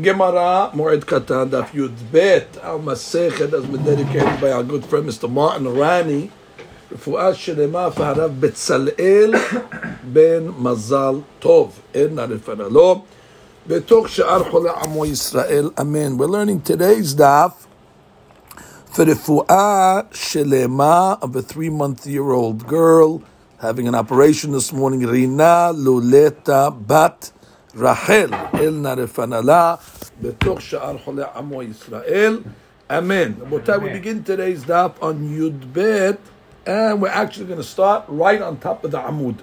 Gemara, 0.00 0.70
Moed 0.74 1.04
Katan, 1.04 1.50
Daf 1.50 1.70
Yud 1.70 2.12
Bet, 2.12 2.56
Al 2.62 2.78
Masechet, 2.78 3.50
has 3.50 3.66
been 3.66 3.82
dedicated 3.82 4.40
by 4.40 4.52
our 4.52 4.62
good 4.62 4.84
friend 4.84 5.08
Mr. 5.08 5.28
Martin 5.28 5.66
Rani, 5.66 6.30
רפואה 6.92 7.34
שלמה 7.34 7.88
אחריו 7.88 8.30
בצלאל 8.40 9.34
בן 10.12 10.48
מזל 10.58 11.14
טוב, 11.38 11.80
אין 11.94 12.18
לפנה 12.18 12.68
לו, 12.68 13.02
בתוך 13.66 14.08
שאר 14.08 14.50
חולי 14.50 14.70
עמו 14.84 15.06
ישראל, 15.06 15.70
אמן. 15.80 16.16
We're 16.16 16.28
learning 16.28 16.60
today's 16.60 17.14
daf 17.14 17.66
for 18.92 19.04
רפואה 19.04 20.00
שלמה 20.12 21.14
of 21.20 21.36
a 21.36 21.42
three-month-year-old 21.42 22.66
girl 22.68 23.20
having 23.58 23.88
an 23.88 23.94
operation 23.94 24.52
this 24.52 24.72
morning, 24.72 25.06
רינה 25.06 25.70
לולטה 25.74 26.68
בת 26.86 27.30
רחל, 27.76 28.30
אל 28.54 28.70
נא 28.70 28.88
לפנה 28.88 29.40
לה, 29.40 29.74
בתוך 30.22 30.60
שאר 30.60 30.98
חולי 30.98 31.22
עמו 31.36 31.62
ישראל, 31.62 32.40
אמן. 32.98 33.32
רבותיי, 33.40 33.76
we 33.76 34.04
begin 34.04 34.28
today's 34.28 34.68
daf 34.68 35.02
on 35.02 35.36
י"ב 35.36 36.10
and 36.66 37.00
we're 37.00 37.08
actually 37.08 37.46
going 37.46 37.58
to 37.58 37.62
start 37.62 38.04
right 38.08 38.42
on 38.42 38.58
top 38.58 38.84
of 38.84 38.90
the 38.90 38.98
Amud. 38.98 39.36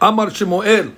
Amar 0.00 0.30
Shemuel. 0.30 0.88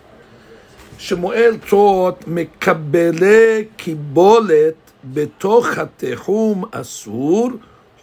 Shemuel 0.99 1.59
taught 1.71 2.25
מקבלי 2.27 3.65
קיבולת 3.77 4.75
בתוך 5.05 5.67
התחום 5.79 6.65
אסור, 6.71 7.51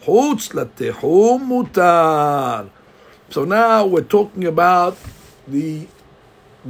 חוץ 0.04 0.54
לתחום 0.54 1.44
מותר. 1.44 2.64
So 3.32 3.46
now 3.46 3.86
we're 3.86 4.02
talking 4.02 4.46
about 4.46 4.96
the 5.48 5.88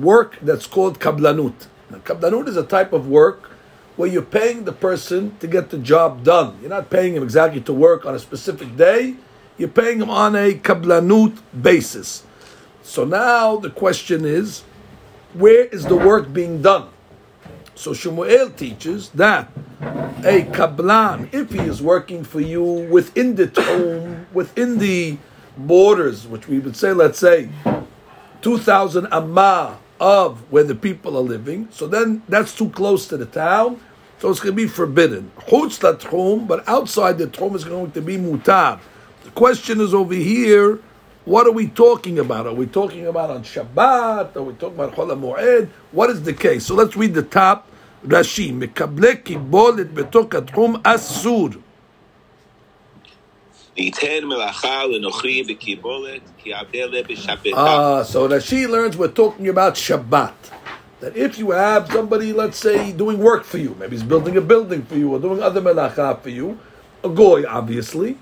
work 0.01 0.39
that's 0.43 0.67
called 0.67 0.99
kablanut. 1.01 1.67
Now, 1.91 1.99
kablanut 1.99 2.49
is 2.49 2.57
a 2.57 2.65
type 2.65 2.93
of 2.93 3.09
work 3.09 3.51
where 3.97 4.09
you're 4.09 4.23
paying 4.23 4.65
the 4.65 4.73
person 4.73 5.37
to 5.39 5.47
get 5.47 5.71
the 5.71 5.79
job 5.79 6.23
done. 6.23 6.59
You're 6.61 6.71
not 6.71 6.91
paying 6.91 7.15
him 7.17 7.23
exactly 7.23 7.61
to 7.63 7.73
work 7.73 8.07
on 8.07 8.15
a 8.15 8.19
specific 8.19 8.77
day 8.77 9.17
you're 9.59 9.69
paying 9.69 10.01
him 10.01 10.09
on 10.09 10.37
a 10.37 10.55
kablanut 10.55 11.37
basis. 11.61 12.23
So 12.83 13.05
now 13.05 13.57
the 13.57 13.71
question 13.71 14.25
is, 14.25 14.63
where 15.35 15.65
is 15.65 15.85
the 15.85 15.97
work 15.97 16.33
being 16.33 16.63
done? 16.63 16.89
So 17.75 17.91
Shmuel 17.91 18.57
teaches 18.57 19.11
that 19.11 19.51
a 19.81 20.47
kablan, 20.53 21.35
if 21.35 21.53
he 21.53 21.59
is 21.59 21.83
working 21.83 22.25
for 22.25 22.41
you 22.41 22.63
within 22.63 23.35
the 23.35 23.49
home, 23.61 24.27
within 24.33 24.79
the 24.79 25.19
borders, 25.57 26.27
which 26.27 26.49
we 26.49 26.61
would 26.61 26.77
say, 26.77 26.93
let's 26.93 27.19
say, 27.19 27.51
2,000 28.43 29.09
amma 29.13 29.79
of 30.01 30.41
where 30.51 30.65
the 30.65 30.75
people 30.75 31.17
are 31.17 31.23
living. 31.23 31.69
So 31.71 31.87
then 31.87 32.23
that's 32.29 32.55
too 32.55 32.71
close 32.71 33.07
to 33.09 33.17
the 33.17 33.27
town. 33.27 33.81
So 34.19 34.31
it's 34.31 34.41
going 34.41 34.55
to 34.55 34.57
be 34.57 34.67
forbidden. 34.67 35.31
Chutz 35.39 36.47
but 36.47 36.69
outside 36.69 37.19
the 37.19 37.27
tachum 37.27 37.55
is 37.55 37.65
going 37.65 37.93
to 37.93 38.03
be 38.03 38.17
mutab. 38.17 38.81
The 39.25 39.31
question 39.31 39.81
is 39.81 39.95
over 39.95 40.15
here, 40.15 40.81
what 41.25 41.47
are 41.47 41.53
we 41.53 41.69
talking 41.69 42.19
about? 42.19 42.47
Are 42.47 42.55
we 42.55 42.67
talking 42.67 43.07
about 43.07 43.31
on 43.31 43.43
Shabbat? 43.45 44.35
Are 44.35 44.43
we 44.43 44.55
talking 44.55 44.75
about 44.75 44.95
Chol 44.95 45.11
HaMoed? 45.11 45.69
What 45.93 46.11
is 46.11 46.23
the 46.23 46.33
case? 46.33 46.67
So 46.67 46.75
let's 46.75 46.97
read 46.97 47.15
the 47.15 47.23
top. 47.23 47.69
Rashi, 48.07 48.53
mekableki 48.53 49.51
bolet 49.51 49.93
betok 49.93 50.31
tachum 50.31 50.83
asur. 50.83 51.63
Ah, 57.57 58.03
so 58.03 58.29
Rashi 58.29 58.69
learns 58.69 58.97
we're 58.97 59.09
talking 59.09 59.49
about 59.49 59.75
Shabbat. 59.75 60.35
That 61.01 61.17
if 61.17 61.39
you 61.39 61.53
have 61.53 61.91
somebody, 61.93 62.33
let's 62.33 62.59
say, 62.59 62.91
doing 62.91 63.19
work 63.19 63.45
for 63.45 63.59
you, 63.59 63.77
maybe 63.79 63.97
he's 63.97 64.03
building 64.03 64.37
a 64.37 64.41
building 64.41 64.83
for 64.83 64.97
you 64.97 65.13
or 65.15 65.21
doing 65.21 65.41
other 65.41 65.61
melacha 65.61 66.21
for 66.21 66.31
you, 66.31 66.59
a 67.05 67.09
goy, 67.09 67.45
obviously, 67.47 68.19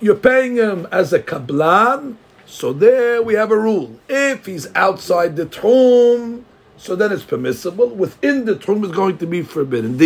you're 0.00 0.14
paying 0.14 0.56
him 0.56 0.88
as 0.90 1.12
a 1.12 1.18
kablan, 1.20 2.16
so 2.46 2.72
there 2.72 3.22
we 3.22 3.34
have 3.34 3.50
a 3.50 3.58
rule. 3.58 4.00
If 4.08 4.46
he's 4.46 4.74
outside 4.74 5.36
the 5.36 5.44
tchum, 5.44 6.44
so 6.78 6.96
then 6.96 7.12
it's 7.12 7.24
permissible. 7.24 7.88
Within 7.88 8.46
the 8.46 8.54
tchum 8.54 8.84
is 8.84 8.92
going 8.92 9.18
to 9.18 9.26
be 9.26 9.42
forbidden. 9.42 9.98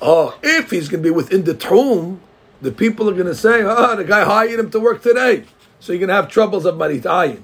Oh, 0.00 0.38
if 0.42 0.70
he's 0.70 0.88
going 0.88 1.02
to 1.02 1.08
be 1.08 1.14
within 1.14 1.44
the 1.44 1.54
tchum, 1.54 2.18
the 2.60 2.72
people 2.72 3.08
are 3.08 3.14
going 3.14 3.26
to 3.26 3.34
say, 3.34 3.62
oh, 3.62 3.96
the 3.96 4.04
guy 4.04 4.24
hired 4.24 4.58
him 4.58 4.70
to 4.70 4.80
work 4.80 5.02
today. 5.02 5.44
So 5.80 5.92
you're 5.92 6.00
going 6.00 6.08
to 6.08 6.14
have 6.14 6.28
troubles 6.28 6.64
of 6.64 6.74
maritayin. 6.74 7.42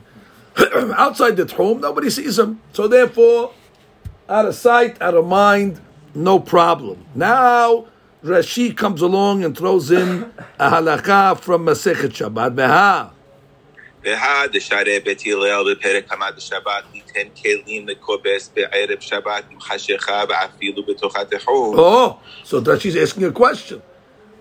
Outside 0.97 1.37
the 1.37 1.45
tchum, 1.45 1.81
nobody 1.81 2.11
sees 2.11 2.39
him. 2.39 2.61
So 2.73 2.89
therefore, 2.89 3.53
out 4.29 4.47
of 4.47 4.55
sight, 4.55 5.01
out 5.01 5.15
of 5.15 5.27
mind, 5.27 5.81
no 6.15 6.39
problem. 6.39 7.05
Now 7.15 7.87
Rashi 8.25 8.75
comes 8.75 9.03
along 9.03 9.45
and 9.45 9.57
throws 9.57 9.91
in 9.91 10.33
a 10.59 10.71
halakha 10.71 11.39
from 11.39 11.67
Masechet 11.67 12.11
Shabbat. 12.11 12.55
Beha. 12.55 13.13
Beha 14.04 14.48
deshare 14.48 15.04
bet 15.04 15.22
Hillel 15.22 15.66
בפרק 15.72 16.10
כמה 16.10 16.26
שבת 16.38 16.84
ניתן 16.94 17.30
כלים 17.42 17.88
לכובס 17.88 18.52
בערב 18.56 19.00
שבת 19.00 19.44
עם 19.50 19.60
חשיכה 19.60 20.24
ואפילו 20.30 20.84
בתוך 20.86 21.16
התחום. 21.16 21.76
Oh, 21.76 22.18
so 22.44 22.62
Rashi's 22.62 22.96
asking 22.96 23.26
a 23.26 23.32
question. 23.32 23.82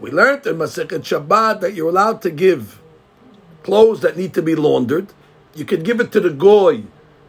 We 0.00 0.10
learned 0.12 0.46
in 0.46 0.58
Masechet 0.58 1.02
Shabbat 1.02 1.60
that 1.60 1.74
you're 1.74 1.88
allowed 1.88 2.22
to 2.22 2.30
give 2.30 2.80
clothes 3.64 4.00
that 4.00 4.16
need 4.16 4.32
to 4.34 4.42
be 4.42 4.54
laundered. 4.54 5.08
You 5.56 5.64
could 5.64 5.82
give 5.84 5.98
it 6.00 6.12
to 6.12 6.20
the 6.20 6.30
goy 6.30 6.84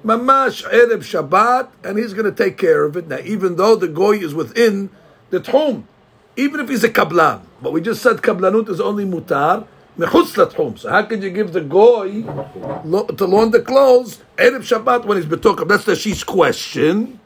mamash 0.06 0.64
erev 0.70 1.02
Shabbat, 1.04 1.70
and 1.84 1.98
he's 1.98 2.14
going 2.14 2.26
to 2.26 2.32
take 2.32 2.58
care 2.58 2.86
of 2.86 2.96
it. 2.96 3.08
Now, 3.08 3.20
even 3.24 3.56
though 3.56 3.76
the 3.76 3.88
goy 3.88 4.18
is 4.18 4.34
within 4.34 4.90
the 5.30 5.40
home, 5.52 5.88
even 6.36 6.60
if 6.60 6.70
he's 6.70 6.84
a 6.84 6.90
kablan, 6.90 7.42
but 7.62 7.74
we 7.74 7.82
just 7.82 8.02
said 8.02 8.18
kablanut 8.18 8.70
is 8.70 8.80
only 8.80 9.06
mutar 9.06 9.56
mechutz 9.56 9.66
latchum. 9.66 9.73
So 10.00 10.90
how 10.90 11.04
could 11.04 11.22
you 11.22 11.30
give 11.30 11.52
the 11.52 11.62
goy 11.62 12.22
to 12.22 13.26
loan 13.26 13.52
the 13.52 13.62
clothes 13.62 14.20
erev 14.38 14.62
Shabbat 14.62 15.06
when 15.06 15.18
he's 15.18 15.26
betukam? 15.26 15.68
That's 15.68 15.84
the 15.86 15.96
she's 15.96 16.24
question. 16.24 17.20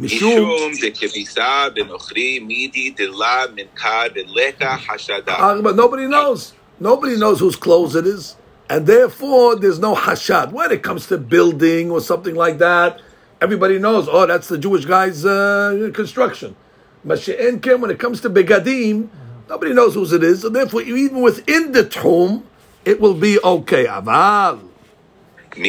משום 0.00 0.72
דכביסה 0.82 1.68
בנוכרי 1.74 2.38
מידי 2.38 2.90
דלה 2.90 3.44
מנכר 3.54 4.02
דלקה 4.14 4.76
חשדה. 4.76 5.62
But 5.62 5.76
nobody 5.76 6.06
knows. 6.06 6.52
Nobody 6.78 7.16
knows 7.16 7.40
whose 7.40 7.56
clothes 7.56 7.94
it 7.94 8.06
is. 8.06 8.36
And 8.70 8.86
therefore, 8.86 9.56
there's 9.56 9.78
no 9.78 9.94
hashad. 9.94 10.52
When 10.52 10.70
it 10.72 10.82
comes 10.82 11.06
to 11.08 11.18
building 11.18 11.90
or 11.90 12.00
something 12.00 12.34
like 12.34 12.58
that, 12.58 13.00
everybody 13.40 13.78
knows, 13.78 14.08
oh, 14.10 14.26
that's 14.26 14.48
the 14.48 14.58
Jewish 14.58 14.84
guy's 14.84 15.24
uh, 15.24 15.90
construction. 15.92 16.54
But 17.04 17.26
when 17.26 17.90
it 17.90 17.98
comes 17.98 18.20
to 18.22 18.30
begadim, 18.30 19.08
nobody 19.49 19.73
knows 19.73 19.93
whose 19.93 20.13
it 20.13 20.23
is. 20.23 20.41
So 20.41 20.49
therefore, 20.49 20.81
even 20.81 21.21
within 21.21 21.71
the 21.71 21.83
tchum, 21.83 22.43
it 22.83 22.99
will 22.99 23.15
be 23.15 23.39
okay. 23.43 23.85
Aval. 23.85 24.61
So 25.55 25.61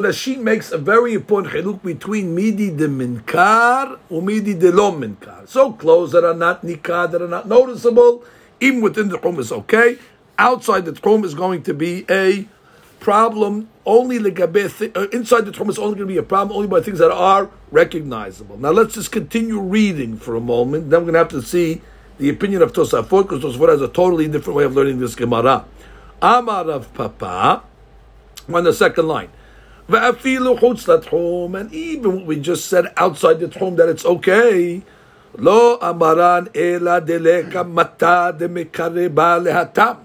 that 0.00 0.14
she 0.16 0.36
makes 0.36 0.70
a 0.70 0.78
very 0.78 1.14
important 1.14 1.52
chiluk 1.52 1.82
between 1.82 2.34
midi 2.34 2.70
de 2.70 2.86
minkar 2.86 3.98
and 4.08 4.24
midi 4.24 4.54
de 4.54 4.70
lo 4.70 4.92
minkar. 4.92 5.48
So 5.48 5.72
clothes 5.72 6.12
that 6.12 6.22
are 6.24 6.34
not 6.34 6.62
nikar, 6.62 7.10
that 7.10 7.20
are 7.20 7.26
not 7.26 7.48
noticeable, 7.48 8.22
even 8.60 8.80
within 8.80 9.08
the 9.08 9.18
room 9.18 9.40
is 9.40 9.50
okay. 9.50 9.98
Outside 10.38 10.84
the 10.84 10.92
room 11.04 11.24
is 11.24 11.34
going 11.34 11.64
to 11.64 11.74
be 11.74 12.04
a 12.08 12.46
problem 13.04 13.68
only 13.84 14.18
legabe 14.18 14.96
uh, 14.96 15.08
inside 15.10 15.42
the 15.42 15.52
Torah 15.52 15.68
is 15.68 15.78
only 15.78 15.96
going 15.96 16.08
to 16.08 16.14
be 16.14 16.16
a 16.16 16.22
problem 16.22 16.56
only 16.56 16.68
by 16.68 16.80
things 16.80 16.98
that 17.00 17.12
are 17.12 17.50
recognizable. 17.70 18.56
Now 18.56 18.70
let's 18.70 18.94
just 18.94 19.12
continue 19.12 19.60
reading 19.60 20.16
for 20.16 20.34
a 20.34 20.40
moment. 20.40 20.88
Then 20.88 21.00
we're 21.00 21.12
going 21.12 21.14
to 21.14 21.18
have 21.18 21.28
to 21.28 21.42
see 21.42 21.82
the 22.16 22.30
opinion 22.30 22.62
of 22.62 22.72
Tosafot 22.72 23.28
because 23.28 23.44
Tosafot 23.44 23.68
has 23.68 23.82
a 23.82 23.88
totally 23.88 24.26
different 24.26 24.56
way 24.56 24.64
of 24.64 24.74
learning 24.74 25.00
this 25.00 25.14
Gemara. 25.14 25.66
Amar 26.22 26.64
Rav 26.66 26.94
Papa 26.94 27.62
on 28.48 28.64
the 28.64 28.72
second 28.72 29.06
line. 29.06 29.28
And 29.86 31.74
even 31.74 32.16
what 32.16 32.24
we 32.24 32.40
just 32.40 32.64
said 32.64 32.86
outside 32.96 33.40
the 33.40 33.58
home 33.58 33.76
that 33.76 33.90
it's 33.90 34.06
okay. 34.06 34.82
Lo 35.36 35.78
amaran 35.78 36.48
ela 36.56 37.02
deleka 37.02 37.68
mata 37.68 38.34
de 38.38 38.48
mekare 38.48 39.14
ba 39.14 39.38
lehatam. 39.38 40.03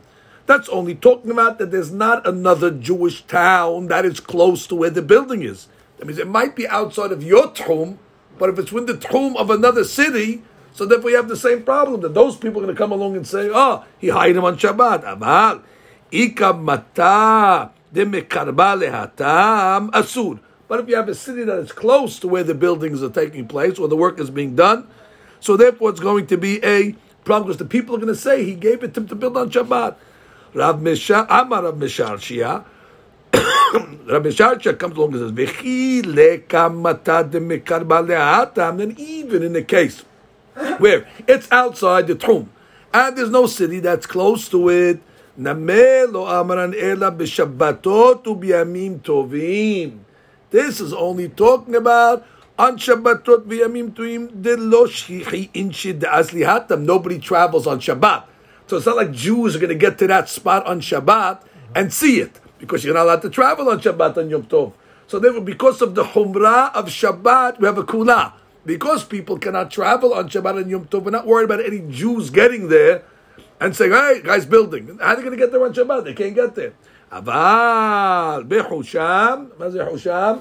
That's 0.50 0.68
only 0.69 0.96
talking 0.96 1.30
about 1.30 1.60
that 1.60 1.69
there's 1.69 1.92
not 1.92 2.25
another 2.25 2.72
Jewish 2.72 3.22
town 3.22 3.86
that 3.90 4.04
is 4.04 4.19
close 4.19 4.66
to 4.66 4.75
where 4.75 4.90
the 4.90 5.04
building 5.04 5.44
is. 5.44 5.68
That 5.98 6.07
means 6.07 6.18
it 6.18 6.28
might 6.28 6.56
be 6.56 6.68
outside 6.68 7.12
of 7.12 7.22
your 7.22 7.50
tchum, 7.50 8.00
but 8.40 8.50
if 8.50 8.57
it's 8.57 8.72
within 8.72 9.00
the 9.00 9.07
tchum 9.07 9.36
of 9.36 9.51
another 9.51 9.84
city, 9.84 10.42
so 10.74 10.88
therefore 10.88 11.12
you 11.12 11.18
have 11.18 11.28
the 11.28 11.38
same 11.38 11.62
problem 11.62 12.01
that 12.01 12.16
those 12.16 12.36
people 12.36 12.63
are 12.63 12.66
going 12.66 12.75
to 12.75 12.80
come 12.80 12.92
along 12.92 13.16
and 13.16 13.28
say, 13.28 13.51
oh, 13.54 13.86
he 14.00 14.10
hired 14.10 14.38
him 14.38 14.44
on 14.44 14.57
Shabbat. 14.57 15.04
Amal, 15.07 15.62
ika 16.12 16.54
mata 16.54 17.69
lehatam 17.94 19.92
asur. 19.92 20.40
But 20.68 20.80
if 20.80 20.90
you 20.90 20.96
have 20.96 21.10
a 21.10 21.13
city 21.13 21.44
that 21.44 21.60
is 21.60 21.72
close 21.72 22.18
to 22.22 22.28
where 22.28 22.44
the 22.44 22.56
buildings 22.56 23.04
are 23.04 23.12
taking 23.12 23.48
place 23.48 23.78
or 23.78 23.88
the 23.88 23.96
work 23.96 24.19
is 24.19 24.31
being 24.31 24.56
done, 24.56 24.88
so 25.40 25.56
therefore, 25.56 25.92
it's 25.92 26.00
going 26.00 26.25
to 26.25 26.38
be 26.38 26.60
a 26.66 26.94
problem 27.24 27.50
because 27.50 27.60
the 27.60 27.66
people 27.66 27.94
are 27.94 28.00
going 28.00 28.12
to 28.12 28.19
say 28.19 28.44
he 28.44 28.56
gave 28.56 28.84
it 28.84 28.96
to 28.96 29.01
him 29.01 29.07
to 29.10 29.16
build 29.16 29.38
on 29.38 29.51
Shabbat. 29.51 29.96
Rav 30.54 30.80
Mishar, 30.80 31.25
Amar 31.30 31.63
Rav 31.63 31.75
Mesharshiya. 31.75 32.63
Rav 33.34 34.24
Mesharshiya 34.24 34.78
comes 34.80 34.98
along 34.98 35.13
and 35.13 35.38
says, 35.38 35.48
"V'chi 35.48 36.01
lekamata 36.01 37.30
demikar 37.30 37.86
baleatam." 37.88 38.78
Then 38.78 38.96
even 38.98 39.44
in 39.44 39.54
the 39.54 39.63
case 39.63 40.04
where 40.80 41.07
it's 41.28 41.51
outside 41.51 42.07
the 42.07 42.16
tchum 42.16 42.48
and 42.94 43.18
there's 43.18 43.30
no 43.30 43.46
city 43.46 43.80
that's 43.80 44.06
close 44.06 44.50
to 44.50 44.69
it, 44.69 45.00
namelo 45.40 46.25
amaran 46.28 46.74
ela 46.75 47.12
b'shabbatot 47.12 48.24
u'biyamim 48.24 49.00
tovim. 49.01 50.00
This 50.50 50.81
is 50.81 50.94
only 50.94 51.30
talking 51.30 51.75
about 51.75 52.25
on 52.57 52.78
Shabbatot 52.78 53.46
v'yamim 53.46 53.92
tuim 53.92 54.42
de 54.42 54.57
lo 54.57 54.88
shchichi 54.88 55.51
inshid 55.54 56.01
aslihatam. 56.01 56.81
Nobody 56.81 57.19
travels 57.19 57.68
on 57.68 57.80
Shabbat. 57.80 58.24
So 58.69 58.76
it's 58.76 58.87
not 58.87 58.96
like 58.96 59.12
Jews 59.12 59.55
are 59.56 59.58
going 59.58 59.69
to 59.69 59.75
get 59.75 59.99
to 59.99 60.06
that 60.06 60.28
spot 60.28 60.66
on 60.66 60.81
Shabbat 60.81 61.43
and 61.75 61.93
see 61.93 62.20
it 62.20 62.40
because 62.58 62.84
you're 62.84 62.94
not 62.94 63.05
allowed 63.05 63.22
to 63.22 63.31
travel 63.31 63.69
on 63.69 63.81
Shabbat 63.81 64.16
on 64.16 64.31
Yom 64.31 64.44
Tov. 64.44 64.72
So 65.06 65.19
therefore, 65.19 65.43
because 65.43 65.82
of 65.82 65.94
the 65.94 66.05
Humrah 66.05 66.75
of 66.75 66.87
Shabbat, 66.87 67.61
we 67.61 67.66
have 67.66 67.78
a 67.78 67.84
Kula. 67.84 68.32
Because 68.64 69.05
people 69.05 69.38
cannot 69.38 69.70
travel 69.70 70.14
on 70.14 70.31
Shabbat 70.31 70.62
and 70.62 70.70
Yom 70.70 70.87
Tov, 70.87 71.05
we're 71.05 71.11
not 71.11 71.26
worried 71.26 71.44
about 71.44 71.64
any 71.64 71.81
Jews 71.90 72.31
getting 72.31 72.69
there 72.69 73.05
and 73.61 73.76
saying, 73.76 73.93
hey, 73.93 74.22
guys 74.25 74.46
building. 74.46 74.99
How 75.00 75.08
are 75.08 75.16
they 75.16 75.22
going 75.22 75.37
to 75.37 75.43
get 75.43 75.52
there 75.52 75.64
on 75.64 75.75
Shabbat? 75.75 76.05
They 76.05 76.14
can't 76.14 76.34
get 76.34 76.55
there. 76.55 76.72
אבל 77.12 78.44
בחושם, 78.49 79.44
מה 79.58 79.70
זה 79.70 79.84
חושם? 79.90 80.34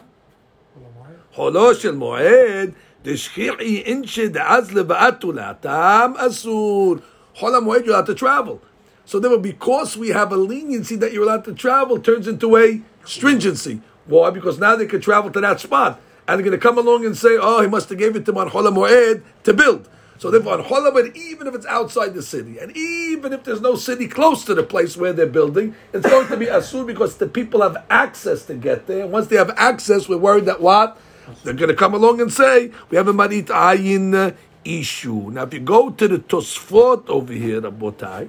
חולו 1.34 1.76
של 1.76 1.96
מועד, 1.96 2.70
דשכיחי 3.04 3.82
אינשי 3.86 4.28
דאז 4.28 4.74
לבעתו 4.74 5.32
להטם 5.32 6.14
אסור. 6.18 6.96
Chol 7.39 7.59
HaMoed, 7.59 7.85
you're 7.85 7.95
allowed 7.95 8.07
to 8.07 8.15
travel. 8.15 8.61
So 9.05 9.19
therefore, 9.19 9.39
because 9.39 9.97
we 9.97 10.09
have 10.09 10.33
a 10.33 10.37
leniency 10.37 10.97
that 10.97 11.13
you're 11.13 11.23
allowed 11.23 11.45
to 11.45 11.55
travel, 11.55 11.99
turns 11.99 12.29
into 12.29 12.57
a 12.57 12.83
stringency. 13.05 13.81
Why? 14.07 14.31
Because 14.31 14.59
now 14.59 14.77
they 14.77 14.87
can 14.87 15.01
travel 15.01 15.31
to 15.31 15.41
that 15.41 15.61
spot. 15.61 16.01
And 16.27 16.39
they're 16.39 16.45
going 16.45 16.59
to 16.59 16.63
come 16.63 16.77
along 16.77 17.07
and 17.07 17.17
say, 17.17 17.39
oh, 17.41 17.63
he 17.63 17.69
must 17.69 17.89
have 17.89 17.99
gave 17.99 18.17
it 18.17 18.27
to 18.27 18.33
him 18.33 18.39
on 18.39 18.51
to 18.51 19.55
build. 19.55 19.89
So 20.19 20.33
therefore, 20.33 20.55
on 20.59 20.65
Chol 20.65 21.17
even 21.17 21.47
if 21.47 21.55
it's 21.55 21.65
outside 21.67 22.13
the 22.13 22.23
city, 22.23 22.59
and 22.59 22.77
even 22.77 23.33
if 23.33 23.45
there's 23.45 23.61
no 23.61 23.77
city 23.77 24.09
close 24.09 24.45
to 24.47 24.55
the 24.55 24.65
place 24.65 24.97
where 24.97 25.13
they're 25.13 25.27
building, 25.27 25.77
it's 25.93 26.07
going 26.07 26.27
to 26.27 26.37
be 26.37 26.47
asur 26.47 26.85
because 26.85 27.17
the 27.17 27.29
people 27.29 27.63
have 27.63 27.77
access 27.89 28.45
to 28.47 28.55
get 28.55 28.89
there. 28.89 29.05
And 29.05 29.13
once 29.13 29.29
they 29.29 29.37
have 29.37 29.51
access, 29.57 30.09
we're 30.09 30.19
worried 30.19 30.47
that 30.47 30.61
what? 30.61 30.99
They're 31.45 31.55
going 31.55 31.69
to 31.69 31.77
come 31.77 31.95
along 31.95 32.21
and 32.21 32.33
say, 32.33 32.73
we 32.91 32.97
have 32.97 33.07
a 33.07 33.13
marit 33.13 33.47
ayin 33.47 34.15
uh, 34.15 34.33
issue. 34.69 35.31
Now, 35.31 35.45
if 35.45 35.55
you 35.55 35.61
go 35.61 35.91
to 35.91 36.09
the 36.09 36.19
Tosfot 36.19 37.09
over 37.09 37.33
here, 37.33 37.63
Rabotai, 37.63 38.29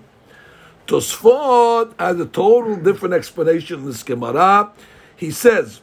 Tosfot 0.88 1.94
has 2.00 2.20
a 2.20 2.26
total 2.26 2.78
different 2.78 3.14
explanation 3.14 3.82
in 3.82 3.86
this 3.86 4.04
Gemara. 4.04 4.72
He 5.16 5.32
says, 5.32 5.82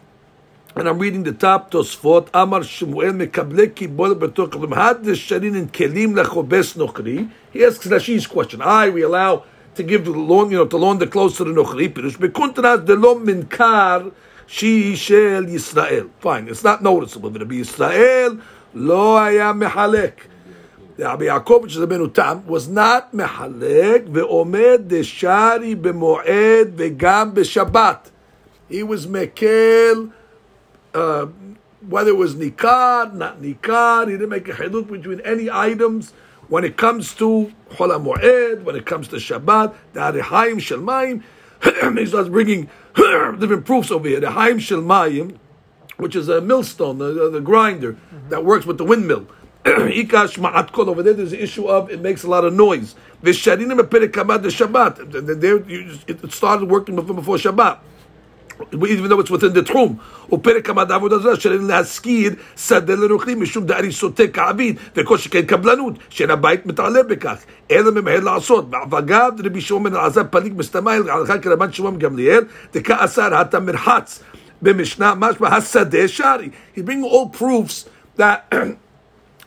and 0.74 0.88
I'm 0.88 0.98
reading 0.98 1.22
the 1.22 1.32
top 1.32 1.70
Tosfot, 1.70 2.28
Amar 2.34 2.60
Shmuel 2.60 3.26
mekable 3.26 3.68
kibol 3.70 4.14
b'tor 4.14 4.48
kavim 4.48 4.74
had 4.74 5.02
sharin 5.02 5.56
in 5.56 5.68
kelim 5.68 6.14
lechobes 6.14 6.74
nochri. 6.74 7.30
He 7.52 7.64
asks 7.64 7.86
Rashi's 7.86 8.26
question. 8.26 8.60
I, 8.60 8.90
we 8.90 9.02
allow 9.02 9.44
to 9.74 9.82
give 9.82 10.04
the 10.04 10.10
loan, 10.10 10.50
you 10.50 10.58
know, 10.58 10.66
to 10.66 10.76
loan 10.76 10.98
the 10.98 11.06
clothes 11.06 11.36
to 11.36 11.44
the 11.44 11.50
nochri. 11.50 11.88
Pirush 11.88 12.18
bekuntras 12.18 12.84
de 12.84 12.94
lo 12.94 13.14
minkar 13.14 14.12
she 14.46 14.94
shel 14.96 15.44
Yisrael. 15.44 16.10
Fine, 16.20 16.48
it's 16.48 16.62
not 16.62 16.82
noticeable. 16.82 17.34
It'll 17.34 17.46
be 17.46 17.58
Yisrael 17.58 18.40
lo 18.74 19.16
haya 19.16 19.54
mehalek. 19.54 20.14
Rabbi 20.98 21.24
Yaakov, 21.24 21.62
which 21.62 21.72
is 21.72 21.82
a 21.82 21.86
Benutam, 21.86 22.46
was 22.46 22.68
not 22.68 23.12
mehalek 23.12 24.08
ve'omed 24.08 24.88
deshari 24.88 25.76
b'moed 25.76 26.72
ve'gam 26.72 27.34
b'shabbat. 27.34 28.10
He 28.68 28.82
was 28.82 29.06
mekel 29.06 30.12
uh, 30.96 31.26
whether 31.88 32.10
it 32.10 32.16
was 32.16 32.34
nikar, 32.34 33.12
not 33.12 33.40
nikar, 33.40 34.06
he 34.06 34.12
didn't 34.12 34.30
make 34.30 34.48
a 34.48 34.52
chiluk 34.52 34.90
between 34.90 35.20
any 35.20 35.50
items. 35.50 36.12
When 36.48 36.64
it 36.64 36.76
comes 36.76 37.12
to 37.14 37.52
Chol 37.70 37.90
HaMoed, 37.90 38.62
when 38.62 38.76
it 38.76 38.86
comes 38.86 39.08
to 39.08 39.16
Shabbat, 39.16 39.74
the 39.92 40.00
Arihaim 40.00 40.60
Shel 40.60 40.78
Mayim, 40.78 41.22
he 41.98 42.06
starts 42.06 42.28
bringing 42.28 42.70
different 42.94 43.66
proofs 43.66 43.90
over 43.90 44.08
here. 44.08 44.20
The 44.20 44.30
Haim 44.30 44.58
Shel 44.58 44.80
Mayim, 44.80 45.38
which 45.96 46.14
is 46.14 46.28
a 46.28 46.40
millstone, 46.40 46.98
the, 46.98 47.12
the, 47.12 47.30
the 47.30 47.40
grinder 47.40 47.94
mm-hmm. 47.94 48.28
that 48.28 48.44
works 48.44 48.64
with 48.64 48.78
the 48.78 48.84
windmill. 48.84 49.26
Ikash 49.66 50.72
kol. 50.72 50.90
Over 50.90 51.02
there, 51.02 51.14
there's 51.14 51.32
an 51.32 51.40
issue 51.40 51.66
of 51.66 51.90
it 51.90 52.00
makes 52.00 52.22
a 52.24 52.28
lot 52.28 52.44
of 52.44 52.54
noise. 52.54 52.94
V'sharinim 53.22 53.80
eperek 53.80 54.12
kamad 54.12 54.44
Shabbat. 54.44 55.40
There, 55.40 55.62
it 56.06 56.32
started 56.32 56.68
working 56.68 56.96
before 56.96 57.36
Shabbat 57.36 57.78
even 58.72 59.08
though 59.08 59.20
it's 59.20 59.30
within 59.30 59.52
the 59.52 59.62
tchum. 59.62 59.98
ופרק 60.32 60.70
המדע 60.70 60.94
עבודה 60.94 61.18
זרה 61.18 61.36
שאין 61.36 61.66
להשכיר 61.66 62.32
שדה 62.56 62.94
לרוכלי 62.94 63.34
משום 63.34 63.64
דארי 63.64 63.92
סוטה 63.92 64.22
כעביד 64.32 64.76
וכל 64.96 65.18
שכן 65.18 65.42
קבלנות 65.42 65.94
שאין 66.08 66.30
הבית 66.30 66.66
מתעלה 66.66 67.02
בכך 67.02 67.36
אלא 67.70 67.90
ממהר 67.90 68.20
לעשות 68.20 68.66
ואגב 68.90 69.32
רבי 69.44 69.60
שמעון 69.60 69.82
בן 69.82 69.94
אלעזר 69.94 70.22
פליג 70.30 70.54
all 77.04 77.28
proofs 77.38 77.84
that 78.16 78.52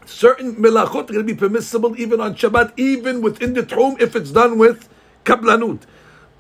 certain 0.10 0.56
melachot 0.56 1.10
are 1.10 1.14
going 1.14 1.28
to 1.28 1.34
be 1.34 1.36
permissible 1.36 2.00
even 2.00 2.20
on 2.20 2.36
Shabbat 2.36 2.74
even 2.78 3.22
within 3.22 3.54
the 3.54 3.64
tchum 3.64 4.00
if 4.02 4.16
it's 4.16 4.32
done 4.32 4.58
with 4.58 4.90
kablanut 5.24 5.84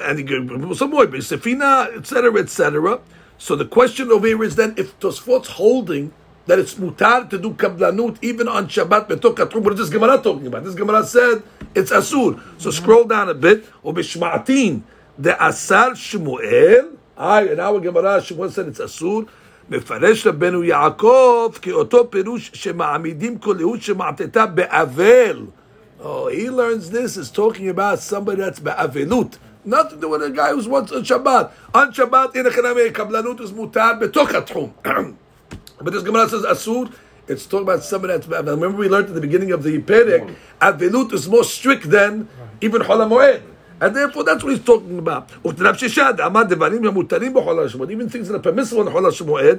and 0.01 0.77
some 0.77 0.92
more, 0.92 1.06
Sefina, 1.07 1.98
etc., 1.98 2.39
etc. 2.39 3.01
So 3.38 3.56
the 3.56 3.66
question 3.66 4.12
over 4.12 4.27
here 4.27 4.44
is 4.44 4.56
then 4.56 4.74
if 4.77 4.98
Tosfot's 5.00 5.50
holding 5.50 6.13
that 6.45 6.57
it's 6.57 6.75
mutar 6.75 7.30
to 7.30 7.38
do 7.38 7.51
kablanut 7.51 8.18
even 8.21 8.48
on 8.48 8.68
Shabbat 8.68 9.07
betokatrum. 9.07 9.62
What 9.62 9.74
is 9.74 9.80
this 9.80 9.89
Gemara 9.89 10.18
talking 10.18 10.48
about? 10.48 10.63
This 10.63 10.75
Gemara 10.75 11.04
said 11.06 11.44
it's 11.75 11.92
asur. 11.92 12.42
So 12.57 12.69
mm-hmm. 12.69 12.69
scroll 12.72 13.04
down 13.06 13.30
a 13.30 13.33
bit. 13.33 13.65
Ubishma'atin 13.83 14.81
the 15.18 15.42
asar 15.44 15.92
Shmuel. 15.92 16.98
I 17.18 17.44
in 17.44 17.60
our 17.60 17.80
Gemara 17.80 18.19
Shmuel 18.22 18.50
said 18.51 18.68
it's 18.68 18.80
asur. 18.80 19.30
מפרש 19.71 20.26
רבנו 20.26 20.65
יעקב 20.65 21.53
כאותו 21.62 22.11
פירוש 22.11 22.50
שמעמידים 22.55 23.38
כל 23.38 23.56
יהוד 23.59 23.82
שמעטתה 23.82 24.47
באבל. 24.47 25.47
Oh, 26.00 26.26
he 26.29 26.50
learns 26.50 26.91
this 26.91 27.17
is 27.17 27.31
talking 27.31 27.69
about 27.69 27.99
somebody 27.99 28.43
that's 28.43 28.61
באבלות. 28.61 29.38
Nothing 29.65 29.97
to 29.97 30.00
do 30.03 30.09
with 30.11 30.23
a 30.23 30.31
guy 30.31 30.50
who's 30.53 30.69
once 30.69 30.93
on 30.93 31.03
Shabbat. 31.03 31.50
On 31.73 31.91
Shabbat, 31.91 32.37
in 32.37 32.47
a 32.47 32.50
kablanut 32.50 33.41
is 33.41 33.50
mutar 33.53 33.99
betok 33.99 34.28
atchum. 34.28 35.14
But 35.81 35.93
this 35.93 36.02
Gemara 36.02 36.28
says 36.28 36.43
asur. 36.43 36.93
It's 37.26 37.47
talking 37.47 37.62
about 37.62 37.83
somebody 37.83 38.12
that's. 38.12 38.26
Remember, 38.26 38.76
we 38.76 38.88
learned 38.90 39.09
at 39.09 39.14
the 39.14 39.21
beginning 39.23 39.52
of 39.52 39.62
the 39.62 39.78
Perek, 39.81 40.35
Avilut 40.61 41.14
is 41.14 41.26
more 41.26 41.45
strict 41.45 41.88
than 41.88 42.28
even 42.61 42.83
Holamoed. 42.83 43.40
And 43.81 43.95
therefore, 43.95 44.25
that's 44.25 44.43
what 44.43 44.52
he's 44.52 44.64
talking 44.64 44.99
about. 44.99 45.31
Even 45.45 45.75
things 48.09 48.28
that 48.28 48.37
are 48.37 48.38
permissible 48.38 48.83
in 48.83 48.90
חול 48.90 49.07
השמועד, 49.07 49.59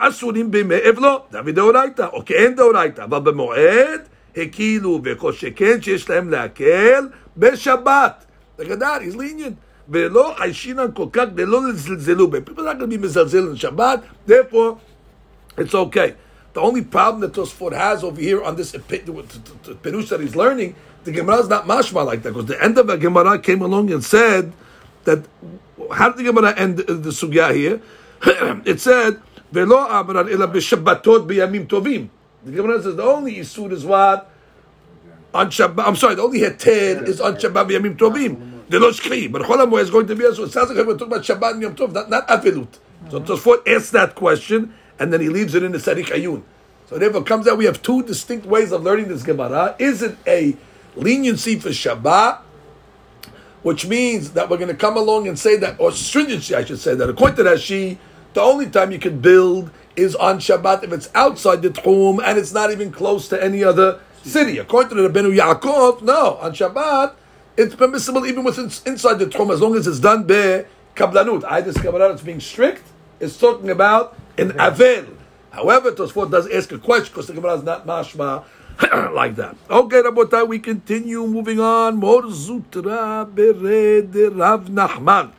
אסורים 0.00 0.50
בימי 0.50 0.74
אבלו, 0.88 1.18
דוד 1.30 1.48
דאורייתא, 1.48 2.06
או 2.12 2.24
כאין 2.24 2.56
דאורייתא, 2.56 3.04
אבל 3.04 3.18
במועד 3.18 4.00
הקילו, 4.36 5.00
וכל 5.04 5.32
שכן 5.32 5.82
שיש 5.82 6.10
להם 6.10 6.30
להקל 6.30 7.08
בשבת. 7.36 8.24
Like 8.58 8.64
that, 8.64 9.02
he's 9.02 9.16
lenient. 9.16 9.54
ולא 9.88 10.34
חיישינן 10.38 10.86
כל 10.94 11.06
כך, 11.12 11.24
ולא 11.36 11.68
לזלזלו 11.68 12.28
בהם. 12.28 12.42
People 12.44 12.60
are 12.60 12.64
not 12.64 12.78
going 12.78 12.90
to 12.90 12.96
be 12.98 12.98
מזלזל 12.98 13.50
in 13.50 13.56
Shabbat, 13.56 14.02
therefore, 14.26 14.78
it's 15.56 15.74
okay. 15.74 16.14
The 16.54 16.60
only 16.60 16.82
problem 16.82 17.20
that 17.20 17.32
Tosfot 17.32 17.72
has 17.72 18.04
over 18.04 18.20
here 18.20 18.42
on 18.42 18.56
this 18.56 18.72
Perush 18.72 20.08
that 20.10 20.20
he's 20.20 20.36
learning, 20.36 20.74
the 21.07 21.13
Gemara 21.13 21.37
is 21.37 21.47
not 21.47 21.65
mashma 21.65 22.05
like 22.05 22.21
that 22.23 22.33
because 22.33 22.47
the 22.47 22.61
end 22.61 22.77
of 22.77 22.85
the 22.87 22.97
Gemara 22.97 23.39
came 23.39 23.61
along 23.61 23.91
and 23.93 24.03
said 24.03 24.51
that 25.05 25.23
how 25.93 26.09
did 26.09 26.17
the 26.17 26.23
Gemara 26.23 26.53
end 26.59 26.79
the 26.79 27.11
sugya 27.11 27.55
here? 27.55 27.81
it 28.65 28.81
said 28.81 29.21
velo 29.49 29.87
amran 29.87 30.27
ila 30.27 30.49
b'shabbatot 30.49 31.25
b'yamim 31.25 31.65
tovim. 31.65 32.09
The 32.43 32.51
Gemara 32.51 32.83
says 32.83 32.97
the 32.97 33.03
only 33.03 33.35
isur 33.35 33.71
is 33.71 33.85
what 33.85 34.29
on 35.33 35.47
Shabbat. 35.47 35.87
I'm 35.87 35.95
sorry, 35.95 36.15
the 36.15 36.23
only 36.23 36.39
heter 36.39 37.07
is 37.07 37.21
on 37.21 37.37
Shabbat 37.37 37.69
b'yamim 37.69 37.95
tovim. 37.95 38.67
The 38.67 38.77
lo 38.77 38.91
shkri, 38.91 39.31
but 39.31 39.43
Chol 39.43 39.81
is 39.81 39.89
going 39.89 40.07
to 40.07 40.15
be 40.15 40.25
as 40.25 40.37
well. 40.37 40.49
It 40.49 40.51
sounds 40.51 40.71
like 40.71 40.85
we're 40.85 40.97
talking 40.97 41.13
about 41.13 41.23
Shabbat 41.23 41.51
and 41.53 41.61
Yom 41.61 41.75
Tov, 41.75 41.93
not, 41.93 42.09
not 42.09 42.27
Avilut. 42.27 42.67
So 43.09 43.19
uh-huh. 43.19 43.25
Tosfot 43.25 43.65
asks 43.65 43.91
that 43.91 44.13
question, 44.13 44.73
and 44.99 45.13
then 45.13 45.21
he 45.21 45.29
leaves 45.29 45.55
it 45.55 45.63
in 45.63 45.71
the 45.71 45.77
Sadiq 45.77 46.07
Ayun. 46.07 46.43
So 46.87 46.97
therefore, 46.97 47.23
comes 47.23 47.47
out 47.47 47.57
we 47.57 47.63
have 47.63 47.81
two 47.81 48.03
distinct 48.03 48.45
ways 48.45 48.73
of 48.73 48.83
learning 48.83 49.07
this 49.07 49.23
Gemara. 49.23 49.75
Is 49.79 50.01
it 50.01 50.17
a 50.27 50.57
leniency 50.97 51.59
for 51.59 51.69
Shabbat, 51.69 52.39
which 53.63 53.87
means 53.87 54.31
that 54.31 54.49
we're 54.49 54.57
going 54.57 54.69
to 54.69 54.75
come 54.75 54.97
along 54.97 55.27
and 55.27 55.37
say 55.37 55.57
that, 55.57 55.79
or 55.79 55.91
stringency, 55.91 56.55
I 56.55 56.63
should 56.63 56.79
say 56.79 56.95
that, 56.95 57.09
according 57.09 57.37
to 57.37 57.43
Rashi, 57.43 57.97
the 58.33 58.41
only 58.41 58.69
time 58.69 58.91
you 58.91 58.99
can 58.99 59.19
build 59.19 59.71
is 59.95 60.15
on 60.15 60.39
Shabbat 60.39 60.83
if 60.83 60.93
it's 60.93 61.09
outside 61.15 61.61
the 61.61 61.69
Tchum 61.69 62.21
and 62.23 62.37
it's 62.37 62.53
not 62.53 62.71
even 62.71 62.91
close 62.91 63.27
to 63.29 63.43
any 63.43 63.63
other 63.63 63.99
city. 64.23 64.59
According 64.59 64.95
to 64.95 65.07
the 65.07 65.09
Benu 65.09 65.35
Yaakov, 65.35 66.03
no, 66.03 66.35
on 66.35 66.53
Shabbat, 66.53 67.13
it's 67.57 67.75
permissible 67.75 68.25
even 68.25 68.43
within 68.43 68.65
inside 68.85 69.15
the 69.15 69.25
tchum 69.25 69.51
as 69.51 69.59
long 69.59 69.75
as 69.75 69.87
it's 69.87 69.99
done 69.99 70.23
be 70.23 70.63
kablanut. 70.95 71.43
I 71.43 71.61
discovered 71.61 72.01
out 72.01 72.11
it's 72.11 72.21
being 72.21 72.39
strict. 72.39 72.83
It's 73.19 73.37
talking 73.37 73.71
about 73.71 74.15
an 74.37 74.51
avel. 74.51 75.17
However, 75.49 75.91
Tosfot 75.91 76.29
does 76.29 76.47
ask 76.51 76.71
a 76.71 76.77
question 76.77 77.11
because 77.11 77.25
the 77.25 77.33
Gemara 77.33 77.55
is 77.55 77.63
not 77.63 77.87
mashma 77.87 78.43
like 79.13 79.35
that. 79.35 79.55
Okay, 79.69 80.01
Rabotai, 80.01 80.47
we 80.47 80.59
continue 80.59 81.25
moving 81.25 81.59
on. 81.59 81.97
Mor 81.97 82.23
Zutra 82.23 83.25
Bered 83.25 84.37
Rav 84.37 84.65
Nachman. 84.65 85.31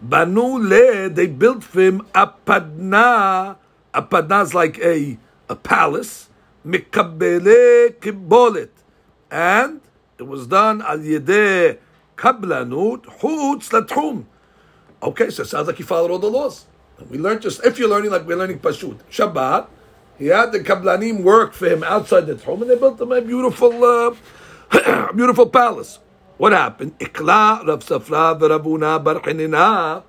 Banu 0.00 0.58
Le, 0.58 1.08
they 1.08 1.26
built 1.26 1.64
for 1.64 1.80
him 1.80 2.06
a 2.14 2.26
padna. 2.26 3.56
A 3.92 4.02
padna 4.02 4.42
is 4.42 4.54
like 4.54 4.78
a, 4.78 5.18
a 5.48 5.56
palace. 5.56 6.28
Mikabele 6.64 7.94
kibolet. 7.98 8.70
And 9.30 9.80
it 10.18 10.24
was 10.26 10.46
done 10.46 10.82
al 10.82 10.98
yedeh 10.98 11.78
kablanut 12.16 13.06
chutz 13.18 13.70
latchum. 13.70 14.24
Okay, 15.02 15.30
so 15.30 15.42
it 15.42 15.46
sounds 15.46 15.66
like 15.66 15.76
he 15.76 15.82
followed 15.82 16.10
all 16.12 16.18
the 16.18 16.30
laws. 16.30 16.66
We 17.10 17.18
learned 17.18 17.42
just, 17.42 17.64
if 17.64 17.78
you're 17.78 17.88
learning 17.88 18.12
like 18.12 18.24
we're 18.26 18.36
learning 18.36 18.60
Pashut, 18.60 19.00
Shabbat, 19.10 19.66
he 20.18 20.26
had 20.26 20.52
the 20.52 20.60
Kablanim 20.60 21.22
work 21.22 21.52
for 21.52 21.66
him 21.66 21.82
outside 21.82 22.26
the 22.26 22.36
home 22.36 22.62
and 22.62 22.70
they 22.70 22.76
built 22.76 23.00
him 23.00 23.12
a 23.12 23.20
beautiful, 23.20 23.84
uh, 23.84 25.12
beautiful 25.12 25.46
palace. 25.46 25.98
What 26.36 26.52
happened? 26.52 26.98
Ikla 26.98 27.66
Rav 27.66 27.84
Safra 27.84 28.38
Rabuna 28.38 29.02
Bar 29.02 30.04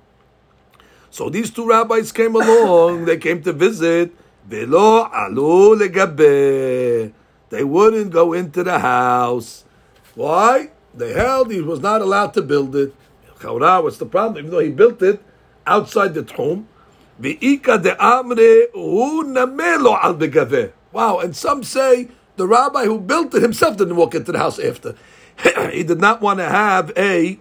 So 1.10 1.30
these 1.30 1.50
two 1.50 1.68
rabbis 1.68 2.12
came 2.12 2.34
along, 2.36 3.04
they 3.04 3.16
came 3.16 3.42
to 3.42 3.52
visit. 3.52 4.12
Velo 4.46 5.10
alu 5.12 5.76
legabe. 5.76 7.12
They 7.50 7.64
wouldn't 7.64 8.10
go 8.12 8.32
into 8.32 8.62
the 8.62 8.78
house. 8.78 9.64
Why? 10.14 10.70
They 10.94 11.12
held 11.12 11.50
he 11.50 11.60
was 11.60 11.80
not 11.80 12.00
allowed 12.00 12.32
to 12.34 12.42
build 12.42 12.74
it. 12.76 12.94
What's 13.42 13.98
the 13.98 14.06
problem? 14.06 14.38
Even 14.38 14.50
though 14.50 14.60
he 14.60 14.70
built 14.70 15.02
it 15.02 15.22
outside 15.66 16.14
the 16.14 16.22
home, 16.34 16.68
V'ika 17.19 17.81
de 17.81 17.95
amre 18.03 18.67
hu 18.73 19.23
namelo 19.23 19.97
al 20.01 20.15
begaveh. 20.15 20.71
Wow, 20.91 21.19
and 21.19 21.35
some 21.35 21.63
say 21.63 22.09
the 22.35 22.47
rabbi 22.47 22.85
who 22.85 22.99
built 22.99 23.33
it 23.35 23.41
himself 23.41 23.77
didn't 23.77 23.95
walk 23.95 24.15
into 24.15 24.31
the 24.31 24.39
house 24.39 24.59
after. 24.59 24.95
he 25.71 25.83
did 25.83 25.99
not 25.99 26.21
want 26.21 26.39
to 26.39 26.49
have 26.49 26.91
a 26.97 27.39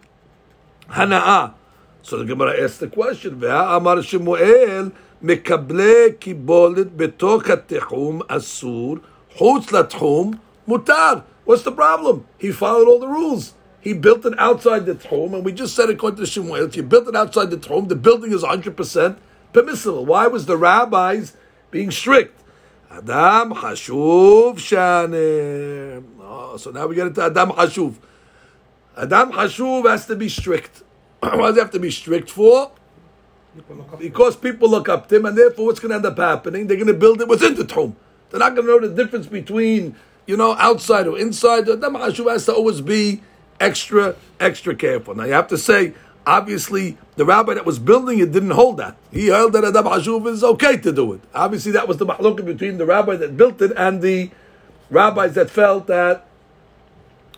hana'ah. 0.91 1.55
So 2.03 2.19
the 2.19 2.25
Gemara 2.25 2.63
asked 2.63 2.81
the 2.81 2.89
question, 2.89 3.43
Amar 3.45 4.03
Shemuel, 4.03 4.93
מקבלי 5.23 6.13
קיבולת 6.19 6.97
בתוך 6.97 7.51
התחום 7.51 8.21
אסור, 8.29 8.97
חוץ 9.37 9.73
לתחום 9.73 10.33
mutar. 10.69 11.23
What's 11.45 11.63
the 11.63 11.73
problem? 11.73 12.25
He 12.39 12.53
followed 12.53 12.89
all 12.89 13.01
the 13.01 13.09
rules. 13.09 13.55
He 13.81 13.93
built 13.93 14.25
it 14.25 14.39
outside 14.39 14.87
the 14.87 14.95
home, 15.09 15.35
and 15.35 15.45
we 15.45 15.53
just 15.53 15.75
said 15.75 15.91
according 15.91 16.19
to 16.21 16.27
Shemuel, 16.27 16.67
if 16.67 16.77
you 16.77 16.83
built 16.83 17.09
it 17.09 17.17
outside 17.17 17.51
the 17.51 17.69
home, 17.69 17.89
the 17.89 17.97
building 17.97 18.33
is 18.33 18.43
100% 18.43 19.17
permissible. 19.56 20.06
Why 20.06 20.28
was 20.28 20.46
the 20.46 20.58
rabbis 20.58 21.36
being 21.72 21.90
strict? 21.90 22.42
Adam 22.92 23.54
Hashuv 23.54 24.56
Shaner. 24.58 26.04
Oh, 26.20 26.58
so 26.58 26.72
now 26.72 26.88
we 26.88 26.96
get 26.96 27.08
into 27.08 27.24
Adam 27.24 27.52
Hashuv. 27.52 27.96
Adam 28.98 29.32
Hashuv 29.32 29.90
has 29.90 30.06
to 30.08 30.16
be 30.16 30.30
strict. 30.30 30.84
Why 31.20 31.38
does 31.38 31.56
he 31.56 31.62
have 31.62 31.72
to 31.72 31.80
be 31.80 31.92
strict 31.92 32.30
for? 32.30 32.72
People 33.56 33.98
because 33.98 34.36
people 34.36 34.70
look 34.70 34.90
up 34.90 35.08
to 35.08 35.16
him, 35.16 35.26
and 35.26 35.38
therefore, 35.38 35.68
what's 35.68 35.80
going 35.80 35.90
to 35.90 35.96
end 35.96 36.06
up 36.06 36.18
happening? 36.18 36.68
They're 36.68 36.78
going 36.78 36.88
to 36.88 36.94
build 36.94 37.22
it 37.22 37.28
within 37.28 37.56
the 37.56 37.64
tchum. 37.64 37.96
They're 38.30 38.40
not 38.40 38.56
going 38.56 38.68
to 38.68 38.74
know 38.74 38.88
the 38.88 39.04
difference 39.04 39.28
between, 39.28 39.96
you 40.26 40.36
know, 40.36 40.56
outside 40.58 41.08
or 41.08 41.18
inside. 41.18 41.70
Adam 41.70 41.96
Hashuv 41.96 42.30
has 42.30 42.46
to 42.48 42.54
always 42.54 42.82
be 42.82 43.22
extra, 43.60 44.16
extra 44.40 44.76
careful. 44.76 45.16
Now, 45.16 45.24
you 45.24 45.34
have 45.34 45.48
to 45.48 45.58
say, 45.58 45.94
Obviously, 46.28 46.98
the 47.18 47.26
rabbi 47.26 47.54
that 47.54 47.66
was 47.66 47.78
building 47.78 48.20
it 48.20 48.32
didn't 48.32 48.52
hold 48.52 48.78
that. 48.78 48.98
He 49.12 49.28
held 49.28 49.54
that 49.54 49.64
Adam 49.64 49.86
Hashuv 49.86 50.28
is 50.28 50.44
okay 50.44 50.78
to 50.78 50.92
do 50.92 51.14
it. 51.14 51.22
Obviously, 51.34 51.72
that 51.74 51.88
was 51.88 51.98
the 51.98 52.06
mahlukah 52.06 52.44
between 52.44 52.78
the 52.78 52.86
rabbi 52.86 53.16
that 53.18 53.38
built 53.38 53.62
it 53.62 53.72
and 53.78 54.02
the 54.02 54.32
rabbis 54.90 55.36
that 55.36 55.50
felt 55.50 55.88
that 55.88 56.26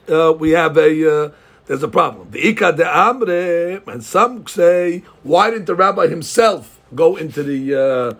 uh, 0.09 0.33
we 0.37 0.51
have 0.51 0.77
a 0.77 1.25
uh, 1.25 1.31
there's 1.65 1.83
a 1.83 1.87
problem. 1.87 2.29
The 2.31 2.47
Ika 2.47 2.73
de 2.73 2.85
Amre, 2.85 3.85
and 3.87 4.03
some 4.03 4.47
say, 4.47 5.03
why 5.23 5.51
didn't 5.51 5.65
the 5.65 5.75
rabbi 5.75 6.07
himself 6.07 6.79
go 6.95 7.17
into 7.17 7.43
the 7.43 7.75
uh, 7.75 8.13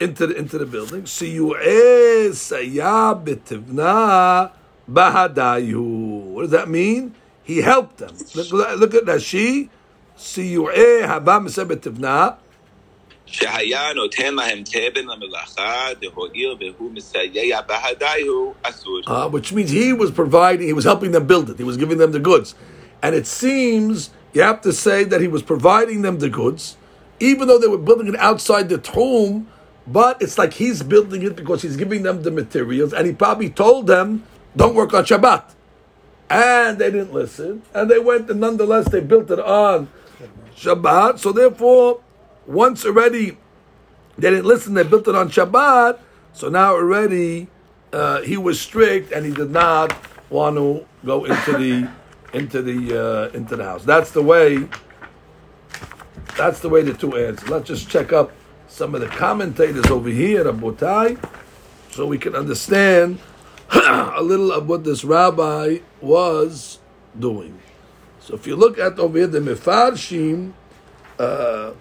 into 0.00 0.26
the 0.26 0.36
into 0.36 0.58
the 0.58 0.66
building? 0.66 1.02
What 1.02 1.08
does 6.42 6.50
that 6.50 6.68
mean? 6.68 7.14
He 7.44 7.58
helped 7.58 7.98
them. 7.98 8.16
Look, 8.34 8.52
look 8.52 8.94
at 8.94 9.04
Rashi. 9.04 9.68
סיועי 10.18 11.02
הבא 11.04 11.38
מסבת 11.38 11.82
תבנה. 11.82 12.28
שהיה 13.26 13.92
נותן 13.94 14.34
להם 14.34 14.62
תבן 14.64 15.04
למלאכה, 15.04 15.86
והוא 16.60 16.90
מסייע 16.92 17.60
בהדי 17.60 18.26
הוא 18.28 18.54
אסור. 18.62 19.00
Uh, 19.06 19.28
which 19.28 19.52
means 19.52 19.70
he 19.70 19.92
was 19.92 20.10
providing, 20.10 20.66
he 20.66 20.72
was 20.72 20.84
helping 20.84 21.12
them 21.12 21.26
build 21.26 21.50
it, 21.50 21.58
he 21.58 21.64
was 21.64 21.76
giving 21.76 21.98
them 21.98 22.12
the 22.12 22.20
goods. 22.20 22.54
And 23.02 23.14
it 23.14 23.26
seems 23.26 24.10
you 24.32 24.42
have 24.42 24.60
to 24.62 24.72
say 24.72 25.04
that 25.04 25.20
he 25.20 25.28
was 25.28 25.42
providing 25.42 26.02
them 26.02 26.18
the 26.18 26.30
goods, 26.30 26.76
even 27.20 27.48
though 27.48 27.58
they 27.58 27.68
were 27.68 27.84
building 27.88 28.08
it 28.08 28.16
outside 28.16 28.68
the 28.68 28.78
tchum, 28.78 29.44
but 29.86 30.20
it's 30.22 30.36
like 30.38 30.54
he's 30.54 30.82
building 30.82 31.22
it 31.22 31.36
because 31.36 31.62
he's 31.62 31.76
giving 31.76 32.02
them 32.02 32.22
the 32.22 32.30
materials, 32.30 32.92
and 32.92 33.06
he 33.06 33.12
probably 33.12 33.50
told 33.50 33.86
them, 33.86 34.24
don't 34.56 34.74
work 34.74 34.92
on 34.94 35.04
Shabbat. 35.04 35.44
And 36.30 36.78
they 36.78 36.90
didn't 36.90 37.12
listen, 37.12 37.62
and 37.74 37.90
they 37.90 37.98
went, 37.98 38.28
and 38.30 38.40
nonetheless, 38.40 38.88
they 38.88 39.00
built 39.00 39.30
it 39.30 39.40
on 39.40 39.88
Shabbat. 40.58 41.18
So 41.18 41.32
therefore, 41.32 42.00
once 42.46 42.84
already 42.84 43.36
they 44.16 44.30
didn't 44.30 44.46
listen, 44.46 44.74
they 44.74 44.82
built 44.82 45.06
it 45.08 45.14
on 45.14 45.30
Shabbat. 45.30 46.00
So 46.32 46.48
now 46.48 46.74
already 46.74 47.48
uh, 47.92 48.22
he 48.22 48.36
was 48.36 48.60
strict 48.60 49.12
and 49.12 49.24
he 49.24 49.32
did 49.32 49.50
not 49.50 49.96
want 50.30 50.56
to 50.56 50.86
go 51.04 51.24
into 51.24 51.52
the 51.56 51.88
into 52.32 52.60
the 52.62 53.30
uh, 53.32 53.36
into 53.36 53.56
the 53.56 53.64
house. 53.64 53.84
That's 53.84 54.10
the 54.10 54.22
way. 54.22 54.68
That's 56.36 56.60
the 56.60 56.68
way 56.68 56.82
the 56.82 56.94
two 56.94 57.16
answers. 57.16 57.48
Let's 57.48 57.66
just 57.66 57.88
check 57.88 58.12
up 58.12 58.32
some 58.68 58.94
of 58.94 59.00
the 59.00 59.08
commentators 59.08 59.86
over 59.86 60.08
here, 60.08 60.44
Rabotai, 60.44 61.18
so 61.90 62.06
we 62.06 62.18
can 62.18 62.36
understand 62.36 63.18
a 63.70 64.22
little 64.22 64.52
of 64.52 64.68
what 64.68 64.84
this 64.84 65.04
rabbi 65.04 65.78
was 66.00 66.78
doing. 67.18 67.58
So 68.27 68.35
if 68.35 68.47
you 68.47 68.55
look 68.55 68.77
at 68.77 68.97
over 68.99 69.17
here 69.17 69.27
the 69.27 69.39
Mefarshim, 69.39 70.53
uh, 71.19 71.71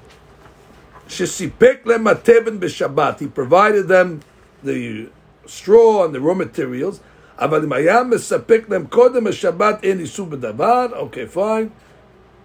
Shesipek 1.07 1.85
lemateben 1.85 2.59
b'Shabbat, 2.59 3.21
he 3.21 3.29
provided 3.29 3.89
them 3.89 4.21
the 4.63 5.09
straw 5.47 6.05
and 6.05 6.15
the 6.15 6.21
raw 6.21 6.35
materials. 6.35 7.01
אבל 7.39 7.65
אם 7.65 7.73
היה 7.73 8.03
מספק 8.03 8.65
להם 8.69 8.87
קודם 8.87 9.27
השבת 9.27 9.85
אין 9.85 10.01
איסור 10.01 10.27
בדבר, 10.27 10.87
אוקיי, 10.97 11.27
פיין. 11.27 11.69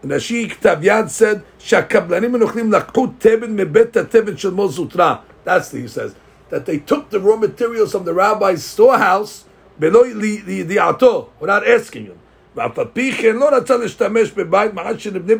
נשי 0.03 0.49
כתב 0.49 0.77
יד 0.81 1.05
said 1.05 1.39
שהקבלנים 1.59 2.35
הנוכלים 2.35 2.71
לקחו 2.71 3.07
תבן 3.17 3.55
מבית 3.55 3.97
התבן 3.97 4.37
של 4.37 4.51
מוזוטרה. 4.51 5.15
That's 5.45 5.49
what 5.49 5.81
he 5.81 5.87
says. 5.87 6.15
That 6.49 6.65
they 6.65 6.77
took 6.77 7.09
the 7.09 7.19
raw 7.19 7.35
materials 7.35 7.91
from 7.91 8.05
the 8.05 8.13
rabbi's 8.13 8.63
storehouse, 8.63 9.45
בלא 9.79 10.03
לידיעתו, 10.45 11.29
without 11.41 11.63
asking 11.67 12.05
him. 12.05 12.20
ואף 12.56 12.78
על 12.78 12.86
פי 12.92 13.12
כן 13.12 13.36
לא 13.36 13.56
רצה 13.56 13.76
להשתמש 13.76 14.30
בבית 14.30 14.72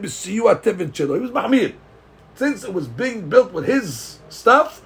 בסיוע 0.01 0.53
התבן 0.53 0.95
שלו. 0.95 1.17
מחמיר. 1.33 1.71
Since 2.37 2.65
it 2.65 2.73
was 2.73 2.87
being 2.89 3.29
built 3.29 3.53
with 3.53 3.67
his 3.67 4.19
stuff, 4.31 4.81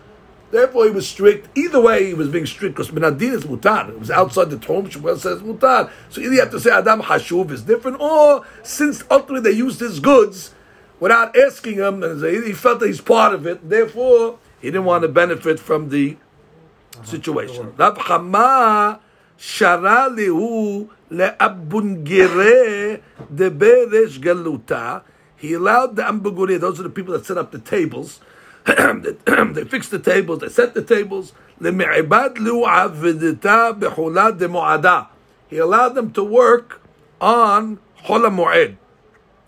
therefore 0.51 0.85
he 0.85 0.91
was 0.91 1.07
strict. 1.07 1.57
Either 1.57 1.81
way, 1.81 2.07
he 2.07 2.15
was 2.15 2.29
being 2.29 2.47
strict 2.47 2.75
because 2.75 2.91
Menadin 2.91 3.33
is 3.39 3.45
mutar. 3.45 3.89
It 3.89 4.01
was 4.01 4.11
outside 4.11 4.51
the 4.51 4.57
tchum, 4.57 4.89
Shmuel 4.91 5.17
says 5.17 5.43
mutar. 5.43 5.91
So 6.11 6.21
either 6.21 6.35
you 6.35 6.41
have 6.41 6.51
to 6.51 6.59
say 6.59 6.71
Adam 6.73 7.03
Hashuv 7.03 7.53
is 7.53 7.63
different, 7.63 8.01
or 8.01 8.45
since 8.65 9.05
ultimately 9.11 9.49
they 9.49 9.57
used 9.57 9.79
his 9.79 10.01
goods 10.01 10.55
without 10.99 11.37
asking 11.37 11.75
him, 11.75 12.03
he 12.21 12.53
felt 12.53 12.81
that 12.81 12.87
he's 12.87 13.01
part 13.01 13.35
of 13.35 13.47
it, 13.47 13.69
therefore 13.69 14.39
he 14.61 14.69
didn't 14.69 14.85
want 14.85 15.03
to 15.03 15.09
benefit 15.09 15.61
from 15.61 15.91
the 15.91 16.17
situation. 17.05 17.75
Shara 19.39 20.09
lehu 20.15 20.89
le'abungire 21.11 23.01
de. 23.35 25.03
He 25.39 25.53
allowed 25.53 25.97
the 25.97 26.03
ambugure, 26.03 26.59
those 26.59 26.81
are 26.81 26.85
the 26.85 26.91
people 26.91 27.13
that 27.13 27.27
set 27.27 27.37
up 27.37 27.51
the 27.53 27.59
tables, 27.59 28.21
they 28.67 29.65
fixed 29.65 29.91
the 29.91 29.99
tables, 29.99 30.41
they 30.41 30.49
set 30.49 30.75
the 30.75 30.83
tables. 30.83 31.33
He 31.59 31.69
allowed 35.59 35.95
them 35.95 36.13
to 36.13 36.25
work 36.25 36.81
on 37.21 37.79
Mu'ed. 38.05 38.77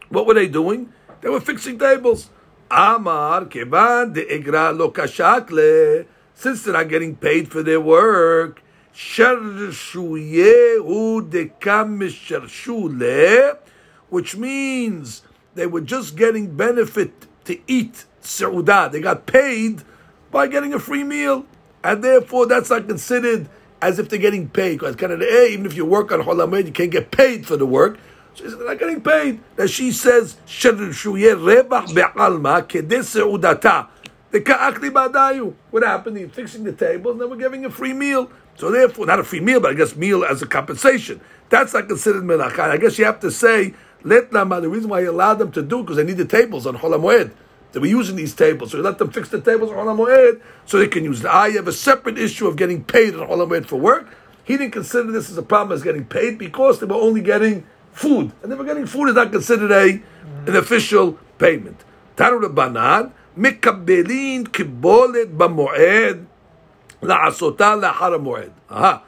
What 0.09 0.27
were 0.27 0.35
they 0.35 0.49
doing? 0.49 0.93
They 1.21 1.29
were 1.29 1.41
fixing 1.41 1.79
tables. 1.79 2.31
Amar 2.71 3.47
kevan 3.47 4.13
de 4.13 4.25
igra 4.25 4.77
lo 4.77 4.91
kashakle. 4.91 6.07
Since 6.35 6.63
they're 6.63 6.75
not 6.75 6.89
getting 6.89 7.17
paid 7.17 7.51
for 7.51 7.63
their 7.63 7.81
work, 7.81 8.63
Shershuyehu 8.99 10.83
dekam 11.31 11.99
mishershule, 12.01 13.57
which 14.09 14.37
means 14.37 15.23
they 15.55 15.69
were 15.69 15.83
just 15.83 16.17
getting 16.17 16.57
benefit 16.57 17.29
to 17.45 17.61
eat 17.69 18.07
seudah. 18.21 18.91
They 18.91 19.01
got 19.01 19.25
paid 19.25 19.85
by 20.33 20.49
getting 20.49 20.75
a 20.75 20.81
free 20.81 21.05
meal, 21.05 21.47
and 21.85 22.03
therefore 22.03 22.47
that's 22.47 22.71
not 22.71 22.89
considered 22.89 23.49
as 23.81 24.01
if 24.01 24.09
they're 24.09 24.19
getting 24.19 24.49
paid. 24.49 24.81
Because 24.81 24.97
kind 24.97 25.13
of 25.13 25.21
the 25.21 25.47
even 25.47 25.65
if 25.65 25.75
you 25.77 25.85
work 25.87 26.11
on 26.11 26.19
Holamed, 26.23 26.67
you 26.67 26.73
can't 26.73 26.91
get 26.91 27.13
paid 27.13 27.47
for 27.47 27.57
the 27.57 27.67
work. 27.67 28.01
So 28.35 28.51
they're 28.51 28.67
not 28.67 28.81
getting 28.81 29.01
paid. 29.01 29.39
That 29.55 29.69
she 29.69 29.93
says, 29.93 30.39
rebach 30.49 31.95
be'alma 31.95 32.67
kedeh 32.67 33.05
seudata. 33.05 33.91
What 35.71 35.83
happened? 35.85 36.17
He's 36.19 36.31
fixing 36.31 36.65
the 36.65 36.73
table, 36.73 37.13
and 37.13 37.21
then 37.21 37.31
we're 37.31 37.37
giving 37.37 37.65
a 37.65 37.71
free 37.71 37.93
meal. 37.93 38.29
So 38.59 38.73
therefore, 38.73 39.07
not 39.07 39.21
a 39.21 39.25
free 39.25 39.39
meal, 39.39 39.61
but 39.61 39.71
I 39.71 39.75
guess 39.75 39.95
meal 39.95 40.25
as 40.25 40.43
a 40.43 40.47
compensation. 40.47 41.21
That's 41.49 41.73
not 41.75 41.89
considered 41.89 42.25
melacha. 42.25 42.59
I 42.59 42.77
guess 42.77 42.99
you 42.99 43.05
have 43.05 43.21
to 43.21 43.31
say 43.31 43.73
let 44.03 44.33
lama. 44.33 44.61
The 44.61 44.69
reason 44.69 44.91
why 44.91 45.01
he 45.01 45.07
allowed 45.07 45.39
them 45.39 45.53
to 45.53 45.63
do 45.63 45.83
because 45.83 45.97
they 45.97 46.03
need 46.05 46.17
the 46.17 46.25
tables 46.25 46.67
on 46.67 46.77
Holamoed. 46.77 47.31
They 47.71 47.79
were 47.79 47.87
using 47.87 48.17
these 48.17 48.35
tables, 48.35 48.73
so 48.73 48.79
he 48.79 48.83
let 48.83 48.99
them 48.99 49.11
fix 49.11 49.29
the 49.29 49.41
tables 49.41 49.71
on 49.71 49.77
Holamoed 49.77 50.41
so 50.67 50.79
they 50.79 50.89
can 50.89 51.05
use. 51.05 51.21
it. 51.21 51.27
I 51.27 51.51
have 51.51 51.69
a 51.69 51.73
separate 51.73 52.19
issue 52.19 52.49
of 52.49 52.57
getting 52.57 52.83
paid 52.83 53.15
on 53.15 53.29
Holamoed 53.29 53.67
for 53.67 53.77
work. 53.77 54.09
He 54.43 54.57
didn't 54.57 54.73
consider 54.73 55.13
this 55.13 55.31
as 55.31 55.39
a 55.39 55.43
problem 55.43 55.77
as 55.77 55.85
getting 55.85 56.05
paid 56.05 56.37
because 56.37 56.81
they 56.81 56.87
were 56.87 56.97
only 56.97 57.21
getting 57.21 57.65
food, 57.93 58.33
and 58.43 58.51
they 58.51 58.57
were 58.57 58.65
getting 58.65 58.87
food 58.87 59.09
is 59.11 59.15
not 59.15 59.31
considered 59.31 59.71
a 59.71 60.03
an 60.47 60.57
official 60.57 61.13
payment. 61.39 61.85
Taru 62.17 62.53
Banan 62.53 63.13
mikabelin 63.39 64.49
kibolet 64.49 65.37
b'moed 65.37 66.27
la'asota 67.03 67.93
la'hara 67.93 68.23
moed. 68.23 68.53
Aha. 68.71 69.03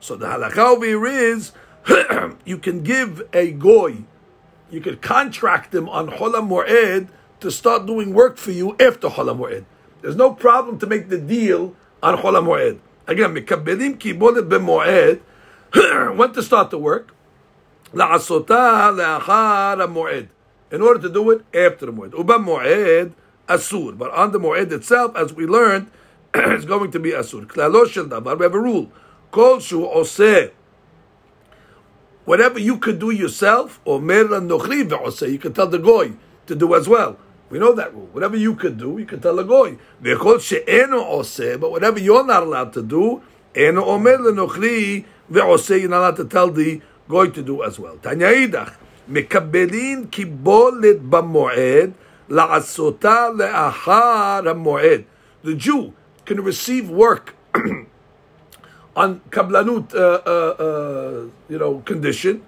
So 0.00 0.16
the 0.16 0.26
halakha 0.26 0.58
over 0.58 0.86
here 0.86 1.06
is 1.06 1.52
you 2.44 2.58
can 2.58 2.82
give 2.82 3.22
a 3.32 3.52
goy, 3.52 4.04
you 4.70 4.80
can 4.80 4.96
contract 4.96 5.74
him 5.74 5.88
on 5.88 6.08
Cholam 6.08 6.48
Moed 6.48 7.08
to 7.40 7.50
start 7.50 7.86
doing 7.86 8.14
work 8.14 8.36
for 8.36 8.50
you 8.50 8.72
after 8.80 9.08
Cholam 9.08 9.38
Moed. 9.38 9.64
There's 10.02 10.16
no 10.16 10.32
problem 10.32 10.78
to 10.78 10.86
make 10.86 11.08
the 11.08 11.18
deal 11.18 11.74
on 12.02 12.16
Cholam 12.18 12.46
Moed. 12.46 12.78
Again, 13.06 13.34
mikabelim 13.34 13.98
kibolet 13.98 14.48
b'moed, 14.48 15.20
when 16.16 16.32
to 16.32 16.42
start 16.42 16.70
the 16.70 16.78
work, 16.78 17.12
la'asota 17.92 18.94
la'achar 18.94 19.76
moed. 19.92 20.28
In 20.70 20.82
order 20.82 21.00
to 21.00 21.08
do 21.08 21.30
it 21.30 21.44
after 21.54 21.86
the 21.86 21.92
moed. 21.92 22.16
Uba 22.16 22.34
moed 22.34 23.12
asur. 23.48 23.98
But 23.98 24.12
on 24.12 24.30
the 24.32 24.38
moed 24.38 24.70
itself, 24.70 25.16
as 25.16 25.32
we 25.32 25.46
learned, 25.46 25.90
it's 26.33 26.65
going 26.65 26.91
to 26.91 26.99
be 26.99 27.11
asur. 27.11 27.45
Klalo 27.45 27.87
shel 27.87 28.05
davar, 28.05 28.37
we 28.37 28.43
have 28.43 28.53
a 28.53 28.59
rule. 28.59 28.91
Kol 29.31 29.59
shu 29.59 29.81
oseh. 29.81 30.51
Whatever 32.25 32.59
you 32.59 32.77
could 32.77 32.99
do 32.99 33.11
yourself, 33.11 33.79
or 33.85 34.01
mer 34.01 34.25
nochri 34.25 34.87
ve'oseh, 34.87 35.31
you 35.31 35.37
can 35.37 35.53
tell 35.53 35.67
the 35.67 35.77
goy 35.77 36.13
to 36.47 36.55
do 36.55 36.73
as 36.75 36.87
well. 36.87 37.17
We 37.49 37.59
know 37.59 37.73
that 37.73 37.93
rule. 37.93 38.09
Whatever 38.11 38.35
you 38.35 38.55
could 38.55 38.77
do, 38.77 38.97
you 38.97 39.05
can 39.05 39.21
tell 39.21 39.35
the 39.35 39.43
goy. 39.43 39.77
Ve'kol 40.01 40.41
she'eno 40.41 41.03
oseh, 41.03 41.59
but 41.59 41.71
whatever 41.71 41.99
you're 41.99 42.25
not 42.25 42.43
allowed 42.43 42.73
to 42.73 42.81
do, 42.81 43.21
eno 43.55 43.85
omer 43.85 44.17
lenochri 44.17 45.05
ve'oseh, 45.31 45.81
you're 45.81 45.89
not 45.89 45.99
allowed 45.99 46.15
to 46.15 46.25
tell 46.25 46.49
the 46.49 46.81
goy 47.07 47.27
to 47.27 47.43
do 47.43 47.63
as 47.63 47.77
well. 47.79 47.97
Tanya 47.97 48.27
idach, 48.27 48.73
מקבלין 49.07 50.05
קיבולת 50.09 51.01
במועד 51.01 51.91
לעשותה 52.29 53.27
לאחר 53.37 54.41
המועד. 54.49 55.01
The 55.43 55.53
Jew 55.53 55.93
can 56.30 56.44
receive 56.44 56.88
work 56.88 57.34
on 58.94 59.18
kablanut, 59.30 59.92
uh, 59.92 60.22
uh, 60.22 60.54
uh, 60.62 61.26
you 61.48 61.58
know, 61.58 61.80
condition. 61.80 62.46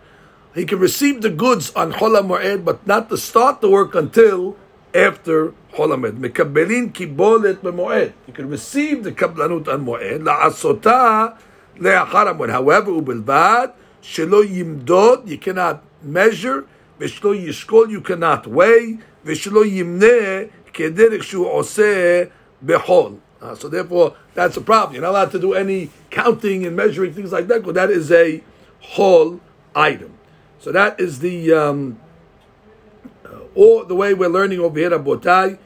He 0.54 0.64
can 0.64 0.78
receive 0.78 1.20
the 1.20 1.30
goods 1.30 1.72
on 1.74 1.92
cholam 1.92 2.28
mu'ed, 2.28 2.64
but 2.64 2.86
not 2.86 3.08
to 3.10 3.16
start 3.16 3.60
the 3.60 3.68
work 3.68 3.96
until 3.96 4.56
after 4.94 5.52
Holamed. 5.74 6.20
Mekabelin 6.22 6.92
kibolet 6.92 7.56
b'moed. 7.56 8.12
He 8.26 8.30
can 8.30 8.48
receive 8.48 9.02
the 9.02 9.10
kablanut 9.10 9.66
on 9.66 9.84
moed. 9.84 10.22
La'asota 10.22 11.36
le'achar 11.76 12.38
moed. 12.38 12.50
However, 12.50 12.92
ubelbad 12.92 13.72
shelo 14.00 14.46
yimdod. 14.46 15.26
You 15.26 15.38
cannot 15.38 15.82
measure. 16.04 16.66
V'shelo 17.00 17.34
yishkol. 17.34 17.90
You 17.90 18.00
cannot 18.00 18.46
weigh. 18.46 19.00
V'shelo 19.26 19.66
yimne 19.66 20.52
kederek 20.72 21.24
shu 21.24 21.46
osay 21.46 22.30
behol. 22.64 23.18
Uh, 23.42 23.56
so 23.56 23.68
therefore, 23.68 24.14
that's 24.34 24.56
a 24.56 24.60
problem. 24.60 24.94
You're 24.94 25.02
not 25.02 25.10
allowed 25.10 25.32
to 25.32 25.38
do 25.40 25.52
any 25.52 25.90
counting 26.10 26.64
and 26.64 26.76
measuring 26.76 27.12
things 27.12 27.32
like 27.32 27.48
that, 27.48 27.60
because 27.60 27.74
that 27.74 27.90
is 27.90 28.12
a 28.12 28.42
whole 28.80 29.40
item. 29.74 30.16
So 30.60 30.70
that 30.70 31.00
is 31.00 31.18
the 31.18 31.52
um, 31.52 31.98
uh, 33.24 33.40
or 33.54 33.84
the 33.84 33.96
way 33.96 34.14
we're 34.14 34.28
learning 34.28 34.60
over 34.60 34.78
here 34.78 34.94
at 34.94 35.02
Botai. 35.02 35.58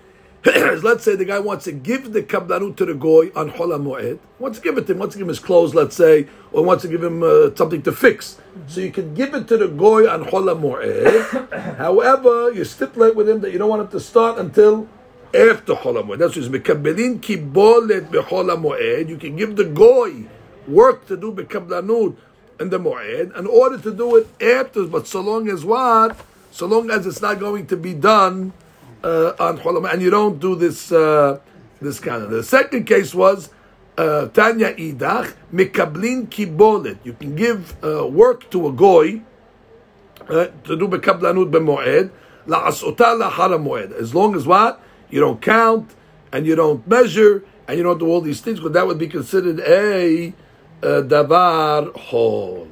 let's 0.83 1.03
say 1.03 1.17
the 1.17 1.25
guy 1.25 1.41
wants 1.41 1.65
to 1.65 1.73
give 1.73 2.13
the 2.13 2.23
kablanut 2.23 2.77
to 2.77 2.85
the 2.85 2.95
goy 2.95 3.33
on 3.35 3.51
Chol 3.51 3.77
Moed, 3.81 4.21
wants 4.39 4.59
to 4.59 4.65
give 4.65 4.79
it 4.79 4.87
to 4.87 4.93
him, 4.93 4.99
wants 4.99 5.15
to 5.15 5.19
give 5.19 5.25
him 5.25 5.31
his 5.31 5.41
clothes, 5.41 5.75
let's 5.75 5.97
say, 5.97 6.29
or 6.53 6.63
wants 6.65 6.83
to 6.83 6.89
give 6.89 7.03
him 7.03 7.23
uh, 7.23 7.55
something 7.57 7.83
to 7.83 7.91
fix. 7.91 8.39
So 8.69 8.81
you 8.81 8.93
can 8.93 9.13
give 9.13 9.35
it 9.35 9.49
to 9.49 9.57
the 9.57 9.67
goy 9.67 10.09
on 10.09 10.25
Chol 10.25 10.47
Moed. 10.57 11.77
However, 11.79 12.53
you 12.53 12.65
stipulate 12.65 13.17
with 13.17 13.29
him 13.29 13.41
that 13.41 13.53
you 13.53 13.59
don't 13.59 13.69
want 13.69 13.83
him 13.83 13.89
to 13.89 14.01
start 14.01 14.39
until 14.39 14.89
after 15.37 15.75
Chol 15.75 16.03
Moed. 16.03 16.19
That's 16.19 16.37
what 16.37 16.51
mekabelin 16.51 17.21
kibolet 17.21 18.09
bechol 18.11 18.49
Moed. 18.57 19.09
You 19.09 19.19
can 19.19 19.37
give 19.37 19.57
the 19.57 19.65
goy 19.65 20.25
work 20.67 21.07
to 21.07 21.17
do 21.17 21.33
bekablanut 21.33 22.17
in 22.59 22.71
the 22.71 22.79
Moed 22.79 23.37
in 23.37 23.47
order 23.47 23.79
to 23.79 23.93
do 23.93 24.17
it 24.17 24.27
after, 24.43 24.85
but 24.85 25.07
so 25.07 25.21
long 25.21 25.49
as 25.49 25.65
what? 25.65 26.17
So 26.51 26.67
long 26.67 26.91
as 26.91 27.07
it's 27.07 27.21
not 27.21 27.39
going 27.39 27.67
to 27.67 27.77
be 27.77 27.93
done 27.93 28.53
uh, 29.05 29.33
on 29.39 29.59
Cholam, 29.59 29.93
and 29.93 30.01
you 30.01 30.11
don't 30.11 30.41
do 30.41 30.55
this 30.55 30.91
uh, 30.91 31.39
this 31.81 32.01
kind 32.01 32.23
of. 32.23 32.31
The 32.31 32.43
second 32.43 32.85
case 32.85 33.15
was 33.15 33.51
uh, 33.99 34.29
Tanya 34.29 34.75
Idach 34.75 35.35
Mikablin 35.53 36.29
Kibolet. 36.29 36.99
You 37.05 37.13
can 37.13 37.37
give 37.37 37.77
uh, 37.85 38.07
work 38.07 38.51
to 38.51 38.69
a 38.69 38.73
goy 38.73 39.21
uh, 40.29 40.47
to 40.65 40.77
do 40.77 40.89
Bekablanut 40.89 41.51
Bemoed 41.51 42.11
La'asota 42.47 43.21
La'chara 43.21 43.63
Moed. 43.63 43.93
As 43.93 44.15
long 44.15 44.35
as 44.35 44.47
what 44.47 44.81
you 45.11 45.21
don't 45.21 45.41
count 45.41 45.91
and 46.33 46.47
you 46.47 46.55
don't 46.57 46.87
measure 46.87 47.45
and 47.69 47.77
you 47.79 47.83
don't 47.83 47.99
do 47.99 48.07
all 48.07 48.21
these 48.21 48.41
things, 48.41 48.61
but 48.61 48.73
that 48.75 48.87
would 48.87 48.99
be 48.99 49.09
considered 49.09 49.61
a, 49.61 50.33
davar 50.83 51.97
hol. 51.97 52.69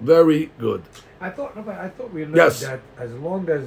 Very 0.00 0.50
good. 0.58 0.82
I 1.20 1.30
thought, 1.30 1.56
I 1.56 1.88
thought 1.88 2.12
we 2.12 2.22
learned 2.24 2.36
Yes. 2.36 2.60
that 2.60 2.80
as 2.98 3.12
long 3.14 3.48
as 3.48 3.62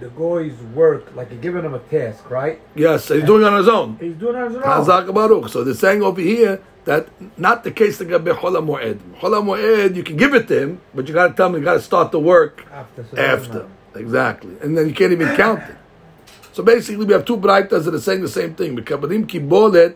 the 0.00 0.08
goy's 0.08 0.56
work, 0.74 1.14
like 1.14 1.30
you're 1.30 1.40
giving 1.40 1.64
him 1.64 1.74
a 1.74 1.78
task, 1.78 2.28
right? 2.30 2.60
Yes, 2.74 3.08
he's 3.08 3.22
doing 3.24 3.42
it 3.42 3.46
on 3.46 3.58
his 3.58 3.68
own. 3.68 3.96
He's 4.00 4.14
doing 4.14 4.34
it 4.34 4.38
on 4.42 4.48
his 4.48 4.56
own. 4.56 4.62
Hazak 4.64 5.14
Baruch. 5.14 5.48
So 5.48 5.62
they're 5.62 5.74
saying 5.74 6.02
over 6.02 6.20
here 6.20 6.60
that 6.84 7.06
not 7.38 7.62
the 7.62 7.70
case 7.70 8.02
Gabe 8.02 8.28
Chola 8.40 8.60
Moed. 8.60 8.98
Chola 9.20 9.40
Moed, 9.40 9.94
you 9.94 10.02
can 10.02 10.16
give 10.16 10.34
it 10.34 10.48
to 10.48 10.60
him, 10.60 10.80
but 10.92 11.06
you 11.06 11.14
got 11.14 11.28
to 11.28 11.34
tell 11.34 11.46
him 11.48 11.54
you 11.54 11.60
got 11.64 11.74
to 11.74 11.80
start 11.80 12.10
the 12.10 12.18
work 12.18 12.66
After. 12.72 13.04
so 13.04 13.16
after. 13.16 13.68
Exactly. 13.94 14.56
And 14.60 14.76
then 14.76 14.88
you 14.88 14.94
can't 14.94 15.12
even 15.12 15.36
count 15.36 15.60
it. 15.68 15.76
So 16.52 16.62
basically, 16.62 17.06
we 17.06 17.12
have 17.14 17.24
two 17.24 17.38
braitas 17.38 17.84
that 17.84 17.94
are 17.94 18.00
saying 18.00 18.20
the 18.20 18.28
same 18.28 18.54
thing. 18.54 18.76
Mekablim 18.76 19.26
kibolet, 19.26 19.94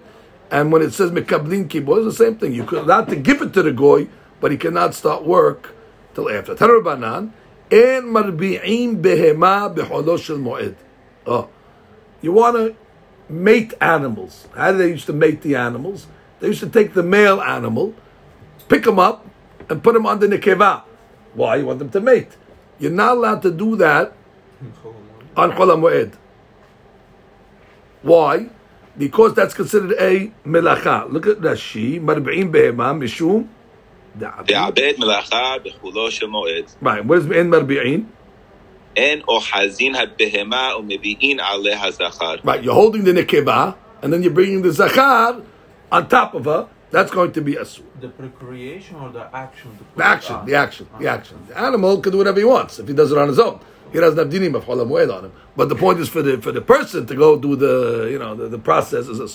and 0.50 0.72
when 0.72 0.80
it 0.82 0.92
says 0.92 1.10
mekablim 1.10 1.68
kibolet, 1.68 2.06
it's 2.06 2.18
the 2.18 2.24
same 2.24 2.36
thing. 2.36 2.52
You 2.52 2.64
could 2.64 2.78
allowed 2.78 3.08
to 3.08 3.16
give 3.16 3.42
it 3.42 3.52
to 3.54 3.62
the 3.62 3.72
goy, 3.72 4.08
but 4.40 4.50
he 4.50 4.56
cannot 4.56 4.94
start 4.94 5.24
work 5.24 5.74
till 6.14 6.30
after. 6.30 6.54
Tanar 6.54 6.82
Banan, 6.82 7.32
en 7.70 8.04
marbi'im 8.04 9.02
behema 9.02 9.74
beholo 9.74 10.18
shel 10.18 10.38
moed. 10.38 10.76
Oh, 11.26 11.50
you 12.22 12.32
want 12.32 12.56
to 12.56 12.76
mate 13.28 13.74
animals. 13.80 14.48
How 14.54 14.72
do 14.72 14.78
they 14.78 14.88
used 14.88 15.06
to 15.06 15.12
mate 15.12 15.42
the 15.42 15.56
animals? 15.56 16.06
They 16.40 16.48
used 16.48 16.60
to 16.60 16.70
take 16.70 16.94
the 16.94 17.02
male 17.02 17.40
animal, 17.42 17.94
pick 18.68 18.84
them 18.84 18.98
up, 18.98 19.26
and 19.68 19.82
put 19.82 19.92
them 19.92 20.06
under 20.06 20.26
nekeva. 20.26 20.84
Why? 21.34 21.56
You 21.56 21.66
want 21.66 21.80
them 21.80 21.90
to 21.90 22.00
mate. 22.00 22.30
You're 22.78 22.92
not 22.92 23.16
allowed 23.16 23.42
to 23.42 23.50
do 23.50 23.76
that 23.76 24.14
on 25.36 25.52
Chol 25.52 25.76
Moed. 25.78 26.14
Why? 28.05 28.49
Because 28.97 29.33
that's 29.33 29.53
considered 29.53 29.93
a 29.99 30.31
melacha. 30.45 31.11
Look 31.11 31.27
at 31.27 31.37
Rashi, 31.37 31.99
marbi'im 32.01 32.51
behema 32.51 32.93
mishum 32.97 33.47
da'abid. 34.17 34.47
דעבד 34.47 34.93
מלאכה 34.99 35.53
בחולו 35.63 36.11
של 36.11 36.27
מועד. 36.27 36.65
Right. 36.81 37.05
What 37.05 37.15
does 37.19 37.25
in 37.25 37.49
marbi'in? 37.49 38.01
אין 38.95 39.21
אוחזין 39.27 39.95
הבהמה 39.95 40.69
ומביאין 40.79 41.39
עליה 41.39 41.91
זכר. 41.91 42.35
Right. 42.43 42.63
You're 42.63 42.73
holding 42.73 43.03
the 43.05 43.13
nekeva, 43.13 43.75
and 44.01 44.11
then 44.11 44.21
you're 44.23 44.33
bringing 44.33 44.61
the 44.61 44.71
zachar 44.71 45.41
on 45.91 46.07
top 46.09 46.33
of 46.33 46.45
her. 46.45 46.67
That's 46.91 47.09
going 47.11 47.31
to 47.31 47.41
be 47.41 47.53
asur. 47.53 47.83
The 48.01 48.09
procreation 48.09 48.97
or 48.97 49.09
the 49.11 49.25
action? 49.33 49.71
To 49.77 49.83
put 49.85 49.95
The 49.95 50.03
it 50.03 50.05
action, 50.05 50.35
on? 50.35 50.45
the 50.45 50.55
action, 50.55 50.87
the 50.99 51.07
action. 51.07 51.37
The 51.47 51.57
animal 51.57 52.01
can 52.01 52.11
do 52.11 52.17
whatever 52.17 52.39
he 52.39 52.43
wants 52.45 52.79
if 52.79 52.87
he 52.89 52.93
does 52.93 53.13
it 53.13 53.17
on 53.17 53.29
his 53.29 53.39
own. 53.39 53.61
He 53.92 54.00
doesn't 54.00 54.18
have 54.18 54.28
dinim 54.28 54.54
of 54.56 54.64
cholam 54.64 54.88
moed 54.88 55.14
on 55.16 55.24
him. 55.26 55.32
But 55.56 55.68
the 55.68 55.76
point 55.76 56.00
is 56.00 56.08
for 56.08 56.22
the 56.22 56.40
for 56.40 56.52
the 56.52 56.60
person 56.60 57.06
to 57.06 57.14
go 57.14 57.38
do 57.38 57.56
the 57.56 58.08
you 58.10 58.18
know 58.18 58.34
the, 58.34 58.48
the 58.48 58.58
process 58.58 59.08
is 59.08 59.20
a 59.20 59.28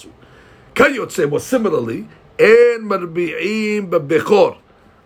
Can 0.73 0.93
you 0.93 1.09
say 1.09 1.25
well 1.25 1.39
similarly? 1.39 2.07
Marbi'im. 2.37 3.89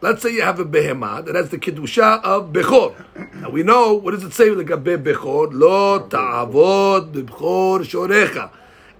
Let's 0.01 0.21
say 0.21 0.33
you 0.33 0.41
have 0.43 0.59
a 0.59 0.65
behemah 0.65 1.25
that 1.25 1.35
has 1.35 1.49
the 1.49 1.57
kedusha 1.57 2.21
of 2.23 2.51
bechor. 2.51 2.93
Now 3.35 3.49
we 3.49 3.63
know 3.63 3.93
what 3.93 4.11
does 4.11 4.23
it 4.23 4.33
say 4.33 4.51
like 4.51 4.69
a 4.69 4.77
bechor? 4.77 5.49
Lo 5.51 6.07
ta'avod 6.07 7.11
bechor 7.13 7.79
shorecha, 7.79 8.51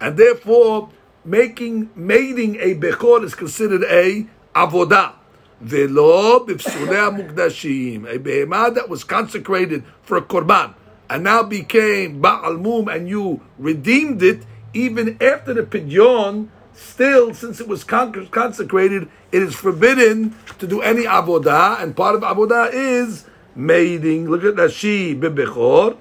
and 0.02 0.18
therefore 0.18 0.90
making 1.24 1.92
mating 1.96 2.56
a 2.56 2.76
bechor 2.76 3.24
is 3.24 3.36
considered 3.36 3.84
a 3.84 4.26
avodah. 4.56 5.14
Velo 5.62 6.46
mukdashim, 6.46 8.06
a 8.06 8.20
behemah 8.20 8.74
that 8.76 8.90
was 8.90 9.04
consecrated 9.04 9.84
for 10.02 10.18
a 10.18 10.22
korban 10.22 10.74
and 11.10 11.24
now 11.24 11.44
became 11.44 12.22
ba'al 12.22 12.60
mum, 12.60 12.88
and 12.88 13.08
you 13.08 13.42
redeemed 13.58 14.22
it 14.24 14.44
even 14.74 15.18
after 15.22 15.54
the 15.54 15.64
pidyon. 15.64 16.50
Still, 16.74 17.34
since 17.34 17.62
it 17.62 17.68
was 17.70 17.86
consecrated, 17.86 19.08
it 19.32 19.42
is 19.42 19.56
forbidden 19.56 20.36
to 20.60 20.68
do 20.68 20.82
any 20.82 21.04
avodah, 21.04 21.82
and 21.82 21.96
part 21.96 22.16
of 22.16 22.22
avodah 22.22 22.70
is 22.74 23.26
mating. 23.56 24.30
Look 24.30 24.44
at 24.44 24.56
Rashi 24.56 25.18
bebechor. 25.18 25.98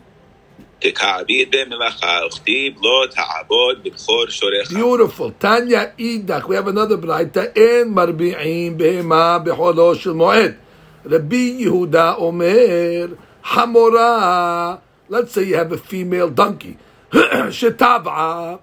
Beautiful. 4.68 5.31
Tanya 5.33 5.92
Idak. 5.99 6.49
We 6.49 6.57
have 6.57 6.68
another 6.68 6.99
braita. 6.99 7.57
En 7.57 7.94
marbi'im 7.94 8.77
behema 8.79 9.44
becholo 9.44 9.99
shel 9.99 10.14
moed. 10.14 10.57
Rabbi 11.05 11.62
Yehuda 11.62 12.18
omer 12.18 13.16
hamora. 13.44 14.81
Let's 15.09 15.33
say 15.33 15.44
you 15.44 15.57
have 15.57 15.73
a 15.73 15.79
female 15.79 16.31
donkey. 16.31 16.79
Shetav'a. 17.11 18.61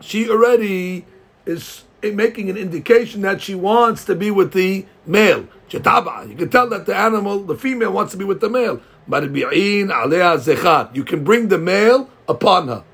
She 0.00 0.28
already 0.28 1.04
is 1.46 1.84
making 2.02 2.50
an 2.50 2.56
indication 2.56 3.22
that 3.22 3.40
she 3.40 3.54
wants 3.54 4.04
to 4.04 4.14
be 4.14 4.30
with 4.30 4.52
the 4.52 4.84
male. 5.06 5.48
Shetav'a. 5.68 6.28
You 6.28 6.36
can 6.36 6.50
tell 6.50 6.68
that 6.68 6.86
the 6.86 6.94
animal, 6.94 7.42
the 7.44 7.56
female, 7.56 7.92
wants 7.92 8.12
to 8.12 8.18
be 8.18 8.24
with 8.24 8.40
the 8.40 8.50
male. 8.50 8.80
Marbi'in 9.08 9.90
alea 9.90 10.38
zechar. 10.38 10.94
You 10.94 11.04
can 11.04 11.24
bring 11.24 11.48
the 11.48 11.58
male 11.58 12.08
upon 12.28 12.68
her. 12.68 12.84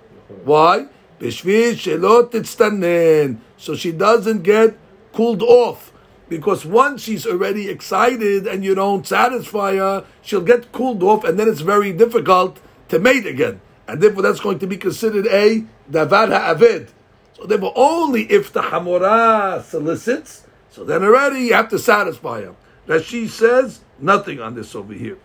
Why? 0.44 0.86
Bishvil 1.20 1.74
shelot 1.74 2.32
titztanen. 2.32 3.38
So 3.56 3.74
she 3.74 3.92
doesn't 3.92 4.42
get 4.42 4.76
cooled 5.12 5.42
off. 5.42 5.92
Because 6.28 6.64
once 6.64 7.02
she's 7.02 7.26
already 7.26 7.68
excited 7.68 8.46
and 8.46 8.64
you 8.64 8.74
don't 8.74 9.06
satisfy 9.06 9.76
her, 9.76 10.04
she'll 10.22 10.40
get 10.40 10.70
cooled 10.72 11.02
off 11.02 11.24
and 11.24 11.38
then 11.38 11.48
it's 11.48 11.60
very 11.60 11.92
difficult 11.92 12.60
to 12.88 12.98
mate 12.98 13.26
again. 13.26 13.60
And 13.88 14.00
therefore 14.00 14.22
that's 14.22 14.38
going 14.38 14.60
to 14.60 14.66
be 14.66 14.76
considered 14.76 15.26
a 15.26 15.64
davar 15.90 16.28
ha'avid. 16.28 16.90
So 17.36 17.46
therefore 17.46 17.72
only 17.74 18.30
if 18.30 18.52
the 18.52 18.62
hamorah 18.62 19.62
solicits, 19.64 20.46
so 20.70 20.84
then 20.84 21.02
already 21.02 21.40
you 21.40 21.54
have 21.54 21.68
to 21.70 21.78
satisfy 21.80 22.42
her. 22.42 22.54
That 22.86 23.04
she 23.04 23.26
says 23.26 23.80
nothing 23.98 24.40
on 24.40 24.54
this 24.54 24.74
over 24.74 24.92
here. 24.92 25.18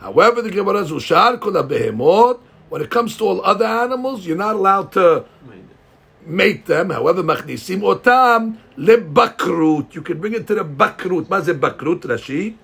However, 0.00 0.42
the 0.42 0.50
Gemara 0.50 0.84
Zushar 0.84 1.38
Behemot. 1.38 2.40
When 2.68 2.82
it 2.82 2.90
comes 2.90 3.16
to 3.16 3.24
all 3.24 3.40
other 3.42 3.64
animals, 3.64 4.26
you're 4.26 4.36
not 4.36 4.54
allowed 4.54 4.92
to 4.92 5.24
mate 6.24 6.66
them. 6.66 6.90
However, 6.90 7.22
Machnisim 7.22 7.80
Otam 7.80 8.58
Lebakrut. 8.76 9.94
You 9.94 10.02
can 10.02 10.20
bring 10.20 10.34
it 10.34 10.46
to 10.46 10.54
the 10.54 10.64
Bakrut. 10.64 11.26
Mazeh 11.26 11.58
Bakrut, 11.58 12.02
Rashi? 12.02 12.56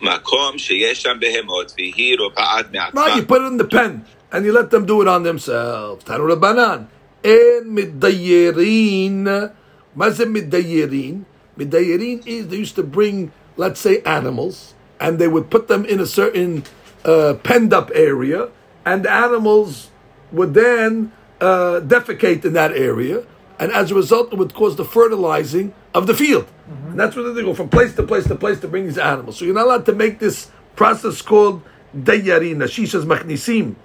Makom 0.00 0.56
Sheyesham 0.56 1.20
Behemot 1.20 1.76
Vihi 1.76 2.94
No, 2.94 3.06
you 3.14 3.24
put 3.24 3.42
it 3.42 3.46
in 3.46 3.56
the 3.58 3.66
pen 3.66 4.06
and 4.32 4.44
you 4.44 4.52
let 4.52 4.70
them 4.70 4.86
do 4.86 5.02
it 5.02 5.08
on 5.08 5.22
themselves. 5.22 6.04
Tanu 6.04 6.34
Rabbanan. 6.34 6.88
En 7.22 7.64
Midayerin. 7.76 9.52
Mazeh 9.94 10.24
Midayerin. 10.24 11.24
Midayerin 11.56 12.26
is 12.26 12.48
they 12.48 12.56
used 12.56 12.76
to 12.76 12.82
bring, 12.82 13.30
let's 13.56 13.80
say, 13.80 14.00
animals 14.02 14.74
and 14.99 15.19
they 15.19 15.27
would 15.27 15.49
put 15.49 15.67
them 15.67 15.85
in 15.85 15.99
a 15.99 16.05
certain 16.05 16.63
uh, 17.05 17.35
penned 17.43 17.73
up 17.73 17.91
area, 17.93 18.49
and 18.85 19.03
the 19.05 19.11
animals 19.11 19.89
would 20.31 20.53
then 20.53 21.11
uh, 21.41 21.81
defecate 21.81 22.45
in 22.45 22.53
that 22.53 22.71
area, 22.71 23.25
and 23.59 23.71
as 23.71 23.91
a 23.91 23.95
result, 23.95 24.31
it 24.33 24.37
would 24.37 24.53
cause 24.53 24.75
the 24.75 24.85
fertilizing 24.85 25.73
of 25.93 26.07
the 26.07 26.13
field. 26.13 26.47
And 26.89 26.99
that's 26.99 27.15
what 27.15 27.23
they 27.35 27.41
go 27.41 27.53
from 27.53 27.69
place 27.69 27.95
to 27.95 28.03
place 28.03 28.25
to 28.27 28.35
place 28.35 28.59
to 28.61 28.67
bring 28.67 28.85
these 28.85 28.97
animals. 28.97 29.37
So 29.37 29.45
you're 29.45 29.53
not 29.53 29.65
allowed 29.65 29.85
to 29.87 29.93
make 29.93 30.19
this 30.19 30.49
process 30.75 31.21
called 31.21 31.61
dayarin. 31.95 32.67
She 32.69 32.85
says 32.85 33.05
machnisim. 33.05 33.75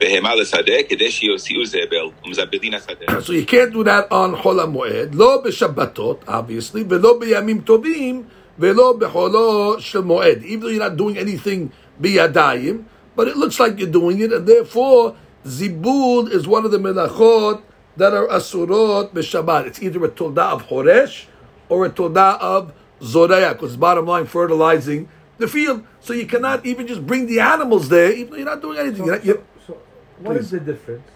בהמה 0.00 0.34
לשדה 0.34 0.82
כדי 0.88 1.10
שיוציאו 1.10 1.66
זבל 1.66 2.10
ומזבלין 2.24 2.74
השדה. 2.74 3.20
So 3.20 3.32
you 3.32 3.46
can't 3.46 3.72
do 3.72 3.84
that 3.84 4.10
on 4.10 4.36
חול 4.42 4.60
המועד, 4.60 5.14
לא 5.14 5.42
בשבתות, 5.44 6.24
obviously, 6.28 6.84
ולא 6.88 7.18
בימים 7.18 7.60
טובים, 7.60 8.22
Velo 8.61 9.79
shel 9.79 10.03
moed. 10.03 10.43
Even 10.43 10.59
though 10.59 10.67
you're 10.67 10.79
not 10.79 10.95
doing 10.95 11.17
anything 11.17 11.71
biyadayim, 11.99 12.85
but 13.15 13.27
it 13.27 13.35
looks 13.35 13.59
like 13.59 13.79
you're 13.79 13.89
doing 13.89 14.19
it, 14.19 14.31
and 14.31 14.47
therefore 14.47 15.15
zibud 15.43 16.31
is 16.31 16.47
one 16.47 16.63
of 16.63 16.71
the 16.71 16.77
melachot 16.77 17.63
that 17.97 18.13
are 18.13 18.27
asurot 18.27 19.11
b'shabbat. 19.13 19.65
It's 19.65 19.81
either 19.81 20.05
a 20.05 20.09
tolda 20.09 20.53
of 20.53 20.67
horesh 20.67 21.25
or 21.69 21.85
a 21.87 21.89
tolda 21.89 22.39
of 22.39 22.71
zoreya, 23.01 23.53
because 23.53 23.75
bottom 23.77 24.05
line, 24.05 24.27
fertilizing 24.27 25.09
the 25.39 25.47
field. 25.47 25.83
So 25.99 26.13
you 26.13 26.27
cannot 26.27 26.63
even 26.63 26.85
just 26.85 27.05
bring 27.05 27.25
the 27.25 27.39
animals 27.39 27.89
there, 27.89 28.11
even 28.11 28.29
though 28.29 28.37
you're 28.37 28.45
not 28.45 28.61
doing 28.61 28.77
anything. 28.77 29.05
So, 29.07 29.11
not, 29.11 29.23
so, 29.23 29.39
so 29.65 29.77
what 30.19 30.35
please. 30.35 30.45
is 30.45 30.51
the 30.51 30.59
difference? 30.59 31.07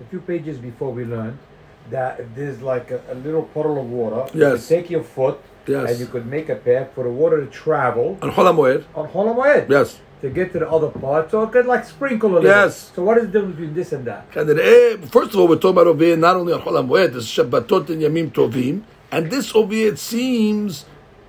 A 0.00 0.04
few 0.04 0.20
pages 0.20 0.58
before 0.58 0.92
we 0.92 1.04
learned 1.04 1.38
that 1.90 2.20
if 2.20 2.34
there's 2.36 2.62
like 2.62 2.92
a, 2.92 3.02
a 3.10 3.14
little 3.14 3.42
puddle 3.42 3.80
of 3.80 3.90
water, 3.90 4.30
yes. 4.32 4.70
you 4.70 4.76
take 4.76 4.90
your 4.90 5.02
foot 5.02 5.40
Yes. 5.66 5.90
and 5.90 6.00
you 6.00 6.06
could 6.06 6.26
make 6.26 6.48
a 6.48 6.56
path 6.56 6.90
for 6.94 7.04
the 7.04 7.10
water 7.10 7.44
to 7.44 7.50
travel 7.50 8.18
on 8.22 8.30
Chol 8.32 8.46
HaMoed, 8.52 8.84
on 8.94 9.08
Holomoed 9.08 9.68
yes. 9.70 9.98
to 10.20 10.30
get 10.30 10.52
to 10.52 10.58
the 10.58 10.68
other 10.70 10.88
part, 10.88 11.30
so 11.30 11.42
it 11.42 11.52
could 11.52 11.66
like 11.66 11.84
sprinkle 11.84 12.32
a 12.32 12.34
little. 12.34 12.50
Yes. 12.50 12.92
So 12.94 13.02
what 13.02 13.18
is 13.18 13.26
the 13.26 13.32
difference 13.32 13.56
between 13.56 13.74
this 13.74 13.92
and 13.92 14.04
that? 14.06 14.26
And 14.36 14.48
then, 14.48 14.58
eh, 14.60 14.96
first 15.06 15.32
of 15.32 15.40
all, 15.40 15.48
we're 15.48 15.56
talking 15.56 15.70
about 15.70 15.86
over 15.86 16.04
here 16.04 16.16
not 16.16 16.36
only 16.36 16.52
on 16.52 16.88
this 16.88 17.16
is 17.16 17.26
Shabbatot 17.26 17.88
and 17.90 18.02
Yamim 18.02 18.30
Tovim, 18.32 18.82
and 19.10 19.30
this 19.30 19.54
over 19.54 19.72
here, 19.72 19.92
it 19.92 19.98
seems, 19.98 20.86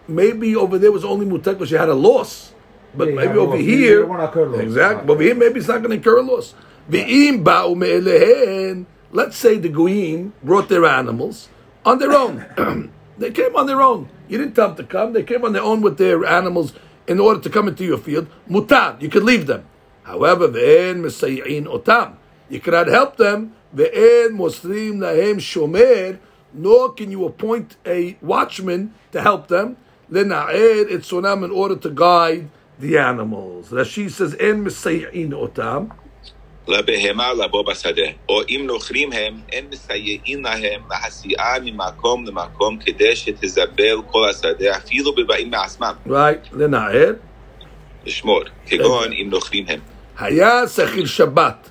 maybe 0.08 0.56
over 0.56 0.78
there 0.78 0.92
was 0.92 1.06
only 1.06 1.26
mutak 1.26 1.54
because 1.54 1.72
you 1.72 1.78
had 1.78 1.90
a 1.90 1.94
loss. 1.94 2.54
But 2.98 3.10
Yeah, 3.10 3.16
maybe 3.16 3.38
over. 3.38 3.58
Here, 3.58 4.00
don't 4.00 4.10
wanna 4.10 4.26
incur 4.26 4.46
loss. 4.48 4.62
exactly. 4.62 5.06
But 5.08 5.14
over 5.14 5.24
here, 5.24 5.36
maybe 5.36 5.60
it's 5.60 5.68
not 5.68 5.80
going 5.80 5.90
to 5.92 5.96
incur 5.98 6.18
a 6.18 6.22
loss. 6.22 6.54
Ve'im 6.90 7.44
ba'u 7.44 7.76
me'elehen. 7.76 8.86
Let's 9.12 9.38
say 9.38 9.58
the 9.58 9.70
Goyim 9.70 10.34
brought 10.44 10.70
their 10.70 10.86
animals 10.86 11.50
on 11.86 12.00
their 12.00 12.14
own. 12.14 12.46
they 13.18 13.32
came 13.32 13.56
on 13.56 13.68
their 13.68 13.82
own. 13.82 14.10
You 14.28 14.38
didn't 14.38 14.56
tell 14.56 14.70
them 14.70 14.78
to 14.78 14.84
come. 14.84 15.14
They 15.14 15.24
came 15.24 15.46
on 15.46 15.54
their 15.54 15.64
own 15.64 15.82
with 15.82 15.98
their 15.98 16.26
animals 16.26 16.74
in 17.08 17.20
order 17.20 17.40
to 17.42 17.50
come 17.50 17.68
into 17.68 17.86
your 17.86 17.98
field. 17.98 18.28
Mutar, 18.50 19.02
you 19.02 19.10
could 19.10 19.24
leave 19.24 19.48
them. 19.48 19.66
However, 20.04 20.48
ve'en 20.48 21.02
mesayin 21.02 21.66
otam. 21.66 22.16
You 22.50 22.60
cannot 22.60 22.88
help 22.88 23.18
them. 23.18 23.56
Ve'en 23.76 24.32
mosrim 24.32 24.98
lahem 24.98 25.38
shomer. 25.38 26.20
Nor 26.54 26.94
can 26.94 27.12
you 27.12 27.26
appoint 27.26 27.76
a 27.86 28.18
watchman 28.22 28.94
to 29.12 29.22
help 29.22 29.48
them. 29.48 29.78
Lena'ed 30.12 30.90
etzonam 30.90 31.44
in 31.44 31.52
order 31.52 31.76
to 31.76 31.90
guide 31.90 32.50
the 32.80 32.98
animals. 32.98 33.70
Rashi 33.70 34.10
says, 34.10 34.36
en 34.40 34.66
mesayin 34.66 35.30
otam. 35.30 35.92
לבהמה 36.69 37.33
לבוא 37.33 37.65
בשדה, 37.67 38.03
או 38.29 38.41
אם 38.49 38.63
נוכרים 38.67 39.13
הם, 39.13 39.41
אין 39.53 39.65
מסייעין 39.71 40.43
להם 40.43 40.81
להסיעה 40.91 41.55
ממקום 41.65 42.27
למקום 42.27 42.77
כדי 42.77 43.17
שתזבל 43.17 44.03
כל 44.11 44.29
השדה, 44.31 44.77
אפילו 44.77 45.15
בבאים 45.15 45.51
מעצמם, 45.51 45.93
Right? 46.07 46.55
Lena'ed. 46.55 47.17
לשמור, 48.07 48.41
כגון 48.67 49.13
אם 49.13 49.29
נוכרים 49.31 49.65
הם. 49.69 49.81
Haya 50.19 50.67
Sechir 50.67 51.07
Shabbat, 51.07 51.71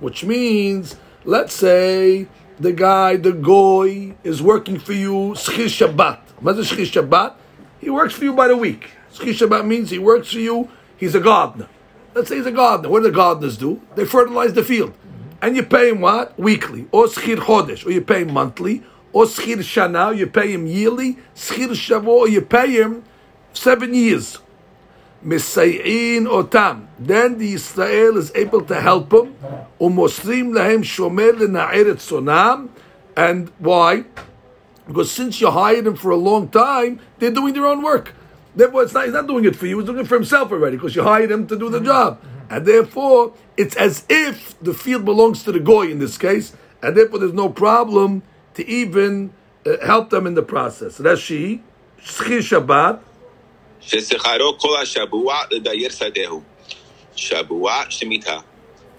which 0.00 0.24
means, 0.24 0.96
let's 1.24 1.54
say 1.54 2.26
the 2.58 2.72
guy, 2.72 3.16
the 3.16 3.32
goy, 3.32 4.14
is 4.24 4.42
working 4.42 4.78
for 4.78 4.94
you 4.94 5.34
Schir 5.34 5.68
Shabbat. 5.78 6.20
What 6.40 6.58
is 6.58 6.70
Schir 6.70 6.86
Shabbat? 6.94 7.32
He 7.80 7.90
works 7.90 8.14
for 8.14 8.24
you 8.24 8.32
by 8.32 8.48
the 8.48 8.56
week. 8.56 8.82
Schir 9.14 9.34
Shabbat 9.40 9.66
means 9.66 9.90
he 9.90 9.98
works 9.98 10.32
for 10.32 10.38
you, 10.38 10.68
he's 10.96 11.14
a 11.14 11.20
gardener. 11.20 11.68
Let's 12.15 12.29
say 12.29 12.37
he's 12.37 12.45
a 12.45 12.51
gardener. 12.51 12.87
What 12.87 12.99
do 12.99 13.09
the 13.09 13.11
gardeners 13.11 13.57
do? 13.57 13.81
They 13.95 14.05
fertilize 14.05 14.53
the 14.53 14.63
field. 14.63 14.93
And 15.41 15.53
you 15.57 15.63
pay 15.63 15.89
him 15.89 15.99
what? 15.99 16.39
Weekly. 16.39 16.87
Or 16.93 17.07
Schir 17.07 17.35
Chodesh, 17.35 17.85
or 17.85 17.91
you 17.91 17.99
pay 17.99 18.21
him 18.21 18.31
monthly. 18.31 18.83
Or 19.11 19.25
Schir 19.25 19.57
Shana, 19.57 20.17
you 20.17 20.25
pay 20.25 20.53
him 20.53 20.65
yearly. 20.65 21.17
Schir 21.35 21.71
Shavuot, 21.71 22.07
or 22.07 22.29
you 22.29 22.39
pay 22.39 22.71
him 22.71 23.03
seven 23.51 23.93
years. 23.93 24.39
Misayin 25.25 26.25
otam. 26.25 26.87
Then 26.97 27.37
the 27.37 27.51
Israel 27.51 28.15
is 28.15 28.31
able 28.33 28.61
to 28.61 28.79
help 28.79 29.11
him. 29.11 29.35
Umosrim 29.81 30.53
lahem 30.53 30.85
shomer 30.85 31.33
lena'er 31.33 31.95
sonam. 31.95 32.69
And 33.17 33.51
why? 33.59 34.05
Because 34.87 35.11
since 35.11 35.41
you 35.41 35.51
hired 35.51 35.85
him 35.85 35.97
for 35.97 36.11
a 36.11 36.15
long 36.15 36.47
time, 36.47 37.01
they're 37.19 37.31
doing 37.31 37.53
their 37.53 37.65
own 37.65 37.81
work. 37.81 38.13
Therefore, 38.54 38.82
it's 38.82 38.92
not, 38.92 39.04
he's 39.04 39.14
not 39.14 39.26
doing 39.26 39.44
it 39.44 39.56
for 39.56 39.66
you, 39.66 39.78
he's 39.78 39.86
doing 39.86 40.00
it 40.00 40.08
for 40.08 40.16
himself 40.16 40.50
already, 40.50 40.76
because 40.76 40.96
you 40.96 41.02
hired 41.02 41.30
him 41.30 41.46
to 41.46 41.56
do 41.56 41.70
the 41.70 41.80
job. 41.80 42.20
And 42.48 42.66
therefore, 42.66 43.34
it's 43.56 43.76
as 43.76 44.04
if 44.08 44.58
the 44.60 44.74
field 44.74 45.04
belongs 45.04 45.44
to 45.44 45.52
the 45.52 45.60
goy 45.60 45.88
in 45.88 45.98
this 46.00 46.18
case, 46.18 46.54
and 46.82 46.96
therefore 46.96 47.20
there's 47.20 47.32
no 47.32 47.48
problem 47.48 48.22
to 48.54 48.66
even 48.66 49.32
uh, 49.64 49.76
help 49.86 50.10
them 50.10 50.26
in 50.26 50.34
the 50.34 50.42
process. 50.42 50.98
Rashi, 50.98 51.60
Shchi 52.02 52.40
Shabbat, 52.40 52.98
ששכרו 53.80 54.58
כל 54.58 54.76
השבוע 54.82 55.34
לדייר 55.50 55.90
שדהו. 55.90 56.42
שבוע 57.16 57.72
שמיטה. 57.88 58.38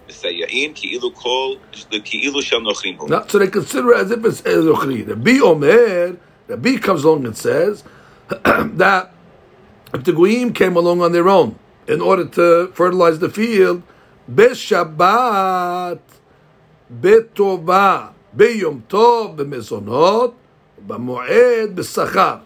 מסייעים 0.09 0.71
כאילו 0.75 1.13
כל, 1.13 1.55
כאילו 2.03 2.41
של 2.41 2.57
נוכרים 2.57 2.95
הוא. 2.97 3.09
Not, 3.09 3.29
so 3.31 3.37
they 3.37 3.47
consider 3.47 3.91
it 3.91 3.97
as 3.97 4.11
if 4.11 4.25
it's 4.25 4.41
Ezochri. 4.41 5.05
The 5.05 5.15
B 5.15 5.41
Omer, 5.41 6.17
the 6.47 6.57
B 6.57 6.77
comes 6.77 7.03
along 7.03 7.25
and 7.25 7.37
says 7.37 7.83
that 8.29 9.03
if 9.03 9.14
the 9.92 10.12
Goyim 10.12 10.52
came 10.52 10.76
along 10.76 11.02
on 11.02 11.12
their 11.12 11.28
own 11.28 11.58
in 11.86 12.00
order 12.00 12.24
to 12.26 12.72
fertilize 12.74 13.18
the 13.18 13.30
field, 13.30 13.82
Beshabbat, 14.30 16.00
Betova, 16.92 18.12
Beyom 18.36 18.82
Tov, 18.82 19.36
Bemezonot, 19.36 20.34
Bamoed, 20.86 21.74
Besachar. 21.74 22.42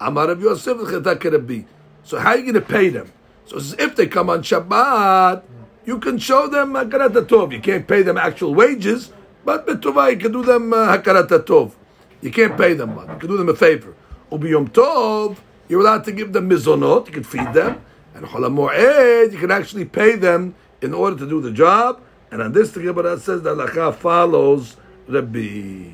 Amar 0.00 0.28
Rav 0.28 0.40
Yosef 0.40 0.78
L'chetak 0.78 1.24
Rabbi. 1.24 1.62
So 2.04 2.18
how 2.18 2.30
are 2.30 2.36
you 2.38 2.42
going 2.42 2.54
to 2.54 2.60
pay 2.60 2.88
them? 2.88 3.12
So 3.46 3.56
if 3.56 3.96
they 3.96 4.06
come 4.06 4.30
on 4.30 4.42
Shabbat, 4.42 5.42
you 5.84 5.98
can 5.98 6.18
show 6.18 6.46
them 6.46 6.74
Hakarat 6.74 7.14
Tov. 7.26 7.52
You 7.52 7.60
can't 7.60 7.86
pay 7.86 8.02
them 8.02 8.16
actual 8.16 8.54
wages, 8.54 9.12
but 9.44 9.66
Betova, 9.66 10.10
you 10.10 10.18
can 10.18 10.32
do 10.32 10.42
them 10.42 10.72
uh, 10.72 10.96
Hakarat 10.96 11.28
Tov. 11.28 11.72
You 12.20 12.30
can't 12.30 12.56
pay 12.56 12.74
them, 12.74 12.94
but 12.94 13.08
you 13.08 13.18
can 13.18 13.28
do 13.28 13.36
them 13.36 13.48
a 13.48 13.56
favor. 13.56 13.94
Ubiyom 14.30 14.68
Tov, 14.70 15.36
you're 15.68 15.80
allowed 15.80 16.04
to 16.04 16.12
give 16.12 16.32
them 16.32 16.48
mizonot, 16.48 17.06
you 17.06 17.12
can 17.12 17.24
feed 17.24 17.52
them, 17.52 17.82
and 18.14 18.24
Cholam 18.26 18.56
Moed, 18.56 19.32
you 19.32 19.38
can 19.38 19.50
actually 19.50 19.84
pay 19.84 20.16
them 20.16 20.54
in 20.80 20.94
order 20.94 21.16
to 21.16 21.28
do 21.28 21.40
the 21.40 21.52
job. 21.52 22.00
And 22.30 22.42
on 22.42 22.52
this, 22.52 22.72
the 22.72 22.80
Gemara 22.80 23.18
says 23.18 23.42
that 23.42 23.56
Lacha 23.56 23.94
follows 23.94 24.76
Rabbi. 25.08 25.90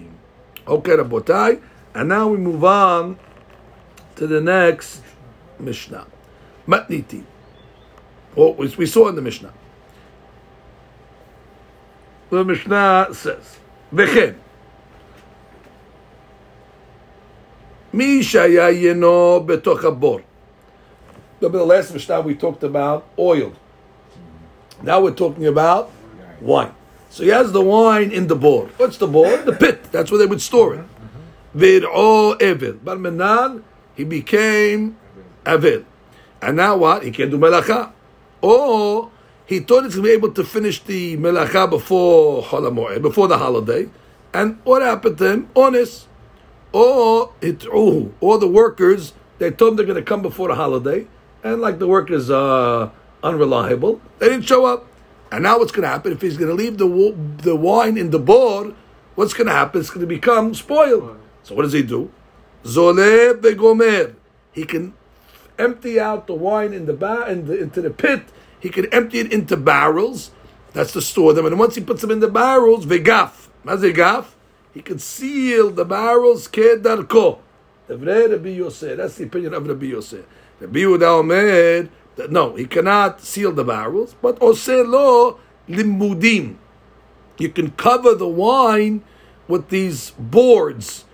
Okay, 0.66 0.92
Rabotai, 0.92 1.60
and 1.94 2.08
now 2.08 2.28
we 2.28 2.38
move 2.38 2.64
on 2.64 3.18
to 4.16 4.26
the 4.26 4.40
next 4.40 5.02
Mishnah. 5.58 6.06
Matniti. 6.66 7.24
What 8.34 8.56
we, 8.56 8.68
we 8.76 8.86
saw 8.86 9.08
in 9.08 9.14
the 9.14 9.22
Mishnah. 9.22 9.52
The 12.30 12.44
Mishnah 12.44 13.08
says, 13.12 13.58
V'chen, 13.92 14.36
Mishayayino 17.94 19.46
betochabor. 19.46 20.22
Remember 21.40 21.58
the 21.58 21.64
last 21.64 21.92
Mishnah 21.92 22.20
we 22.22 22.34
talked 22.34 22.64
about 22.64 23.06
oil. 23.18 23.52
Now 24.82 25.00
we're 25.00 25.14
talking 25.14 25.46
about 25.46 25.90
wine. 26.40 26.74
So 27.10 27.22
he 27.22 27.28
has 27.28 27.52
the 27.52 27.62
wine 27.62 28.10
in 28.10 28.26
the 28.26 28.34
board. 28.34 28.70
What's 28.76 28.96
the 28.96 29.06
board? 29.06 29.44
The 29.44 29.52
pit. 29.52 29.92
That's 29.92 30.10
where 30.10 30.18
they 30.18 30.26
would 30.26 30.42
store 30.42 30.74
it. 30.74 30.84
Vir'o 31.54 32.40
evil. 32.42 32.72
Menan, 32.82 33.62
he 33.94 34.02
became 34.02 34.96
evil. 35.46 35.84
And 36.42 36.56
now 36.56 36.76
what? 36.76 37.04
He 37.04 37.12
can 37.12 37.30
do 37.30 37.38
melacha. 37.38 37.92
Or 38.42 39.10
he 39.46 39.60
thought 39.60 39.84
he's 39.84 39.94
going 39.94 40.04
to 40.04 40.10
be 40.10 40.10
able 40.10 40.32
to 40.32 40.42
finish 40.42 40.82
the 40.82 41.16
melacha 41.16 41.70
before 41.70 42.42
before 42.98 43.28
the 43.28 43.38
holiday. 43.38 43.88
And 44.32 44.58
what 44.64 44.82
happened 44.82 45.18
to 45.18 45.30
him? 45.30 45.48
Honest. 45.54 46.08
Or 46.74 47.32
it'uhu. 47.40 48.12
Or 48.20 48.38
the 48.38 48.48
workers, 48.48 49.14
they 49.38 49.50
told 49.52 49.70
them 49.70 49.76
they're 49.76 49.86
going 49.86 49.96
to 49.96 50.02
come 50.02 50.22
before 50.22 50.48
the 50.48 50.56
holiday. 50.56 51.06
And 51.44 51.60
like 51.60 51.78
the 51.78 51.86
workers 51.86 52.30
are 52.30 52.90
unreliable, 53.22 54.00
they 54.18 54.28
didn't 54.28 54.46
show 54.46 54.66
up. 54.66 54.86
And 55.30 55.44
now 55.44 55.58
what's 55.58 55.72
going 55.72 55.84
to 55.84 55.88
happen? 55.88 56.12
If 56.12 56.20
he's 56.20 56.36
going 56.36 56.50
to 56.50 56.54
leave 56.54 56.78
the, 56.78 57.14
the 57.42 57.54
wine 57.54 57.96
in 57.96 58.10
the 58.10 58.18
board, 58.18 58.74
what's 59.14 59.34
going 59.34 59.46
to 59.46 59.52
happen? 59.52 59.80
It's 59.80 59.90
going 59.90 60.00
to 60.00 60.06
become 60.06 60.52
spoiled. 60.52 61.18
So 61.44 61.54
what 61.54 61.62
does 61.62 61.72
he 61.72 61.82
do? 61.82 62.10
Zole 62.64 63.40
begomer. 63.40 64.14
He 64.52 64.64
can 64.64 64.94
empty 65.58 66.00
out 66.00 66.26
the 66.26 66.34
wine 66.34 66.72
in 66.72 66.86
the 66.86 66.92
ba- 66.92 67.26
in 67.28 67.46
the, 67.46 67.60
into 67.60 67.82
the 67.82 67.90
pit. 67.90 68.24
He 68.58 68.68
can 68.68 68.86
empty 68.92 69.20
it 69.20 69.32
into 69.32 69.56
barrels. 69.56 70.30
That's 70.72 70.92
to 70.92 71.02
store 71.02 71.32
them. 71.34 71.46
And 71.46 71.58
once 71.58 71.74
he 71.76 71.80
puts 71.80 72.00
them 72.00 72.10
in 72.10 72.20
the 72.20 72.28
barrels, 72.28 72.86
vegaf. 72.86 73.48
Mazegaf. 73.64 74.33
He 74.74 74.82
can 74.82 74.98
seal 74.98 75.70
the 75.70 75.84
barrels 75.84 76.48
kedarko. 76.48 77.38
Rabbi 77.88 78.48
Yosef. 78.48 78.96
That's 78.96 79.14
the 79.16 79.24
opinion 79.24 79.54
of 79.54 79.66
Rabbi 79.66 79.86
Yosef. 79.86 80.24
Rabbi 80.60 80.80
Yehuda 80.80 81.88
that 82.16 82.30
no, 82.30 82.54
he 82.54 82.66
cannot 82.66 83.20
seal 83.20 83.52
the 83.52 83.64
barrels, 83.64 84.14
but 84.20 84.40
lo 84.40 85.38
limudim. 85.68 86.56
You 87.38 87.48
can 87.48 87.70
cover 87.72 88.14
the 88.14 88.28
wine 88.28 89.02
with 89.48 89.68
these 89.68 90.10
boards. 90.12 91.04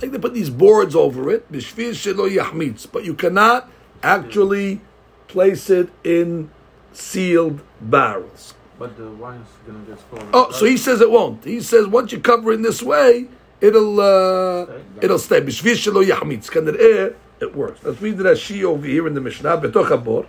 Like 0.00 0.12
they 0.12 0.18
put 0.18 0.34
these 0.34 0.50
boards 0.50 0.96
over 0.96 1.30
it, 1.30 1.50
shelo 1.52 2.92
but 2.92 3.04
you 3.04 3.14
cannot 3.14 3.70
actually 4.02 4.80
place 5.28 5.68
it 5.68 5.90
in 6.04 6.50
sealed 6.92 7.60
barrels. 7.80 8.54
But 8.80 8.96
the 8.96 9.10
wine's 9.10 9.46
gonna 9.66 9.80
get 9.80 10.00
spoiled. 10.00 10.30
Oh, 10.32 10.50
so 10.52 10.64
he 10.64 10.78
says 10.78 11.02
it 11.02 11.10
won't. 11.10 11.44
He 11.44 11.60
says 11.60 11.86
once 11.86 12.12
you 12.12 12.18
cover 12.18 12.50
it 12.50 12.54
in 12.54 12.62
this 12.62 12.82
way, 12.82 13.28
it'll 13.60 14.00
uh, 14.00 14.64
stay. 14.64 14.82
it'll 15.02 15.18
stay. 15.18 15.40
Bishvishelo 15.42 16.02
yahmitz. 16.02 16.50
Can 16.50 16.66
it 16.66 17.54
works. 17.54 17.80
Let's 17.84 18.00
read 18.00 18.16
the 18.16 18.24
Rashi 18.24 18.64
over 18.64 18.86
here 18.86 19.06
in 19.06 19.12
the 19.12 19.20
Mishnah. 19.20 19.58
Betoch 19.58 19.88
habor. 19.88 20.26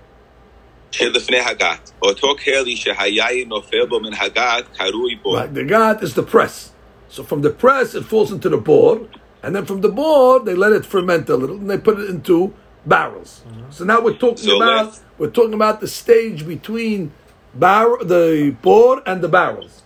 Right, 5.36 5.54
the 5.54 5.64
gat 5.64 6.04
is 6.04 6.16
the 6.16 6.24
press. 6.24 6.74
So 7.08 7.24
from 7.24 7.44
the 7.44 7.52
press, 7.52 7.96
it 7.96 8.04
falls 8.04 8.34
into 8.34 8.50
the 8.50 8.58
board, 8.58 9.18
and 9.42 9.56
then 9.56 9.66
from 9.66 9.80
the 9.80 9.88
board 9.88 10.44
they 10.44 10.56
let 10.56 10.74
it 10.74 10.86
ferment 10.86 11.30
a 11.30 11.38
little, 11.38 11.56
and 11.56 11.70
they 11.70 11.78
put 11.78 12.00
it 12.00 12.10
into 12.10 12.54
barrels. 12.86 13.44
Mm-hmm. 13.48 13.72
So 13.72 13.86
now 13.86 14.02
we're 14.02 14.18
talking 14.18 14.50
so 14.50 14.58
about 14.58 15.00
we're 15.18 15.30
talking 15.30 15.54
about 15.54 15.80
the 15.80 15.88
stage 15.88 16.46
between 16.46 17.14
bar- 17.59 18.03
the 18.03 18.53
board 18.65 18.99
and 19.07 19.25
the 19.25 19.29
barrels. 19.29 19.83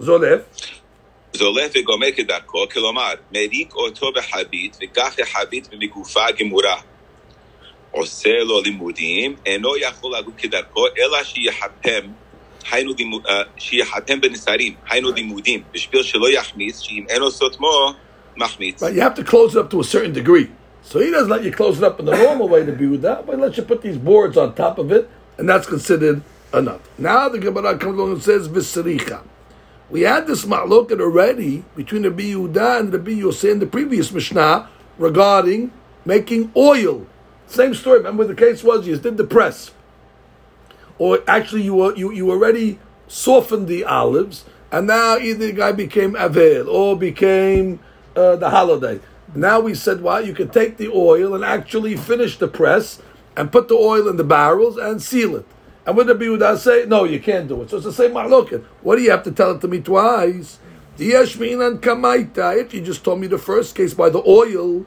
Zolef. 0.00 0.42
זולף 1.32 1.72
וגומר 1.78 2.06
כדרכו, 2.16 2.68
כלומר, 2.72 3.12
מריק 3.32 3.74
אותו 3.74 4.12
בחבית, 4.16 4.78
וכך 4.82 5.14
החבית 5.22 5.68
במגופה 5.72 6.20
גמורה. 6.38 6.76
עושה 7.90 8.38
לו 8.44 8.60
לימודים, 8.62 9.36
אינו 9.46 9.76
יכול 9.76 10.18
לגור 10.18 10.34
כדרכו, 10.38 10.86
אלא 10.98 11.24
שיחתם, 11.24 12.00
היינו 12.70 12.92
לימו- 12.98 13.28
אה, 13.28 13.42
שיחתם 13.56 14.20
בנסרים, 14.20 14.74
היינו 14.90 15.12
לימודים, 15.12 15.62
בשביל 15.72 16.02
שלא 16.02 16.30
יחמיץ, 16.30 16.80
שאם 16.80 17.04
אינו 17.08 17.30
סותמו, 17.30 17.92
מחמיץ. 18.36 18.82
Right, 18.82 18.86
you 18.86 19.02
have 19.02 19.24
to 19.24 19.30
close 19.30 19.54
it 19.54 19.58
up 19.58 19.70
to 19.70 19.80
a 19.80 19.84
certain 19.84 20.12
degree. 20.12 20.46
So 20.92 20.98
he 20.98 21.10
doesn't 21.10 21.30
let 21.30 21.42
you 21.44 21.52
close 21.52 21.78
it 21.78 21.84
up 21.84 22.00
in 22.00 22.06
the 22.06 22.16
normal 22.16 22.48
way 22.48 22.62
to 22.64 22.72
be 22.72 22.86
with 22.94 23.02
that, 23.02 23.26
but 23.26 23.34
he 23.36 23.40
lets 23.44 23.56
you 23.58 23.64
put 23.72 23.82
these 23.82 23.98
boards 24.10 24.36
on 24.42 24.48
top 24.64 24.78
of 24.78 24.86
it, 24.98 25.04
and 25.38 25.44
that's 25.50 25.68
considered 25.76 26.18
enough. 26.53 26.81
Now 26.97 27.29
the 27.29 27.39
Gemara 27.39 27.77
comes 27.77 27.97
along 27.97 28.11
and 28.13 28.23
says 28.23 28.47
Visaricha. 28.47 29.23
We 29.89 30.01
had 30.01 30.27
this 30.27 30.45
ma'loket 30.45 30.99
already 30.99 31.65
between 31.75 32.03
the 32.03 32.09
Yehuda 32.09 32.79
and 32.79 32.91
the 32.91 33.13
Yosef 33.13 33.51
in 33.51 33.59
the 33.59 33.67
previous 33.67 34.11
Mishnah 34.11 34.69
regarding 34.97 35.71
making 36.05 36.51
oil. 36.55 37.05
Same 37.47 37.73
story. 37.73 37.97
Remember 37.99 38.25
the 38.25 38.35
case 38.35 38.63
was 38.63 38.87
you 38.87 38.97
did 38.97 39.17
the 39.17 39.23
press, 39.23 39.71
or 40.97 41.19
actually 41.27 41.63
you 41.63 41.75
were, 41.75 41.95
you 41.95 42.11
you 42.11 42.31
already 42.31 42.79
softened 43.07 43.67
the 43.67 43.83
olives, 43.83 44.45
and 44.71 44.87
now 44.87 45.17
either 45.17 45.47
the 45.47 45.51
guy 45.51 45.71
became 45.71 46.13
avel 46.13 46.67
or 46.67 46.97
became 46.97 47.79
uh, 48.15 48.35
the 48.37 48.49
holiday. 48.49 48.99
Now 49.35 49.59
we 49.59 49.75
said, 49.75 50.01
well, 50.01 50.25
you 50.25 50.33
can 50.33 50.49
take 50.49 50.77
the 50.77 50.89
oil 50.89 51.33
and 51.35 51.43
actually 51.43 51.97
finish 51.97 52.37
the 52.37 52.47
press 52.47 53.01
and 53.35 53.51
put 53.51 53.67
the 53.67 53.75
oil 53.75 54.07
in 54.07 54.17
the 54.17 54.23
barrels 54.23 54.77
and 54.77 55.01
seal 55.01 55.35
it. 55.35 55.45
And 55.85 55.97
what 55.97 56.07
the 56.07 56.15
Yehuda 56.15 56.57
say? 56.57 56.85
No, 56.87 57.03
you 57.03 57.19
can't 57.19 57.47
do 57.47 57.61
it. 57.61 57.69
So 57.69 57.77
it's 57.77 57.85
the 57.85 57.93
same 57.93 58.11
ma'loket. 58.11 58.63
What 58.81 58.95
do 58.95 59.01
you 59.01 59.11
have 59.11 59.23
to 59.23 59.31
tell 59.31 59.51
it 59.51 59.61
to 59.61 59.67
me 59.67 59.81
twice? 59.81 60.59
If 60.97 61.39
you 62.73 62.81
just 62.81 63.03
told 63.03 63.19
me 63.19 63.27
the 63.27 63.37
first 63.37 63.75
case 63.75 63.93
by 63.93 64.09
the 64.09 64.23
oil, 64.25 64.85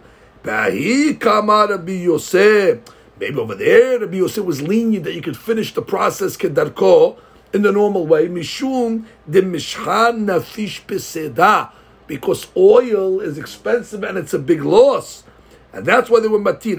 Maybe 3.19 3.39
over 3.39 3.55
there, 3.57 3.99
Rabbi 3.99 4.17
Yosef 4.17 4.45
was 4.45 4.63
lenient 4.63 5.05
that 5.05 5.15
you 5.15 5.23
could 5.23 5.37
finish 5.37 5.75
the 5.75 5.83
process 5.83 6.37
kedarko 6.37 7.19
in 7.53 7.63
the 7.63 7.73
normal 7.73 8.07
way. 8.07 8.29
Because 12.07 12.47
oil 12.57 13.21
is 13.21 13.39
expensive 13.39 14.05
and 14.05 14.19
it's 14.19 14.35
a 14.35 14.39
big 14.39 14.63
loss. 14.63 15.25
And 15.73 15.85
that's 15.85 16.09
why 16.09 16.21
they 16.21 16.29
were 16.29 16.39
matir. 16.39 16.79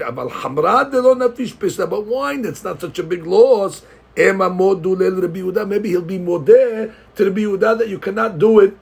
But 1.90 2.06
wine, 2.06 2.42
that's 2.42 2.64
not 2.64 2.80
such 2.80 2.98
a 2.98 3.02
big 3.02 3.26
loss. 3.26 3.82
Maybe 4.16 5.88
he'll 5.90 6.02
be 6.02 6.18
more 6.18 6.40
there 6.40 6.94
to 7.16 7.24
Rabbi 7.24 7.40
Yehuda 7.40 7.78
that 7.78 7.88
you 7.88 7.98
cannot 7.98 8.38
do 8.38 8.60
it 8.60 8.76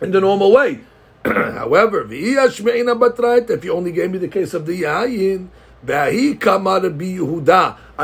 in 0.00 0.12
the 0.12 0.20
normal 0.20 0.52
way. 0.52 0.80
However, 1.24 2.06
if 2.10 3.64
you 3.64 3.72
only 3.72 3.92
gave 3.92 4.10
me 4.10 4.18
the 4.18 4.28
case 4.28 4.54
of 4.54 4.66
the 4.66 4.82
yayin. 4.82 5.48
I 5.82 6.36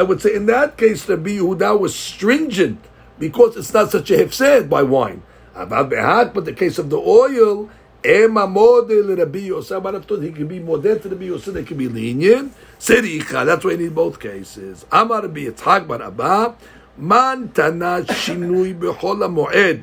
would 0.03 0.23
say 0.23 0.35
in 0.35 0.47
that 0.47 0.79
case, 0.79 1.09
Rabbi 1.09 1.31
Yehuda 1.31 1.79
was 1.79 1.95
stringent 1.95 2.83
because 3.19 3.57
it's 3.57 3.75
not 3.75 3.91
such 3.91 4.11
a 4.11 4.17
hefsed 4.17 4.71
by 4.71 4.83
wine. 4.83 5.23
But 5.55 6.45
the 6.45 6.55
case 6.57 6.79
of 6.79 6.89
the 6.89 6.99
oil, 6.99 7.69
Ema 8.07 8.47
model 8.47 9.17
Rabbi 9.17 9.39
Yosef. 9.39 9.83
He 10.23 10.33
can 10.33 10.47
be 10.47 10.61
modet 10.61 11.05
Rabbi 11.05 11.25
Yosef. 11.25 11.55
They 11.55 11.65
can 11.65 11.77
be 11.77 11.89
lenient. 11.89 12.55
Sericha. 12.79 13.45
That's 13.45 13.65
why 13.65 13.73
you 13.73 13.79
need 13.79 13.95
both 13.95 14.21
cases. 14.21 14.87
Amar 14.93 15.23
Rabbi 15.23 15.47
Yitzhak 15.47 15.89
Bar 15.89 16.03
Abba. 16.03 16.57
Man 16.97 17.49
tana 17.49 18.03
shinui 18.07 18.79
bechol 18.79 19.27
moed 19.29 19.83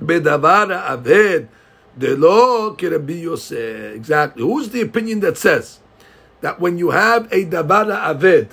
Bedavara 0.00 0.86
aved 0.86 1.48
delo 1.98 2.74
kerabbi 2.74 3.22
Yosef. 3.22 3.94
Exactly. 3.94 4.42
Who's 4.42 4.70
the 4.70 4.80
opinion 4.80 5.20
that 5.20 5.36
says 5.36 5.80
that 6.40 6.60
when 6.60 6.78
you 6.78 6.90
have 6.90 7.30
a 7.32 7.44
davar 7.44 7.86
aved, 7.86 8.50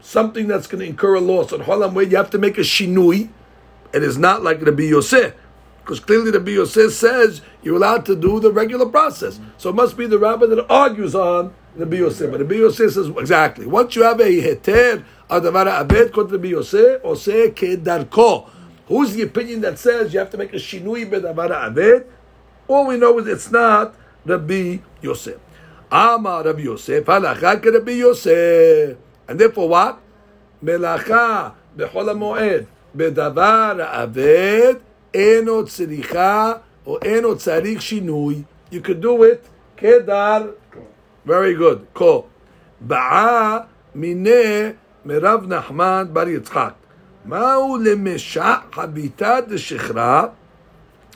something 0.00 0.48
that's 0.48 0.66
going 0.66 0.80
to 0.80 0.88
incur 0.88 1.14
a 1.14 1.20
loss 1.20 1.52
on 1.52 1.60
Holam 1.60 2.10
you 2.10 2.16
have 2.16 2.30
to 2.30 2.38
make 2.38 2.58
a 2.58 2.62
shinui. 2.62 3.28
It 3.92 4.02
is 4.02 4.16
not 4.16 4.42
like 4.42 4.62
Rabbi 4.62 4.84
Yosef. 4.84 5.34
Because 5.90 6.04
clearly 6.04 6.30
Rabbi 6.30 6.52
Yosef 6.52 6.92
says 6.92 7.40
you're 7.64 7.74
allowed 7.74 8.06
to 8.06 8.14
do 8.14 8.38
the 8.38 8.52
regular 8.52 8.86
process. 8.86 9.40
So 9.58 9.70
it 9.70 9.74
must 9.74 9.96
be 9.96 10.06
the 10.06 10.20
rabbi 10.20 10.46
that 10.46 10.70
argues 10.70 11.16
on 11.16 11.52
Rabbi 11.74 11.96
Yosef. 11.96 12.30
But 12.30 12.42
Rabbi 12.42 12.54
Yosef 12.54 12.92
says 12.92 13.08
exactly. 13.08 13.66
Once 13.66 13.96
you 13.96 14.04
have 14.04 14.20
a 14.20 14.22
heter, 14.22 15.02
a 15.28 15.40
davar 15.40 15.66
aved, 15.66 16.12
called 16.12 16.30
Rabbi 16.30 16.46
Yosef, 16.46 17.00
or 17.02 17.16
say 17.16 17.50
kedarko. 17.50 18.48
Who's 18.86 19.14
the 19.14 19.22
opinion 19.22 19.62
that 19.62 19.80
says 19.80 20.14
you 20.14 20.20
have 20.20 20.30
to 20.30 20.38
make 20.38 20.52
a 20.52 20.58
shinui 20.58 21.10
bedavar 21.10 21.50
aved? 21.50 22.06
All 22.68 22.86
we 22.86 22.96
know 22.96 23.18
is 23.18 23.26
it's 23.26 23.50
not 23.50 23.96
Rabbi 24.24 24.78
Yosef. 25.02 25.40
Amar 25.90 26.44
Rabbi 26.44 26.60
Yosef, 26.60 27.04
halacha 27.04 27.60
ke 27.60 27.64
Rabbi 27.64 27.92
Yosef. 27.94 28.96
And 29.26 29.40
therefore 29.40 29.68
what? 29.68 30.00
Melacha 30.62 31.54
bechol 31.76 32.14
hamoed 32.14 32.68
bedavar 32.96 33.84
aved 33.92 34.82
eno 35.13 35.63
tzricha 35.63 36.61
or 36.85 36.99
eno 37.05 37.35
tzarich 37.35 37.77
shinui. 37.77 38.45
You 38.69 38.81
could 38.81 39.01
do 39.01 39.23
it 39.23 39.45
kedar. 39.77 40.51
Very 41.25 41.55
good. 41.55 41.87
Ko. 41.93 42.27
Ba'a 42.85 43.67
mineh 43.95 44.75
merav 45.05 45.45
Nachman 45.47 46.13
bar 46.13 46.25
Yitzchak. 46.25 46.73
מהו 47.25 47.77
למשע 47.77 48.53
חביתה 48.71 49.37
דשכרה 49.47 50.27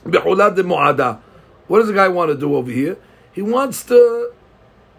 בחולה 0.06 0.50
דמועדה? 0.50 1.14
What 1.68 1.80
does 1.80 1.88
the 1.88 1.94
guy 1.94 2.08
want 2.08 2.30
to 2.32 2.36
do 2.36 2.56
over 2.56 2.72
here? 2.72 2.98
He 3.32 3.44
wants 3.44 3.84
to 3.84 4.32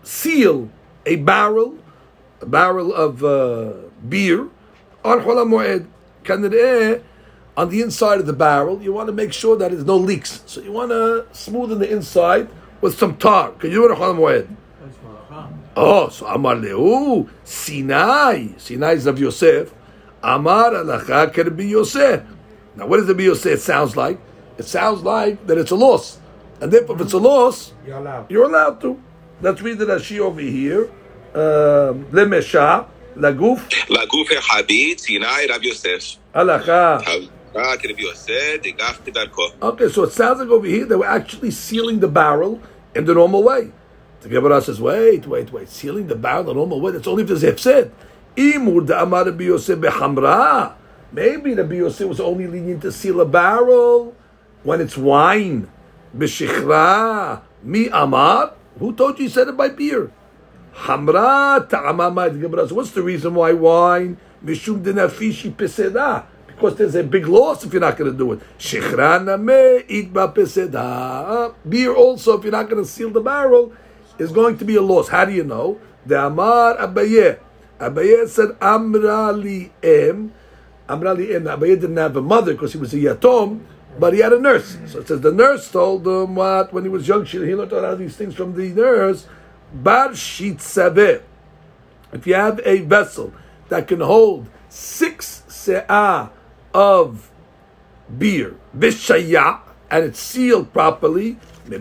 seal 0.05 0.71
a 1.05 1.17
barrel, 1.17 1.75
a 2.41 2.47
barrel 2.47 2.95
of 2.95 3.25
uh, 3.25 3.73
beer, 4.09 4.47
on 5.05 5.21
חולה 5.21 5.45
מועד. 5.45 5.83
כנראה, 6.25 6.95
on 7.58 7.70
the 7.70 7.82
inside 7.82 8.20
of 8.20 8.26
the 8.26 8.34
barrel, 8.34 8.82
you 8.82 8.92
want 8.94 9.08
to 9.08 9.14
make 9.14 9.34
sure 9.34 9.56
that 9.58 9.72
there's 9.72 9.86
no 9.86 9.98
leaks. 9.98 10.44
So 10.46 10.62
you 10.62 10.72
want 10.72 10.92
to 10.92 11.26
smoothen 11.32 11.80
the 11.80 11.90
inside 11.90 12.50
with 12.82 12.98
some 12.98 13.18
tar. 13.18 13.52
Can 13.54 13.72
you 13.72 13.88
do 13.88 13.92
it 13.92 14.00
on 14.00 14.58
Oh, 15.78 16.08
so 16.10 16.26
Amar 16.28 16.56
Leu, 16.56 17.30
Sinai. 17.44 18.48
Sinai 18.58 18.94
is 18.94 19.06
of 19.06 19.20
Yosef. 19.20 19.74
Amar 20.24 20.72
Alacha 20.72 21.34
can 21.34 21.56
be 21.56 21.68
Yosef. 21.68 22.24
Now, 22.76 22.88
what 22.88 22.98
does 22.98 23.08
the 23.08 23.14
be 23.14 23.26
Yosef 23.26 23.60
sounds 23.60 23.98
like? 23.98 24.18
It 24.58 24.66
sounds 24.66 25.04
like 25.04 25.46
that 25.48 25.58
it's 25.58 25.72
a 25.72 25.76
loss. 25.76 26.20
And 26.62 26.72
therefore, 26.72 26.96
if 26.96 27.02
it's 27.02 27.14
a 27.14 27.18
loss, 27.18 27.74
you're 27.86 27.98
allowed, 27.98 28.32
you're 28.32 28.46
allowed 28.46 28.80
to. 28.82 29.02
Let's 29.42 29.62
read 29.62 29.78
the 29.78 29.86
Rashi 29.86 30.20
over 30.20 30.40
here. 30.40 30.86
Um, 31.34 32.06
Lemesha, 32.06 32.88
Laguf. 33.18 33.70
Laguf 33.90 34.28
Habib, 34.30 34.98
Sinai, 35.00 35.48
Rav 35.50 35.62
Yosef. 35.62 36.18
Halacha. 36.34 37.30
Okay, 37.56 37.88
so 39.90 40.04
it 40.04 40.12
sounds 40.12 40.40
like 40.40 40.50
over 40.50 40.68
here 40.68 40.86
they 40.86 40.96
were 40.96 41.06
actually 41.06 41.52
sealing 41.52 42.00
the 42.00 42.08
barrel 42.10 42.62
in 42.94 43.06
the 43.06 43.14
normal 43.14 43.44
way. 43.44 43.72
The 44.20 44.28
Gemara 44.28 44.62
says, 44.62 44.82
wait, 44.82 45.26
wait, 45.26 45.54
wait, 45.54 45.70
sealing 45.70 46.08
the 46.08 46.16
barrel 46.16 46.42
in 46.42 46.48
the 46.48 46.54
normal 46.54 46.82
way. 46.82 46.92
That's 46.92 47.08
only 47.08 47.24
if 47.24 47.30
there's 47.30 47.44
hefsed. 47.44 47.92
Imur 48.36 48.90
amar 49.02 50.76
Maybe 51.14 51.54
the 51.54 51.64
Yosef 51.64 52.10
was 52.10 52.20
only 52.20 52.48
leading 52.48 52.82
to 52.82 52.92
seal 52.92 53.22
a 53.22 53.26
barrel 53.26 54.14
when 54.64 54.82
it's 54.82 54.98
wine. 54.98 55.70
B'shichra 56.18 57.42
mi 57.64 57.88
amar. 57.88 58.54
Who 58.80 58.94
told 58.94 59.18
you 59.18 59.26
he 59.26 59.30
said 59.30 59.48
it 59.48 59.56
by 59.56 59.70
beer? 59.70 60.12
Hamra 60.74 61.70
ta'amama. 61.70 62.34
The 62.34 62.40
Gemara 62.40 62.68
what's 62.68 62.92
the 62.92 63.02
reason 63.02 63.36
why 63.36 63.54
wine? 63.54 64.18
Mishum 64.44 64.84
denafishi 64.84 65.54
pesedah. 65.54 66.26
Because 66.56 66.78
there's 66.78 66.96
a 66.96 67.04
big 67.04 67.28
loss 67.28 67.66
if 67.66 67.74
you're 67.74 67.82
not 67.82 67.98
going 67.98 68.12
to 68.12 68.18
do 68.18 68.32
it. 68.32 68.40
Beer 71.70 71.94
also, 71.94 72.38
if 72.38 72.44
you're 72.44 72.52
not 72.52 72.70
going 72.70 72.82
to 72.82 72.90
seal 72.90 73.10
the 73.10 73.20
barrel, 73.20 73.74
is 74.18 74.32
going 74.32 74.58
to 74.58 74.66
be 74.66 74.78
a 74.78 74.82
loss. 74.82 75.10
How 75.10 75.26
do 75.26 75.34
you 75.34 75.44
know? 75.44 75.80
The 76.06 76.28
Amar 76.28 76.78
Abaye. 76.78 77.40
Abaye 77.80 78.28
said, 78.30 78.56
Amra 78.62 79.34
li 79.34 79.72
em. 79.84 80.32
Amra 80.88 81.14
li 81.14 81.36
em. 81.36 81.44
Abaye 81.44 81.80
didn't 81.80 81.98
have 81.98 82.16
a 82.16 82.22
mother 82.22 82.54
because 82.54 82.72
he 82.72 82.78
was 82.80 82.94
a 82.94 82.98
yatom, 82.98 83.66
but 84.00 84.14
he 84.14 84.20
had 84.20 84.32
a 84.32 84.40
nurse. 84.40 84.78
So 84.88 85.00
it 85.00 85.08
says 85.10 85.20
the 85.22 85.34
nurse 85.34 85.70
told 85.70 86.08
him 86.08 86.36
what 86.36 86.72
when 86.72 86.84
he 86.84 86.90
was 86.90 87.06
young. 87.08 87.26
She, 87.26 87.38
he 87.46 87.54
learned 87.54 87.74
a 87.74 87.82
lot 87.82 87.94
of 87.94 88.00
these 88.00 88.16
things 88.16 88.34
from 88.36 88.56
the 88.56 88.70
nurse. 88.70 89.28
Bar 89.74 90.16
shit 90.16 90.60
saveh. 90.60 91.22
If 92.14 92.26
you 92.26 92.36
have 92.36 92.62
a 92.64 92.80
vessel 92.82 93.34
that 93.68 93.88
can 93.90 94.00
hold 94.00 94.48
six 94.70 95.44
se'ah 95.50 96.30
of 96.76 97.32
beer, 98.20 98.58
bishaya, 98.78 99.62
and 99.90 100.04
it's 100.04 100.20
sealed 100.20 100.74
properly, 100.74 101.38
is 101.72 101.80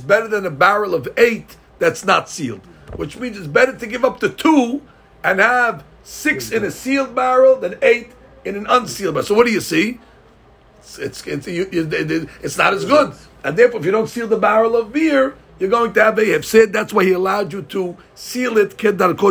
better 0.00 0.28
than 0.28 0.44
a 0.44 0.50
barrel 0.50 0.94
of 0.94 1.08
eight 1.16 1.56
that's 1.78 2.04
not 2.04 2.28
sealed. 2.28 2.60
Which 2.96 3.16
means 3.16 3.38
it's 3.38 3.46
better 3.46 3.76
to 3.76 3.86
give 3.86 4.04
up 4.04 4.18
the 4.18 4.28
two 4.28 4.82
and 5.22 5.38
have 5.38 5.84
six 6.02 6.50
in 6.50 6.64
a 6.64 6.70
sealed 6.72 7.14
barrel 7.14 7.56
than 7.56 7.76
eight 7.80 8.10
in 8.44 8.56
an 8.56 8.66
unsealed 8.68 9.14
barrel. 9.14 9.26
So 9.26 9.34
what 9.34 9.46
do 9.46 9.52
you 9.52 9.60
see? 9.60 10.00
It's 10.80 10.98
it's 10.98 11.22
it's, 11.26 11.46
it's 11.46 12.58
not 12.58 12.74
as 12.74 12.84
good, 12.84 13.14
and 13.44 13.56
therefore, 13.56 13.78
if 13.80 13.86
you 13.86 13.92
don't 13.92 14.08
seal 14.08 14.26
the 14.26 14.38
barrel 14.38 14.74
of 14.74 14.92
beer, 14.92 15.36
you're 15.60 15.70
going 15.70 15.92
to 15.92 16.02
have 16.02 16.18
a 16.18 16.22
hefsid. 16.22 16.72
That's 16.72 16.92
why 16.92 17.04
he 17.04 17.12
allowed 17.12 17.52
you 17.52 17.62
to 17.62 17.96
seal 18.14 18.58
it 18.58 18.76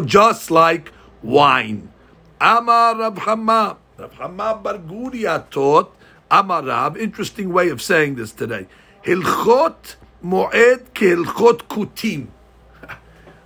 just 0.05 0.51
like 0.51 0.93
wine. 1.23 1.91
Amar 2.39 2.95
Rav 2.97 3.17
Hama, 3.17 3.78
Rav 3.97 4.13
Hama 4.13 4.60
Bar 4.63 4.78
Guria 4.78 5.50
taught 5.50 5.95
Amar 6.30 6.63
Rav. 6.63 6.97
Interesting 6.97 7.52
way 7.52 7.69
of 7.69 7.82
saying 7.82 8.15
this 8.15 8.32
today. 8.32 8.67
Hilchot 9.04 9.95
moed 10.23 10.86
kehilchot 10.93 11.63
kutim. 11.67 12.28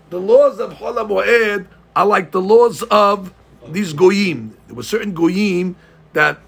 The 0.10 0.20
laws 0.20 0.60
of 0.60 0.74
Chol 0.74 0.96
Moed 1.08 1.68
are 1.96 2.06
like 2.06 2.32
the 2.32 2.42
laws 2.42 2.84
of 2.84 3.34
these 3.68 3.94
goyim. 3.94 4.58
There 4.68 4.76
were 4.76 4.84
certain 4.84 5.14
goyim 5.14 5.78
that 6.12 6.40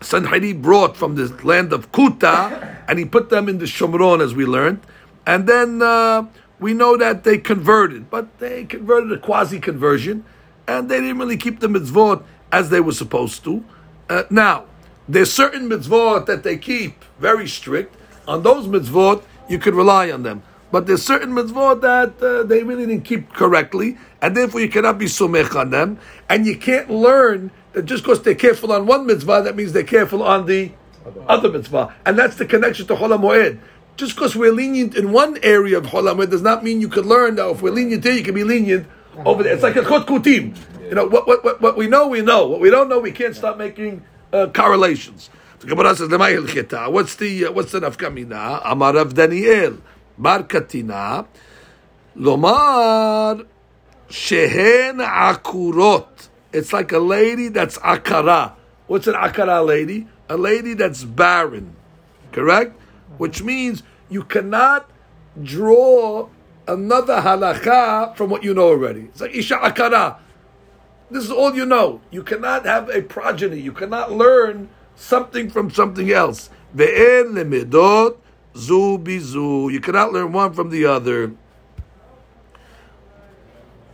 Sanheri 0.00 0.60
brought 0.60 0.96
from 0.96 1.14
the 1.14 1.28
land 1.44 1.74
of 1.74 1.92
Kuta, 1.92 2.78
and 2.88 2.98
he 2.98 3.04
put 3.04 3.28
them 3.28 3.50
in 3.50 3.58
the 3.58 3.66
Shomron, 3.66 4.22
as 4.22 4.34
we 4.34 4.46
learned. 4.46 4.80
And 5.26 5.46
then 5.46 5.82
uh, 5.82 6.26
we 6.58 6.72
know 6.72 6.96
that 6.96 7.24
they 7.24 7.36
converted, 7.36 8.08
but 8.08 8.38
they 8.38 8.64
converted 8.64 9.12
a 9.12 9.18
quasi 9.18 9.60
conversion, 9.60 10.24
and 10.66 10.90
they 10.90 11.00
didn't 11.00 11.18
really 11.18 11.36
keep 11.36 11.60
the 11.60 11.68
mitzvot 11.68 12.24
as 12.52 12.70
they 12.70 12.80
were 12.80 12.92
supposed 12.92 13.44
to. 13.44 13.64
Uh, 14.08 14.24
now, 14.30 14.64
there's 15.08 15.32
certain 15.32 15.68
mitzvot 15.68 16.26
that 16.26 16.42
they 16.42 16.56
keep 16.56 17.04
very 17.18 17.48
strict. 17.48 17.96
On 18.28 18.42
those 18.42 18.66
mitzvot, 18.66 19.22
you 19.48 19.58
could 19.58 19.74
rely 19.74 20.10
on 20.10 20.22
them. 20.22 20.42
But 20.70 20.86
there's 20.86 21.02
certain 21.02 21.30
mitzvot 21.30 21.80
that 21.80 22.22
uh, 22.22 22.44
they 22.44 22.62
really 22.62 22.86
didn't 22.86 23.04
keep 23.04 23.32
correctly, 23.32 23.98
and 24.22 24.36
therefore 24.36 24.60
you 24.60 24.68
cannot 24.68 24.98
be 24.98 25.06
sumech 25.06 25.58
on 25.58 25.70
them. 25.70 25.98
And 26.28 26.46
you 26.46 26.56
can't 26.56 26.88
learn 26.88 27.50
that 27.72 27.86
just 27.86 28.04
because 28.04 28.22
they're 28.22 28.34
careful 28.34 28.72
on 28.72 28.86
one 28.86 29.06
mitzvah, 29.06 29.42
that 29.44 29.56
means 29.56 29.72
they're 29.72 29.82
careful 29.82 30.22
on 30.22 30.46
the 30.46 30.72
other 31.26 31.50
mitzvah. 31.50 31.94
And 32.06 32.18
that's 32.18 32.36
the 32.36 32.46
connection 32.46 32.86
to 32.86 32.94
Chol 32.94 33.16
HaMoed. 33.18 33.58
Just 33.96 34.14
because 34.14 34.36
we're 34.36 34.52
lenient 34.52 34.94
in 34.94 35.12
one 35.12 35.38
area 35.42 35.78
of 35.78 35.86
Chol 35.86 36.12
HaMoed 36.12 36.30
does 36.30 36.42
not 36.42 36.62
mean 36.62 36.80
you 36.80 36.88
could 36.88 37.06
learn 37.06 37.34
that 37.36 37.48
if 37.48 37.62
we're 37.62 37.72
lenient 37.72 38.04
here, 38.04 38.12
you 38.12 38.22
can 38.22 38.34
be 38.34 38.44
lenient 38.44 38.86
over 39.24 39.42
there. 39.42 39.54
It's 39.54 39.62
like 39.62 39.76
a 39.76 39.82
Chot 39.82 40.06
Kutim. 40.06 40.56
You 40.88 40.94
know, 40.94 41.06
what, 41.06 41.26
what, 41.26 41.44
what, 41.44 41.60
what 41.60 41.76
we 41.76 41.86
know, 41.86 42.08
we 42.08 42.20
know. 42.20 42.46
What 42.46 42.60
we 42.60 42.70
don't 42.70 42.88
know, 42.88 42.98
we 42.98 43.12
can't 43.12 43.36
start 43.36 43.58
making 43.58 44.02
uh, 44.32 44.48
correlations. 44.52 45.30
The 45.60 45.66
Gemara 45.66 45.94
says, 45.94 46.08
What's 46.90 47.16
the 47.16 47.46
uh, 47.46 47.52
what's 47.52 47.72
the 47.72 47.80
nafkamina? 47.80 48.62
Amar 48.64 48.96
of 48.96 49.14
Daniel 49.14 49.78
bar 50.16 50.42
katina 50.44 51.26
lomar 52.16 53.46
shehen 54.08 54.98
akurot. 55.04 56.28
It's 56.52 56.72
like 56.72 56.92
a 56.92 56.98
lady 56.98 57.48
that's 57.48 57.78
akara. 57.78 58.54
What's 58.86 59.06
an 59.06 59.14
akara 59.14 59.64
lady? 59.64 60.08
A 60.28 60.36
lady 60.36 60.74
that's 60.74 61.04
barren, 61.04 61.76
correct? 62.32 62.78
Which 63.18 63.42
means 63.42 63.82
you 64.08 64.24
cannot 64.24 64.90
draw 65.42 66.28
another 66.66 67.16
halacha 67.20 68.16
from 68.16 68.30
what 68.30 68.42
you 68.42 68.54
know 68.54 68.68
already. 68.68 69.02
It's 69.02 69.20
like 69.20 69.34
Isha 69.34 69.56
Akara. 69.56 70.18
This 71.10 71.24
is 71.24 71.30
all 71.30 71.54
you 71.54 71.66
know. 71.66 72.00
You 72.10 72.22
cannot 72.22 72.64
have 72.66 72.88
a 72.88 73.02
progeny. 73.02 73.60
You 73.60 73.72
cannot 73.72 74.12
learn 74.12 74.68
something 74.94 75.50
from 75.50 75.70
something 75.70 76.10
else. 76.10 76.50
Ve'en 76.74 77.32
lemedot 77.32 78.16
zu 78.56 78.98
bizu. 78.98 79.72
You 79.72 79.80
cannot 79.80 80.12
learn 80.12 80.32
one 80.32 80.52
from 80.52 80.70
the 80.70 80.84
other. 80.86 81.32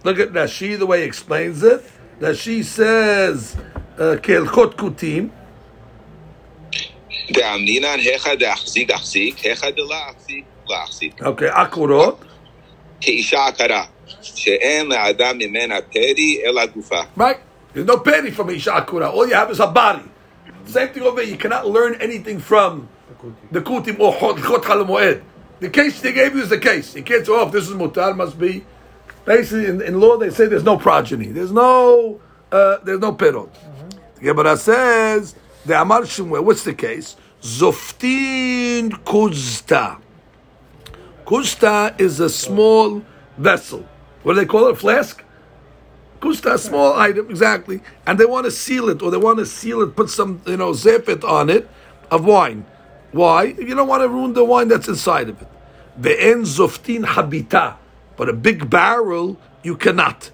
Look 0.04 0.18
at 0.18 0.32
Rashi, 0.32 0.78
the 0.78 0.86
way 0.86 1.00
he 1.00 1.06
explains 1.06 1.62
it. 1.62 1.82
Rashi 2.20 2.62
says, 2.64 3.56
uh, 3.98 4.16
Kelchot 4.22 4.74
kutim. 4.76 5.30
Okay, 11.22 11.48
akurot. 11.48 12.18
Right? 17.16 17.40
There's 17.72 17.86
no 17.86 17.98
peri 17.98 18.30
from 18.30 18.50
Isha 18.50 18.86
All 18.88 19.28
you 19.28 19.34
have 19.34 19.50
is 19.50 19.60
a 19.60 19.66
body. 19.66 20.02
Same 20.64 20.88
thing 20.88 21.02
over 21.02 21.20
here. 21.20 21.30
You 21.30 21.38
cannot 21.38 21.68
learn 21.68 21.94
anything 22.00 22.40
from 22.40 22.88
the 23.50 23.60
kutim 23.60 23.98
or 24.00 24.12
chot 24.18 24.36
moed. 24.36 25.22
The 25.60 25.70
case 25.70 26.00
they 26.00 26.12
gave 26.12 26.34
you 26.34 26.42
is 26.42 26.50
the 26.50 26.58
case. 26.58 26.94
You 26.94 27.02
can't 27.02 27.24
say, 27.24 27.32
oh, 27.32 27.46
if 27.46 27.52
this 27.52 27.68
is 27.68 27.74
mutar, 27.74 28.16
must 28.16 28.38
be. 28.38 28.64
Basically, 29.24 29.66
in, 29.66 29.80
in, 29.80 30.00
law, 30.00 30.16
they 30.16 30.30
say 30.30 30.46
there's 30.46 30.62
no 30.62 30.76
progeny. 30.76 31.26
There's 31.26 31.50
no, 31.50 32.20
uh, 32.52 32.78
there's 32.84 33.00
no 33.00 33.12
perot. 33.12 33.48
Mm-hmm. 33.48 33.88
The 34.16 34.22
Gemara 34.22 34.56
says, 34.56 35.34
the 35.64 35.80
Amar 35.80 36.02
Shimwe, 36.02 36.44
what's 36.44 36.62
the 36.64 36.74
case? 36.74 37.16
Zoftin 37.42 38.90
kuzta. 39.04 40.00
Kuzta 41.26 42.00
is 42.00 42.20
a 42.20 42.30
small 42.30 43.02
vessel. 43.36 43.84
What 44.22 44.34
do 44.34 44.40
they 44.40 44.46
call 44.46 44.68
it? 44.68 44.78
Flask? 44.78 45.24
Kusta, 46.20 46.56
small 46.56 46.94
item, 46.94 47.28
exactly. 47.28 47.80
And 48.06 48.18
they 48.18 48.24
want 48.24 48.44
to 48.44 48.50
seal 48.52 48.88
it, 48.88 49.02
or 49.02 49.10
they 49.10 49.16
want 49.16 49.40
to 49.40 49.46
seal 49.46 49.82
it, 49.82 49.96
put 49.96 50.08
some, 50.08 50.40
you 50.46 50.56
know, 50.56 50.72
zephyr 50.72 51.18
on 51.26 51.50
it 51.50 51.68
of 52.12 52.24
wine. 52.24 52.64
Why? 53.10 53.44
You 53.44 53.74
don't 53.74 53.88
want 53.88 54.02
to 54.02 54.08
ruin 54.08 54.34
the 54.34 54.44
wine 54.44 54.68
that's 54.68 54.88
inside 54.88 55.28
of 55.28 55.42
it. 55.42 55.48
Ve'en 56.00 56.42
zoftin 56.42 57.04
habita. 57.04 57.76
But 58.16 58.28
a 58.28 58.32
big 58.32 58.70
barrel, 58.70 59.36
you 59.62 59.76
cannot. 59.76 60.30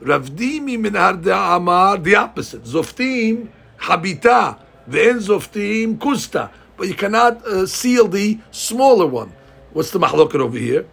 Ravdimi 0.00 0.78
min 0.78 0.94
amar, 0.94 1.98
the 1.98 2.16
opposite. 2.16 2.64
Zoftim 2.64 3.48
habita. 3.78 4.58
Ve'en 4.88 5.20
zoftim 5.20 5.96
kusta. 5.96 6.50
But 6.76 6.88
you 6.88 6.94
cannot 6.94 7.44
uh, 7.46 7.66
seal 7.66 8.08
the 8.08 8.38
smaller 8.50 9.06
one. 9.06 9.32
What's 9.74 9.90
the 9.90 9.98
mahloket 9.98 10.38
over 10.38 10.56
here? 10.56 10.86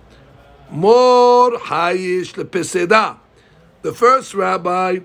More 0.71 1.51
hayish 1.51 2.34
lepeseda. 2.34 3.19
The 3.84 3.93
first 3.93 4.34
rabbi, 4.34 5.01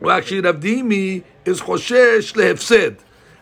well, 0.00 0.16
actually, 0.16 0.42
Ravdimi, 0.42 1.22
is 1.44 1.60
Choshesh 1.60 2.34
lehefsed. 2.34 2.98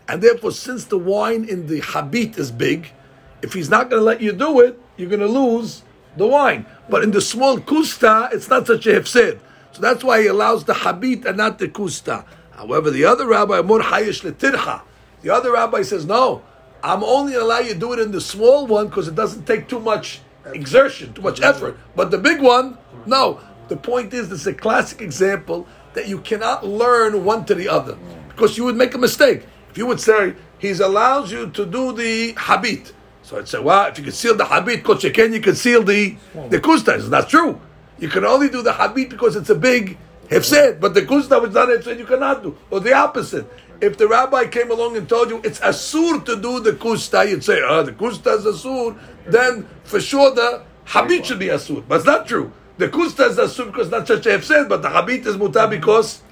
And 0.06 0.22
therefore, 0.22 0.52
since 0.52 0.84
the 0.84 0.98
wine 0.98 1.48
in 1.48 1.68
the 1.68 1.80
habit 1.80 2.36
is 2.36 2.50
big, 2.50 2.92
if 3.40 3.54
he's 3.54 3.70
not 3.70 3.88
going 3.88 4.00
to 4.00 4.04
let 4.04 4.20
you 4.20 4.32
do 4.32 4.60
it, 4.60 4.78
you're 4.98 5.08
going 5.08 5.20
to 5.20 5.26
lose 5.26 5.84
the 6.18 6.26
wine. 6.26 6.66
But 6.90 7.02
in 7.02 7.12
the 7.12 7.22
small 7.22 7.56
kusta, 7.56 8.30
it's 8.34 8.50
not 8.50 8.66
such 8.66 8.86
a 8.86 8.92
hefsed. 8.92 9.38
So 9.72 9.80
that's 9.80 10.04
why 10.04 10.20
he 10.20 10.26
allows 10.26 10.64
the 10.64 10.74
habit 10.74 11.24
and 11.24 11.38
not 11.38 11.58
the 11.58 11.68
kusta. 11.68 12.26
However, 12.50 12.90
the 12.90 13.06
other 13.06 13.26
rabbi, 13.26 13.62
Mor 13.62 13.80
Hayesh 13.80 14.30
letircha, 14.30 14.82
the 15.22 15.30
other 15.30 15.52
rabbi 15.52 15.80
says, 15.80 16.04
no, 16.04 16.42
I'm 16.82 17.04
only 17.04 17.34
allow 17.34 17.58
you 17.58 17.74
to 17.74 17.78
do 17.78 17.92
it 17.92 17.98
in 17.98 18.10
the 18.10 18.20
small 18.20 18.66
one 18.66 18.88
because 18.88 19.08
it 19.08 19.14
doesn't 19.14 19.46
take 19.46 19.68
too 19.68 19.80
much 19.80 20.20
exertion, 20.46 21.12
too 21.12 21.22
much 21.22 21.40
effort. 21.40 21.78
But 21.94 22.10
the 22.10 22.18
big 22.18 22.40
one, 22.40 22.78
no. 23.06 23.40
The 23.68 23.76
point 23.76 24.12
is, 24.12 24.28
this 24.28 24.40
is 24.40 24.46
a 24.46 24.54
classic 24.54 25.00
example 25.00 25.66
that 25.94 26.08
you 26.08 26.20
cannot 26.20 26.66
learn 26.66 27.24
one 27.24 27.44
to 27.46 27.54
the 27.54 27.68
other 27.68 27.96
because 28.28 28.56
you 28.56 28.64
would 28.64 28.76
make 28.76 28.94
a 28.94 28.98
mistake. 28.98 29.44
If 29.70 29.78
you 29.78 29.86
would 29.86 30.00
say, 30.00 30.34
he 30.58 30.70
allows 30.72 31.30
you 31.30 31.50
to 31.50 31.66
do 31.66 31.92
the 31.92 32.32
habit. 32.36 32.92
So 33.22 33.38
I'd 33.38 33.48
say, 33.48 33.60
well, 33.60 33.86
if 33.86 33.98
you 33.98 34.04
can 34.04 34.12
seal 34.12 34.36
the 34.36 34.44
habit, 34.44 34.84
Ken, 35.14 35.32
you 35.32 35.40
can 35.40 35.54
seal 35.54 35.82
the, 35.82 36.16
the 36.48 36.60
kusta. 36.60 36.96
It's 36.96 37.08
not 37.08 37.28
true. 37.28 37.60
You 37.98 38.08
can 38.08 38.24
only 38.24 38.48
do 38.48 38.62
the 38.62 38.72
habit 38.72 39.10
because 39.10 39.36
it's 39.36 39.50
a 39.50 39.54
big 39.54 39.96
hefsed, 40.28 40.80
but 40.80 40.94
the 40.94 41.02
kusta 41.02 41.40
was 41.40 41.54
not 41.54 41.68
hefsed, 41.68 41.98
you 41.98 42.06
cannot 42.06 42.42
do. 42.42 42.56
Or 42.70 42.80
the 42.80 42.92
opposite. 42.92 43.46
If 43.80 43.96
the 43.96 44.06
rabbi 44.08 44.46
came 44.46 44.70
along 44.70 44.96
and 44.96 45.08
told 45.08 45.30
you 45.30 45.40
it's 45.42 45.60
asur 45.60 46.24
to 46.26 46.36
do 46.36 46.60
the 46.60 46.72
kusta, 46.72 47.28
you'd 47.28 47.44
say, 47.44 47.60
oh, 47.64 47.82
the 47.82 47.92
kusta 47.92 48.36
is 48.38 48.44
asur, 48.44 48.98
then 49.26 49.66
for 49.84 50.00
sure 50.00 50.34
the 50.34 50.62
habit 50.84 51.26
should 51.26 51.38
be 51.38 51.46
asur. 51.46 51.82
But 51.86 51.96
it's 51.96 52.06
not 52.06 52.26
true. 52.26 52.52
The 52.76 52.88
kusta 52.88 53.28
is 53.28 53.36
asur 53.38 53.66
because 53.66 53.90
not 53.90 54.06
such 54.06 54.26
a 54.26 54.32
hefsed, 54.32 54.68
but 54.68 54.82
the 54.82 54.90
habit 54.90 55.26
is 55.26 55.36
mutar 55.36 55.68
because 55.68 56.22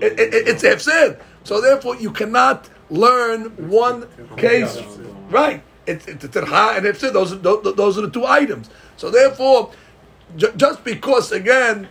it, 0.00 0.18
it, 0.18 0.48
it's 0.48 0.62
hefsed. 0.62 1.18
So 1.44 1.60
therefore, 1.60 1.96
you 1.96 2.10
cannot 2.10 2.68
learn 2.90 3.46
one 3.68 4.06
case. 4.36 4.78
Right. 5.30 5.62
It's 5.86 6.06
it's 6.06 6.24
tirha 6.26 6.76
and 6.76 6.86
hefsed. 6.86 7.12
Those, 7.12 7.40
those, 7.40 7.74
those 7.74 7.98
are 7.98 8.02
the 8.02 8.10
two 8.10 8.24
items. 8.26 8.70
So 8.96 9.10
therefore, 9.10 9.72
ju- 10.36 10.52
just 10.56 10.84
because, 10.84 11.32
again, 11.32 11.88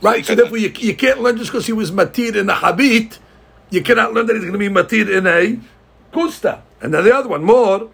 Right, 0.00 0.24
so 0.24 0.34
therefore 0.34 0.58
you, 0.58 0.72
you 0.78 0.96
can't 0.96 1.20
learn 1.20 1.36
just 1.36 1.50
because 1.50 1.66
he 1.66 1.72
was 1.72 1.90
matir 1.90 2.34
in 2.34 2.48
a 2.48 2.54
habit, 2.54 3.18
you 3.70 3.82
cannot 3.82 4.14
learn 4.14 4.26
that 4.26 4.34
he's 4.34 4.44
going 4.44 4.52
to 4.52 4.58
be 4.58 4.68
matir 4.68 5.16
in 5.16 5.26
a 5.26 5.60
kuzda. 6.12 6.62
And 6.80 6.94
then 6.94 7.04
the 7.04 7.14
other 7.14 7.28
one, 7.28 7.44
more. 7.44 7.90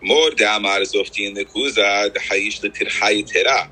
More 0.00 0.30
dhamar 0.30 0.80
zofti 0.82 1.26
in 1.26 1.34
the 1.34 1.44
damar 1.44 1.50
zoftin 1.50 1.76
lekuza 1.76 2.10
dhayish 2.10 2.60
letirhayitera. 2.62 3.68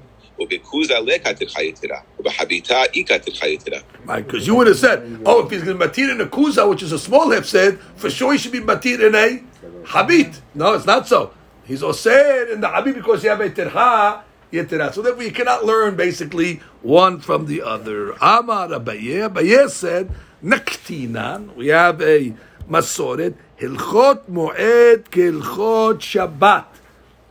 Right, 4.07 4.26
because 4.26 4.46
you 4.46 4.55
would 4.55 4.68
have 4.68 4.78
said, 4.78 5.20
oh, 5.26 5.44
if 5.44 5.51
he's 5.51 5.62
going 5.62 5.78
to 5.78 5.86
matir 5.86 6.11
in 6.11 6.20
a 6.20 6.26
kuzda, 6.26 6.66
which 6.68 6.82
is 6.82 6.92
a 6.92 6.98
small 6.98 7.28
hefsed, 7.28 7.78
for 7.96 8.09
sure 8.09 8.32
he 8.32 8.38
should 8.38 8.53
be 8.53 8.61
matir 8.61 9.07
in 9.07 9.14
a 9.14 9.86
habit. 9.86 10.40
No, 10.55 10.72
it's 10.72 10.86
not 10.86 11.07
so. 11.07 11.34
He's 11.64 11.82
osir 11.82 12.51
in 12.53 12.62
the 12.62 12.68
habit 12.68 12.94
because 12.94 13.20
he 13.20 13.28
have 13.28 13.40
a 13.40 13.51
tirha 13.51 14.22
so 14.53 15.03
therefore 15.03 15.22
you 15.22 15.30
cannot 15.30 15.64
learn 15.64 15.94
basically 15.94 16.61
one 16.82 17.20
from 17.20 17.46
the 17.46 17.62
other. 17.62 18.12
Amar 18.20 18.68
Abaye, 18.68 19.28
Abaye 19.28 19.70
said, 19.70 20.11
naktinan, 20.42 21.55
we 21.55 21.68
have 21.68 22.03
a 22.03 22.34
masoret, 22.68 23.36
hilchot 23.61 24.28
moed 24.28 25.05
kilchot 25.11 26.01
shabbat. 26.01 26.66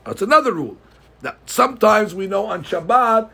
That's 0.05 0.21
another 0.21 0.53
rule. 0.53 0.77
Now, 1.21 1.35
sometimes 1.45 2.15
we 2.15 2.27
know 2.27 2.45
on 2.45 2.63
Shabbat, 2.63 3.29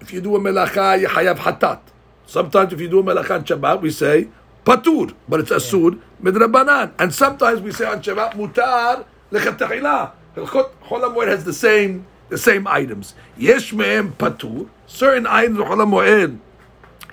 if 0.00 0.12
you 0.12 0.20
do 0.20 0.36
a 0.36 0.38
melacha, 0.38 1.00
you 1.00 1.08
hayav 1.08 1.38
hatat. 1.38 1.80
Sometimes 2.26 2.72
if 2.74 2.80
you 2.80 2.88
do 2.88 2.98
a 2.98 3.02
melacha 3.02 3.36
on 3.36 3.44
Shabbat, 3.44 3.80
we 3.80 3.90
say 3.90 4.28
patur, 4.64 5.14
but 5.26 5.40
it's 5.40 5.50
asur 5.50 5.98
midrabanan. 6.22 6.92
And 6.98 7.14
sometimes 7.14 7.62
we 7.62 7.72
say 7.72 7.86
on 7.86 8.02
Shabbat 8.02 8.34
mutar 8.34 9.06
lechatachila. 9.30 10.12
Chol 10.36 10.70
HaMoed 10.82 11.28
has 11.28 11.44
the 11.44 11.52
same 11.52 12.06
the 12.31 12.37
same 12.37 12.67
items. 12.67 13.13
Yesh 13.37 13.73
mehem 13.73 14.11
patur. 14.11 14.69
Certain 14.87 15.27
items 15.27 15.59
of 15.59 15.67
Chol 15.67 15.81
HaMoed, 15.85 16.39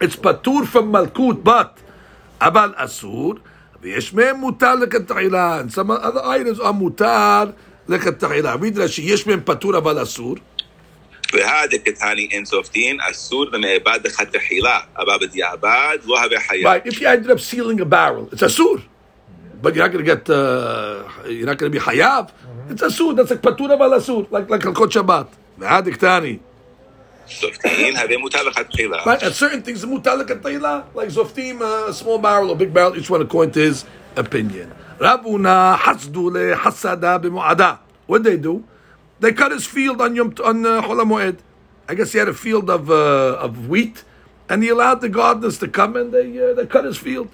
it's 0.00 0.16
patur 0.16 0.66
from 0.66 0.92
malkut, 0.92 1.42
but 1.42 1.78
abal 2.40 2.74
asur. 2.76 3.40
ויש 3.84 4.14
מהם 4.14 4.36
מותר 4.36 4.74
לכתחילה, 4.74 5.60
and 5.60 5.72
some 5.72 5.90
other 5.90 6.22
items 6.24 6.58
are 6.60 6.72
מותר 6.72 7.50
לכתחילה. 7.88 8.54
read 8.54 8.78
רש"י, 8.78 9.02
יש 9.02 9.26
מהם 9.26 9.40
פטור 9.44 9.78
אבל 9.78 10.02
אסור. 10.02 10.34
והדקתני 11.32 12.28
אין 12.30 12.44
זופטין 12.44 12.98
אסור 13.10 13.46
ומאבד 13.52 13.98
לכתחילה, 14.04 14.80
אבל 14.98 15.16
בדיעבד 15.20 15.98
לא 16.04 16.22
הווה 16.22 16.40
חייב. 16.40 16.66
Right, 16.66 16.86
if 16.86 17.00
you 17.00 17.06
ended 17.06 17.30
up 17.30 17.40
sealing 17.40 17.80
a 17.80 17.84
barrel, 17.84 18.28
it's 18.32 18.42
asur. 18.42 18.80
But 19.62 19.74
you're 19.74 19.84
not 19.84 19.92
going 19.92 20.04
to 20.04 20.14
get, 20.14 20.28
uh, 20.28 21.04
you're 21.26 21.46
not 21.46 21.58
going 21.58 21.72
to 21.72 21.78
be 21.78 21.84
hayav. 21.84 22.30
It's 22.68 22.82
asur, 22.82 23.16
that's 23.16 23.30
like 23.30 23.42
patur 23.42 23.70
אבל 23.70 23.98
asur, 23.98 24.30
like, 24.30 24.50
like 24.50 24.66
הלכות 24.66 24.92
שבת. 24.92 25.26
והדקתני. 25.58 26.38
זופטין 27.40 27.96
הווה 27.96 28.16
מותר 28.18 28.42
לכתחילה. 28.42 28.98
Right, 29.04 29.22
and 29.22 29.34
certain 29.34 29.62
things, 29.62 29.84
מותר 29.84 30.14
לכתחילה, 30.16 30.80
like 30.94 31.08
zoftim, 31.08 31.62
a 31.62 31.92
small 31.92 32.18
barrel 32.18 32.50
or 32.50 32.56
big 32.56 32.74
barrel, 32.74 32.96
each 32.96 33.08
one 33.08 33.22
according 33.22 33.52
to 33.52 33.60
his 33.60 33.84
opinion. 34.16 34.68
רבונה 35.00 35.76
חסדו 35.78 36.30
לחסדה 36.30 37.18
במועדה. 37.18 37.74
What 38.06 38.22
they 38.22 38.36
do? 38.36 38.64
They 39.20 39.32
cut 39.32 39.52
his 39.52 39.66
field 39.66 40.00
on 40.00 40.14
Yom 40.16 40.34
on 40.44 40.66
uh, 40.66 40.82
Chol 40.82 41.02
HaMoed. 41.02 41.38
I 41.88 41.94
guess 41.94 42.12
he 42.12 42.18
had 42.18 42.28
a 42.28 42.34
field 42.34 42.68
of 42.68 42.90
uh, 42.90 43.38
of 43.46 43.68
wheat, 43.68 44.04
and 44.48 44.62
he 44.62 44.68
allowed 44.68 45.00
the 45.00 45.08
gardeners 45.08 45.58
to 45.58 45.68
come 45.68 45.96
and 45.96 46.12
they 46.12 46.28
uh, 46.38 46.54
they 46.54 46.66
cut 46.66 46.84
his 46.84 46.98
field. 46.98 47.28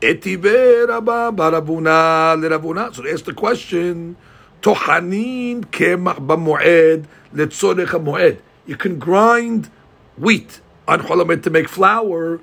Etive 0.00 0.88
Rabba 0.88 1.30
Barabuna 1.30 2.34
Lerabuna. 2.36 2.94
So 2.94 3.02
they 3.02 3.12
asked 3.12 3.26
the 3.26 3.34
question, 3.34 4.16
Tohanin 4.62 5.64
kemach 5.66 6.16
b'moed 6.26 7.04
letzorech 7.34 7.88
moed. 8.02 8.38
You 8.66 8.76
can 8.76 8.98
grind 8.98 9.70
wheat 10.16 10.60
on 10.88 11.00
cholamed 11.00 11.42
to 11.42 11.50
make 11.50 11.68
flour 11.68 12.40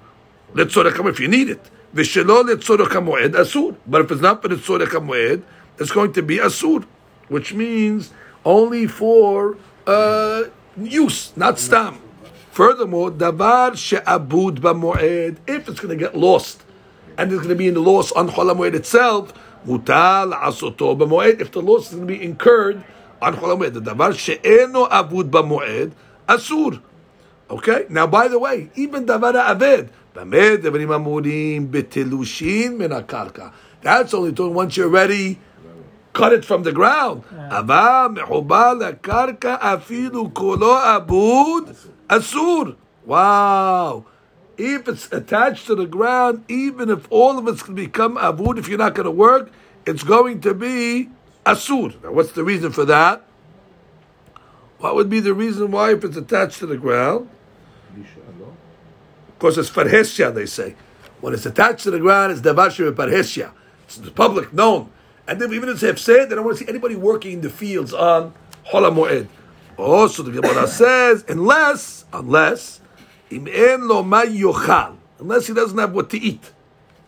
letzorech 0.53 1.09
if 1.09 1.19
you 1.19 1.27
need 1.27 1.49
it. 1.49 1.69
V'shelo 1.95 2.43
letzorech 2.43 2.89
moed 2.89 3.33
asur. 3.33 3.75
But 3.87 4.01
if 4.01 4.11
it's 4.11 4.21
not 4.21 4.43
for 4.43 4.49
letzorech 4.49 4.89
moed, 4.89 5.41
it's 5.79 5.91
going 5.91 6.13
to 6.13 6.21
be 6.21 6.37
asur, 6.37 6.85
which 7.27 7.53
means 7.53 8.11
only 8.45 8.85
for 8.85 9.57
uh, 9.87 10.43
use, 10.77 11.35
not 11.35 11.57
stam. 11.57 11.99
Furthermore, 12.51 13.11
davar 13.11 13.75
she'abud 13.75 14.61
b'moed, 14.61 15.37
if 15.47 15.67
it's 15.67 15.79
going 15.79 15.97
to 15.97 16.03
get 16.03 16.15
lost, 16.15 16.63
and 17.17 17.31
it's 17.31 17.39
going 17.39 17.49
to 17.49 17.55
be 17.55 17.67
in 17.67 17.73
the 17.73 17.81
loss 17.81 18.11
on 18.11 18.29
Chol 18.29 18.53
HaMoed 18.53 18.75
itself, 18.75 19.33
mutal 19.65 20.33
asoto 20.33 20.97
b'moed, 20.97 21.41
if 21.41 21.51
the 21.51 21.61
loss 21.61 21.87
is 21.87 21.95
going 21.95 22.07
to 22.07 22.13
be 22.13 22.23
incurred 22.23 22.83
on 23.21 23.35
Chol 23.35 23.57
HaMoed, 23.57 23.73
the 23.73 23.81
davar 23.81 24.17
she'eno 24.17 24.85
abud 24.85 25.31
b'moed, 25.31 25.91
asur. 26.27 26.81
Okay? 27.49 27.85
Now, 27.89 28.07
by 28.07 28.27
the 28.27 28.39
way, 28.39 28.69
even 28.75 29.05
davar 29.05 29.33
aved, 29.33 29.89
b'med 30.13 30.57
devarim 30.57 30.89
amurim 30.89 31.69
b'telushin 31.69 32.77
min 32.77 32.91
akarka. 32.91 33.51
That's 33.81 34.13
only 34.13 34.33
talking 34.33 34.53
once 34.53 34.77
you're 34.77 34.89
ready, 34.89 35.39
cut 36.13 36.33
it 36.33 36.43
from 36.43 36.63
the 36.63 36.71
ground. 36.71 37.23
Ava 37.31 38.09
mehuba 38.11 38.99
karka 38.99 39.59
afilu 39.59 40.33
kolo 40.33 40.75
abud 40.75 41.75
asur. 42.09 42.75
Wow. 43.05 44.05
If 44.57 44.87
it's 44.87 45.11
attached 45.11 45.67
to 45.67 45.75
the 45.75 45.85
ground, 45.85 46.43
even 46.49 46.89
if 46.89 47.07
all 47.11 47.37
of 47.37 47.47
it's 47.47 47.61
going 47.61 47.75
to 47.75 47.81
become 47.83 48.17
abud, 48.17 48.57
if 48.57 48.67
you're 48.67 48.77
not 48.77 48.95
going 48.95 49.05
to 49.05 49.11
work, 49.11 49.51
it's 49.85 50.03
going 50.03 50.41
to 50.41 50.53
be 50.53 51.09
asur. 51.45 52.01
Now, 52.03 52.11
what's 52.11 52.31
the 52.31 52.43
reason 52.43 52.71
for 52.71 52.85
that? 52.85 53.23
What 54.79 54.95
would 54.95 55.09
be 55.09 55.19
the 55.19 55.33
reason 55.33 55.71
why 55.71 55.93
if 55.93 56.03
it's 56.03 56.17
attached 56.17 56.59
to 56.59 56.65
the 56.65 56.77
ground? 56.77 57.29
Because 59.37 59.57
it's 59.57 59.69
parhesya, 59.69 60.33
they 60.33 60.45
say. 60.45 60.75
When 61.21 61.33
it's 61.33 61.45
attached 61.45 61.83
to 61.83 61.91
the 61.91 61.99
ground, 61.99 62.31
it's 62.31 62.41
davar 62.41 62.69
parhesya. 62.93 63.51
It's 63.85 63.97
the 63.97 64.11
public 64.11 64.53
known. 64.53 64.91
And 65.27 65.41
then 65.41 65.53
even 65.53 65.69
if 65.69 65.75
it's 65.75 65.83
have 65.83 65.99
said, 65.99 66.29
they 66.29 66.35
don't 66.35 66.45
want 66.45 66.57
to 66.57 66.63
see 66.63 66.69
anybody 66.69 66.95
working 66.95 67.33
in 67.33 67.41
the 67.41 67.49
fields 67.49 67.93
on 67.93 68.33
Hola. 68.63 68.91
Also, 69.77 70.23
oh, 70.23 70.25
the 70.25 70.41
Gemara 70.41 70.67
says, 70.67 71.23
unless, 71.27 72.05
unless, 72.11 72.81
unless 73.29 75.47
he 75.47 75.53
doesn't 75.53 75.77
have 75.77 75.93
what 75.93 76.09
to 76.11 76.17
eat, 76.17 76.53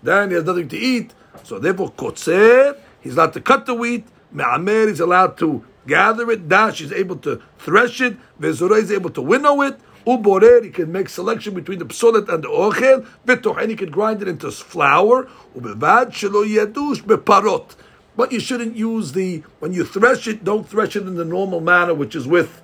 then 0.03 0.29
he 0.29 0.35
has 0.35 0.43
nothing 0.43 0.67
to 0.69 0.77
eat. 0.77 1.13
So 1.43 1.59
therefore, 1.59 1.91
kotzer, 1.91 2.77
he's 3.01 3.13
allowed 3.13 3.33
to 3.33 3.41
cut 3.41 3.65
the 3.65 3.73
wheat. 3.73 4.07
Me'amer, 4.31 4.87
he's 4.87 4.99
allowed 4.99 5.37
to 5.39 5.65
gather 5.87 6.29
it. 6.31 6.47
Dash, 6.47 6.79
he's 6.79 6.91
able 6.91 7.15
to 7.17 7.41
thresh 7.57 8.01
it. 8.01 8.17
Vezorah, 8.39 8.79
he's 8.79 8.91
able 8.91 9.09
to 9.11 9.21
winnow 9.21 9.61
it. 9.61 9.79
Uborer, 10.05 10.63
he 10.63 10.69
can 10.69 10.91
make 10.91 11.09
selection 11.09 11.53
between 11.53 11.79
the 11.79 11.85
psolet 11.85 12.29
and 12.29 12.43
the 12.43 12.47
ochel. 12.47 13.05
Vetochen, 13.25 13.69
he 13.69 13.75
can 13.75 13.91
grind 13.91 14.21
it 14.21 14.27
into 14.27 14.51
flour. 14.51 15.29
Ubevad 15.55 16.11
shelo 16.11 16.47
yadush 16.47 17.03
beparot. 17.03 17.75
But 18.15 18.31
you 18.31 18.39
shouldn't 18.39 18.75
use 18.75 19.13
the 19.13 19.43
when 19.59 19.73
you 19.73 19.85
thresh 19.85 20.27
it. 20.27 20.43
Don't 20.43 20.67
thresh 20.67 20.95
it 20.95 21.07
in 21.07 21.15
the 21.15 21.25
normal 21.25 21.61
manner, 21.61 21.93
which 21.93 22.15
is 22.15 22.27
with 22.27 22.61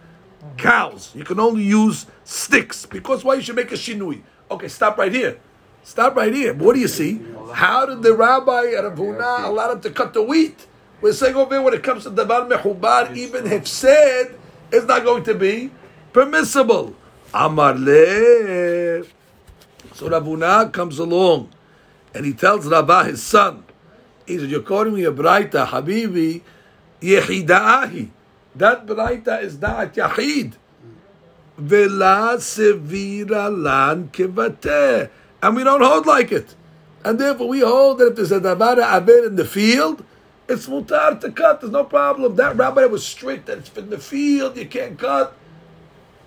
cows. 0.57 1.11
You 1.15 1.23
can 1.23 1.39
only 1.39 1.63
use 1.63 2.05
sticks 2.23 2.85
because 2.85 3.23
why 3.23 3.35
you 3.35 3.41
should 3.41 3.55
make 3.55 3.71
a 3.71 3.75
shinui? 3.75 4.21
Okay, 4.49 4.67
stop 4.67 4.97
right 4.97 5.11
here. 5.11 5.39
Stop 5.83 6.15
right 6.15 6.33
here. 6.33 6.53
What 6.53 6.73
do 6.73 6.79
you 6.79 6.87
see? 6.87 7.21
How 7.53 7.85
did 7.85 8.01
the 8.01 8.13
rabbi 8.13 8.73
at 8.77 8.85
allow 8.85 9.71
him 9.71 9.81
to 9.81 9.91
cut 9.91 10.13
the 10.13 10.21
wheat? 10.21 10.65
We're 11.01 11.13
saying 11.13 11.35
over 11.35 11.53
here 11.53 11.61
when 11.61 11.73
it 11.73 11.83
comes 11.83 12.03
to 12.03 12.09
davar 12.09 12.49
mehubar, 12.49 13.15
even 13.15 13.45
if 13.45 13.67
said, 13.67 14.35
it's 14.71 14.87
not 14.87 15.03
going 15.03 15.23
to 15.25 15.35
be 15.35 15.69
permissible. 16.11 16.95
Amar 17.33 17.75
le. 17.75 19.03
So 19.93 20.09
Ravuna 20.09 20.71
comes 20.71 20.99
along 20.99 21.49
and 22.13 22.25
he 22.25 22.33
tells 22.33 22.65
Rabah 22.65 23.05
his 23.05 23.21
son, 23.21 23.63
he 24.25 24.39
said, 24.39 24.49
You're 24.49 24.61
calling 24.61 24.95
me 24.95 25.03
a 25.03 25.11
Braita, 25.11 25.67
Habibi, 25.67 26.41
Yehida'ahi. 27.01 28.09
That 28.55 28.85
Braita 28.85 29.41
is 29.41 29.57
Da'at 29.57 29.93
Yahid. 29.95 30.53
Vela 31.57 32.35
sevira 32.37 33.49
lan. 33.51 34.09
And 35.41 35.55
we 35.55 35.63
don't 35.63 35.81
hold 35.81 36.05
like 36.05 36.31
it. 36.31 36.55
And 37.03 37.19
therefore 37.19 37.47
we 37.47 37.59
hold 37.59 37.99
that 37.99 38.07
if 38.07 38.15
there's 38.15 38.31
a 38.31 38.39
Davara 38.39 38.83
Abed 38.97 39.27
in 39.27 39.35
the 39.35 39.45
field, 39.45 40.03
it's 40.47 40.67
mutar 40.67 41.19
to 41.19 41.31
cut, 41.31 41.61
there's 41.61 41.71
no 41.71 41.83
problem. 41.83 42.35
That 42.35 42.55
rabbi 42.55 42.85
was 42.85 43.05
strict 43.05 43.47
that 43.47 43.59
it's 43.59 43.77
in 43.77 43.89
the 43.89 43.97
field, 43.97 44.57
you 44.57 44.65
can't 44.65 44.97
cut. 44.97 45.35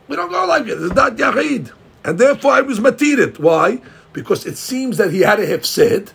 We 0.06 0.16
don't 0.16 0.30
go 0.30 0.46
like 0.46 0.66
it. 0.66 0.80
It's 0.80 0.94
not 0.94 1.16
Yahid. 1.16 1.72
And 2.04 2.18
therefore 2.18 2.52
I 2.52 2.60
was 2.60 2.78
matirit. 2.80 3.38
Why? 3.38 3.80
Because 4.12 4.46
it 4.46 4.56
seems 4.56 4.96
that 4.96 5.12
he 5.12 5.20
had 5.20 5.38
a 5.40 5.46
hefsed, 5.46 6.12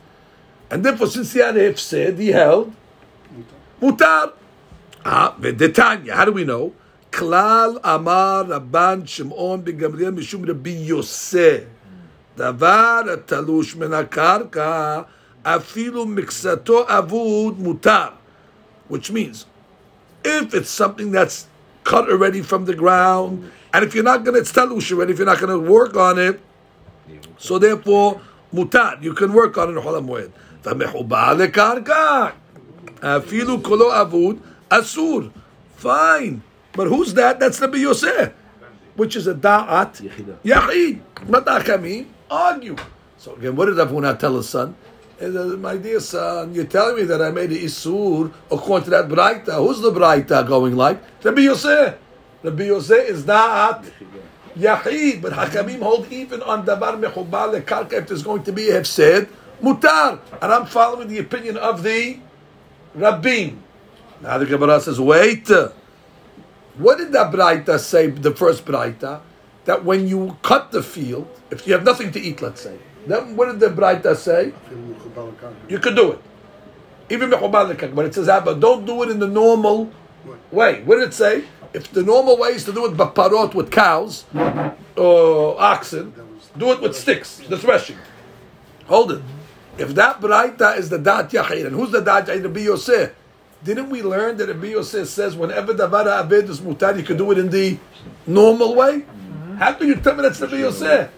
and 0.70 0.84
therefore 0.84 1.08
since 1.08 1.34
he 1.34 1.40
had 1.40 1.56
a 1.56 1.60
hefsed, 1.60 2.18
he 2.18 2.30
held 2.30 2.74
mutar. 3.82 4.34
Ah, 5.05 5.35
v'detanya. 5.41 6.13
How 6.15 6.25
do 6.25 6.33
we 6.33 6.45
know? 6.45 6.73
Klal 7.11 7.81
amar 7.83 8.45
Rabban 8.45 9.07
Shimon 9.07 9.63
ben 9.63 9.79
Gamliel 9.79 10.15
mishum 10.15 10.47
Rabbi 10.47 10.71
Yosef. 10.71 11.65
דבר 12.37 13.01
התלוש 13.13 13.77
מן 13.77 13.93
הקרקע, 13.93 15.01
אפילו 15.43 16.07
מקצתו 16.07 16.85
אבוד 16.89 17.61
מותר. 17.61 18.09
Which 18.89 19.11
means, 19.11 19.47
if 20.25 20.55
it's 20.55 20.71
something 20.71 21.11
that's 21.11 21.47
cut 21.85 22.09
already 22.09 22.43
from 22.43 22.65
the 22.65 22.75
ground, 22.75 23.51
and 23.73 23.85
if 23.85 23.95
you're 23.95 24.05
not 24.05 24.25
going 24.25 24.35
to, 24.35 24.41
it's 24.41 24.53
talush 24.53 24.93
already, 24.93 25.13
if 25.13 25.19
you're 25.19 25.27
not 25.27 25.41
going 25.41 25.51
to 25.51 25.59
work 25.59 25.97
on 25.97 26.19
it, 26.19 26.41
so 27.39 27.59
therefore, 27.59 28.21
mutar, 28.55 29.03
you 29.03 29.13
can 29.15 29.33
work 29.33 29.59
on 29.59 29.71
it 29.71 29.73
in 29.73 29.83
Hol 29.83 30.01
HaMoed. 30.01 30.31
ומחובר 30.65 31.35
לקרקע, 31.35 32.27
אפילו 33.01 33.63
קולו 33.63 34.01
אבוד, 34.01 34.37
Asur. 34.74 35.32
Fine. 35.76 36.42
But 36.74 36.88
who's 36.88 37.14
that? 37.14 37.40
That's 37.40 37.60
the 37.60 37.70
Yosef, 37.78 38.34
which 38.96 39.16
is 39.16 39.28
a 39.28 39.36
da'at. 39.36 40.02
Yahid. 40.44 41.02
Not 41.30 41.46
akamim. 41.46 42.08
Argue. 42.30 42.76
So 43.18 43.36
again, 43.36 43.56
what 43.56 43.68
did 43.68 43.76
Avuna 43.76 44.18
tell 44.18 44.36
his 44.38 44.50
son? 44.50 44.76
my 45.22 45.78
dear 45.78 46.00
son, 46.00 46.54
you're 46.54 46.66
telling 46.66 46.98
me 46.98 47.04
that 47.04 47.22
I 47.22 47.32
made 47.32 47.52
the 47.52 47.64
isur 47.64 48.34
according 48.52 48.86
to 48.86 48.90
that 48.90 49.08
braita. 49.08 49.56
Who's 49.56 49.80
the 49.80 49.92
braita 49.92 50.46
going 50.46 50.76
like? 50.76 51.02
Rabbi 51.24 51.42
Yosef. 51.42 51.96
Rabbi 52.42 52.64
Yosef 52.64 53.10
is 53.10 53.24
da'at. 53.24 53.86
Yahid, 54.58 55.22
but 55.22 55.34
Hakamim 55.34 55.82
hold 55.82 56.12
even 56.12 56.42
on 56.42 56.66
davar 56.66 57.00
mechubal 57.00 57.60
lekarka 57.60 57.94
if 57.94 58.08
there's 58.08 58.24
going 58.24 58.44
to 58.44 58.52
be 58.52 58.70
a 58.70 58.74
hefsed, 58.74 59.28
mutar. 59.62 60.20
And 60.42 60.52
I'm 60.52 60.66
following 60.66 61.08
the 61.08 61.20
opinion 61.20 61.58
of 61.58 61.84
the 61.84 62.20
Rabbim. 62.98 63.63
Now 64.22 64.38
the 64.38 64.46
Gemara 64.46 64.80
says, 64.80 65.00
wait. 65.00 65.50
What 66.78 66.98
did 66.98 67.12
that 67.14 67.32
braita 67.32 67.80
say? 67.80 68.08
The 68.08 68.34
first 68.34 68.66
braita 68.66 69.22
that 69.66 69.86
when 69.86 70.08
you 70.08 70.38
cut 70.42 70.72
the 70.72 70.82
field, 70.84 71.28
if 71.52 71.68
you 71.68 71.74
have 71.74 71.84
nothing 71.84 72.12
to 72.12 72.20
eat, 72.20 72.42
let's 72.42 72.62
say, 72.62 72.78
then 73.06 73.36
what 73.36 73.46
did 73.52 73.60
the 73.60 73.70
braita 73.70 74.16
say? 74.16 74.54
You 75.70 75.80
could 75.80 75.96
do 75.96 76.14
it. 76.14 76.22
Even 77.10 77.30
but 77.30 78.06
it 78.06 78.14
says, 78.14 78.28
but 78.44 78.60
don't 78.60 78.86
do 78.86 79.04
it 79.04 79.10
in 79.10 79.20
the 79.20 79.28
normal 79.28 79.92
way. 80.52 80.82
What 80.84 80.96
did 80.96 81.10
it 81.10 81.14
say? 81.14 81.44
If 81.74 81.92
the 81.92 82.02
normal 82.04 82.38
way 82.38 82.50
is 82.50 82.64
to 82.66 82.74
do 82.74 82.86
it 82.86 82.98
baparot 82.98 83.54
with 83.54 83.72
cows 83.72 84.26
or 84.96 85.60
oxen, 85.62 86.14
do 86.58 86.72
it 86.72 86.82
with 86.82 86.96
sticks, 86.96 87.38
the 87.38 87.58
threshing. 87.58 87.98
Hold 88.88 89.12
it. 89.12 89.22
If 89.78 89.96
that 89.96 90.22
braita 90.22 90.78
is 90.78 90.90
the 90.90 90.98
dat 90.98 91.30
yachid, 91.30 91.66
and 91.68 91.76
who's 91.76 91.92
the 91.92 92.02
dat 92.02 92.28
yachid? 92.28 92.44
Rabbi 92.44 92.62
Yosef. 92.62 93.12
Didn't 93.64 93.90
we 93.90 94.02
learn 94.02 94.36
that 94.38 94.50
Rabbi 94.50 94.68
Yosef 94.68 95.08
says 95.08 95.38
whenever 95.38 95.74
davara 95.74 96.22
aved 96.22 96.50
is 96.50 96.60
mutar, 96.60 96.98
you 96.98 97.04
can 97.04 97.16
do 97.16 97.32
it 97.32 97.38
in 97.38 97.50
the 97.50 97.78
normal 98.28 98.76
way? 98.76 99.06
How 99.58 99.72
can 99.74 99.88
you 99.88 99.96
tell 99.96 100.16
me 100.16 100.24
that's 100.24 100.42
Rabbi 100.42 100.58
Yosef? 100.58 101.10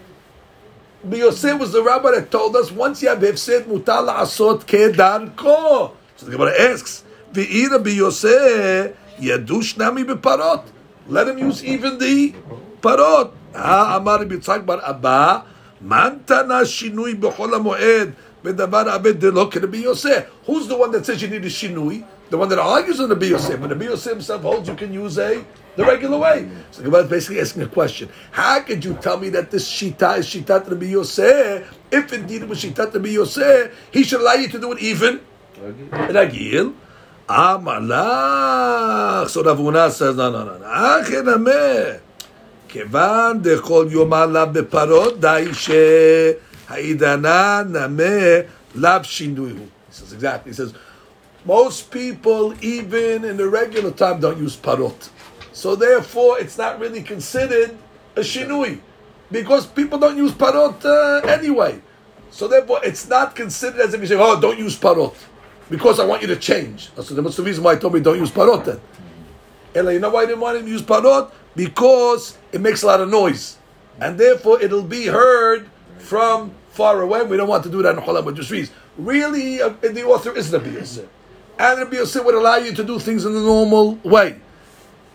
Rabbi 1.02 1.16
Yosef 1.16 1.58
was 1.58 1.72
the 1.72 1.82
rabbi 1.82 2.12
that 2.12 2.30
told 2.30 2.54
us 2.54 2.70
once 2.70 3.02
you 3.02 3.08
have 3.08 3.18
hefsed 3.18 3.66
mutar 3.66 4.06
la'asot 4.06 4.62
kedarko. 4.62 5.92
So 6.14 6.26
the 6.26 6.32
Gemara 6.32 6.54
asks, 6.70 7.02
"V'ir 7.32 7.70
Rabbi 7.70 7.90
Yosef 7.90 8.94
yadush 9.18 9.76
nami 9.76 10.04
beparot." 10.04 10.62
Let 11.08 11.26
him 11.26 11.38
use 11.38 11.64
even 11.64 11.98
the 11.98 12.32
parot. 12.80 13.32
Ah, 13.56 13.96
Amar 13.96 14.20
Rabbi 14.20 14.36
Yitzchak 14.36 14.64
bar 14.64 14.80
Abba, 14.86 15.44
man 15.80 16.20
tana 16.24 16.62
shinui 16.62 17.18
b'chol 17.18 17.58
hamoed 17.58 18.14
b'davar 18.44 18.86
aved 18.86 19.18
delo 19.18 19.50
Rabbi 19.50 19.78
Yosef. 19.78 20.26
Who's 20.46 20.68
the 20.68 20.76
one 20.76 20.92
that 20.92 21.04
says 21.04 21.20
you 21.20 21.26
need 21.26 21.44
a 21.44 21.48
shinui? 21.48 22.04
the 22.29 22.37
one 22.37 22.49
that 22.49 22.59
argues 22.59 22.99
on 22.99 23.09
the 23.09 23.15
Biyosef, 23.15 23.59
but 23.59 23.69
the 23.69 23.75
Biyosef 23.75 24.11
himself 24.11 24.41
holds 24.41 24.69
you 24.69 24.75
can 24.75 24.93
use 24.93 25.17
a 25.17 25.43
the 25.75 25.85
regular 25.85 26.17
way. 26.17 26.49
So 26.71 26.81
the 26.81 26.89
Gemara 26.89 27.03
is 27.03 27.09
basically 27.09 27.41
asking 27.41 27.63
a 27.63 27.67
question: 27.67 28.09
How 28.31 28.61
could 28.61 28.83
you 28.83 28.95
tell 28.95 29.17
me 29.17 29.29
that 29.29 29.51
this 29.51 29.69
shita 29.69 30.19
is 30.19 30.27
shita 30.27 30.63
to 30.63 30.75
the 30.75 30.85
Biyosef? 30.85 31.65
If 31.91 32.13
indeed 32.13 32.43
it 32.43 32.49
was 32.49 32.63
shita 32.63 32.91
to 32.91 32.99
the 32.99 33.09
Biyosef, 33.09 33.73
he 33.91 34.03
should 34.03 34.21
allow 34.21 34.33
you 34.33 34.47
to 34.49 34.59
do 34.59 34.71
it 34.73 34.79
even 34.79 35.21
ragil. 35.59 36.73
Amalach. 37.27 39.29
So 39.29 39.43
Rav 39.43 39.57
Huna 39.57 39.89
says, 39.91 40.17
no, 40.17 40.31
no, 40.31 40.43
no, 40.43 40.57
no. 40.57 40.65
Achen 40.65 41.27
ameh. 41.27 41.99
כיוון 42.67 43.41
דכל 43.41 43.87
יום 43.89 44.13
עליו 44.13 44.47
בפרות, 44.51 45.19
די 45.19 45.49
שהעידנה 46.69 47.61
נמה 47.69 48.39
לאו 48.75 49.03
שינוי 49.03 49.51
הוא. 49.51 49.67
He 49.89 49.93
says 49.93 50.13
exactly. 50.13 50.51
He 50.51 50.55
says, 50.55 50.73
most 51.46 51.90
people, 51.92 52.54
even 52.62 53.24
in 53.24 53.36
the 53.36 53.48
regular 53.48 53.92
time, 53.92 54.20
don't 54.20 54.38
use 54.38 54.56
parot. 54.56 55.10
So 55.52 55.76
therefore, 55.76 56.40
it's 56.40 56.58
not 56.58 56.80
really 56.80 57.02
considered 57.02 57.78
a 58.16 58.20
shinui. 58.20 58.80
Because 59.30 59.66
people 59.66 59.98
don't 59.98 60.16
use 60.16 60.32
parot 60.32 60.84
uh, 60.84 61.22
anyway. 61.24 61.80
So 62.30 62.48
therefore, 62.48 62.80
it's 62.84 63.08
not 63.08 63.34
considered 63.34 63.80
as 63.80 63.94
if 63.94 64.00
you 64.00 64.06
say, 64.06 64.16
oh, 64.18 64.40
don't 64.40 64.58
use 64.58 64.76
parot. 64.76 65.14
Because 65.70 65.98
I 65.98 66.04
want 66.04 66.22
you 66.22 66.28
to 66.28 66.36
change. 66.36 66.90
So 66.94 67.14
that's 67.14 67.36
the 67.36 67.42
reason 67.42 67.64
why 67.64 67.72
I 67.72 67.76
told 67.76 67.94
me 67.94 68.00
don't 68.00 68.18
use 68.18 68.30
parot 68.30 68.64
then. 68.64 68.80
You 69.74 70.00
know 70.00 70.10
why 70.10 70.22
I 70.22 70.26
didn't 70.26 70.40
want 70.40 70.58
him 70.58 70.64
to 70.64 70.70
use 70.70 70.82
parot? 70.82 71.30
Because 71.54 72.38
it 72.52 72.60
makes 72.60 72.82
a 72.82 72.86
lot 72.86 73.00
of 73.00 73.08
noise. 73.08 73.56
And 74.00 74.18
therefore 74.18 74.60
it'll 74.60 74.82
be 74.82 75.06
heard 75.06 75.68
from 75.98 76.52
far 76.70 77.00
away. 77.00 77.22
We 77.24 77.36
don't 77.36 77.48
want 77.48 77.64
to 77.64 77.70
do 77.70 77.82
that 77.82 77.96
in 77.96 78.02
Cholam. 78.02 78.70
Really, 78.98 79.60
uh, 79.60 79.70
the 79.80 80.04
author 80.04 80.36
is 80.36 80.50
the 80.50 80.58
Biyoseh. 80.58 81.06
And 81.58 81.80
the 81.80 81.96
Biyoseh 81.96 82.24
would 82.24 82.34
allow 82.34 82.56
you 82.56 82.72
to 82.74 82.84
do 82.84 82.98
things 82.98 83.24
in 83.24 83.32
the 83.32 83.40
normal 83.40 83.94
way. 84.02 84.36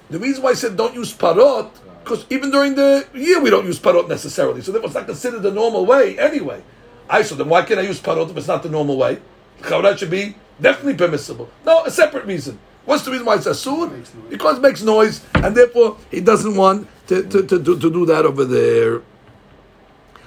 The 0.09 0.19
reason 0.19 0.43
why 0.43 0.51
I 0.51 0.53
said 0.53 0.75
don't 0.75 0.93
use 0.93 1.13
parot, 1.13 1.69
because 2.03 2.25
even 2.29 2.51
during 2.51 2.75
the 2.75 3.07
year 3.13 3.39
we 3.39 3.49
don't 3.49 3.65
use 3.65 3.79
parot 3.79 4.09
necessarily. 4.09 4.61
So 4.61 4.71
that 4.71 4.81
was 4.81 4.93
not 4.93 5.05
considered 5.05 5.43
the 5.43 5.51
normal 5.51 5.85
way 5.85 6.17
anyway. 6.17 6.63
I 7.09 7.21
so 7.21 7.35
then 7.35 7.47
why 7.47 7.61
can't 7.61 7.79
I 7.79 7.83
use 7.83 7.99
parot 7.99 8.29
if 8.29 8.37
it's 8.37 8.47
not 8.47 8.63
the 8.63 8.69
normal 8.69 8.97
way? 8.97 9.19
Chavrat 9.61 9.99
should 9.99 10.09
be 10.09 10.35
definitely 10.59 10.95
permissible. 10.95 11.49
No, 11.65 11.85
a 11.85 11.91
separate 11.91 12.25
reason. 12.25 12.59
What's 12.85 13.03
the 13.03 13.11
reason 13.11 13.25
why 13.25 13.35
it's 13.35 13.45
asur? 13.45 14.29
Because 14.29 14.57
it 14.57 14.61
makes 14.61 14.81
noise, 14.81 15.23
and 15.35 15.55
therefore 15.55 15.97
he 16.09 16.19
doesn't 16.19 16.55
want 16.55 16.87
to, 17.07 17.23
to, 17.23 17.43
to, 17.43 17.63
to, 17.63 17.79
to 17.79 17.91
do 17.91 18.05
that 18.07 18.25
over 18.25 18.43
there. 18.43 19.01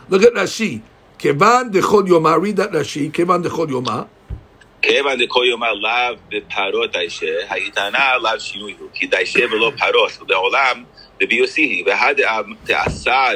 Look 0.09 0.23
at 0.23 0.35
Rashi. 0.35 0.83
Kevan 1.19 1.73
dechol 1.73 2.07
yoma. 2.07 2.41
Read 2.41 2.57
that 2.57 2.71
Rashi. 2.71 3.12
Kevan 3.12 3.43
dechol 3.43 3.69
yoma. 3.69 4.09
כיוון 4.84 5.26
דכל 5.26 5.43
יאמר 5.51 5.74
לאו 5.74 6.16
בפרות 6.30 6.91
דיישה, 6.91 7.26
היתנה 7.49 8.18
לאו 8.22 8.39
שינוי 8.39 8.76
הוא, 8.80 8.89
כי 8.93 9.07
דיישה 9.07 9.45
ולא 9.51 9.72
פרות, 9.78 10.22
ובעולם 10.22 10.84
דביוסי 11.20 11.62
היא, 11.62 11.86
והדאסר 11.86 13.36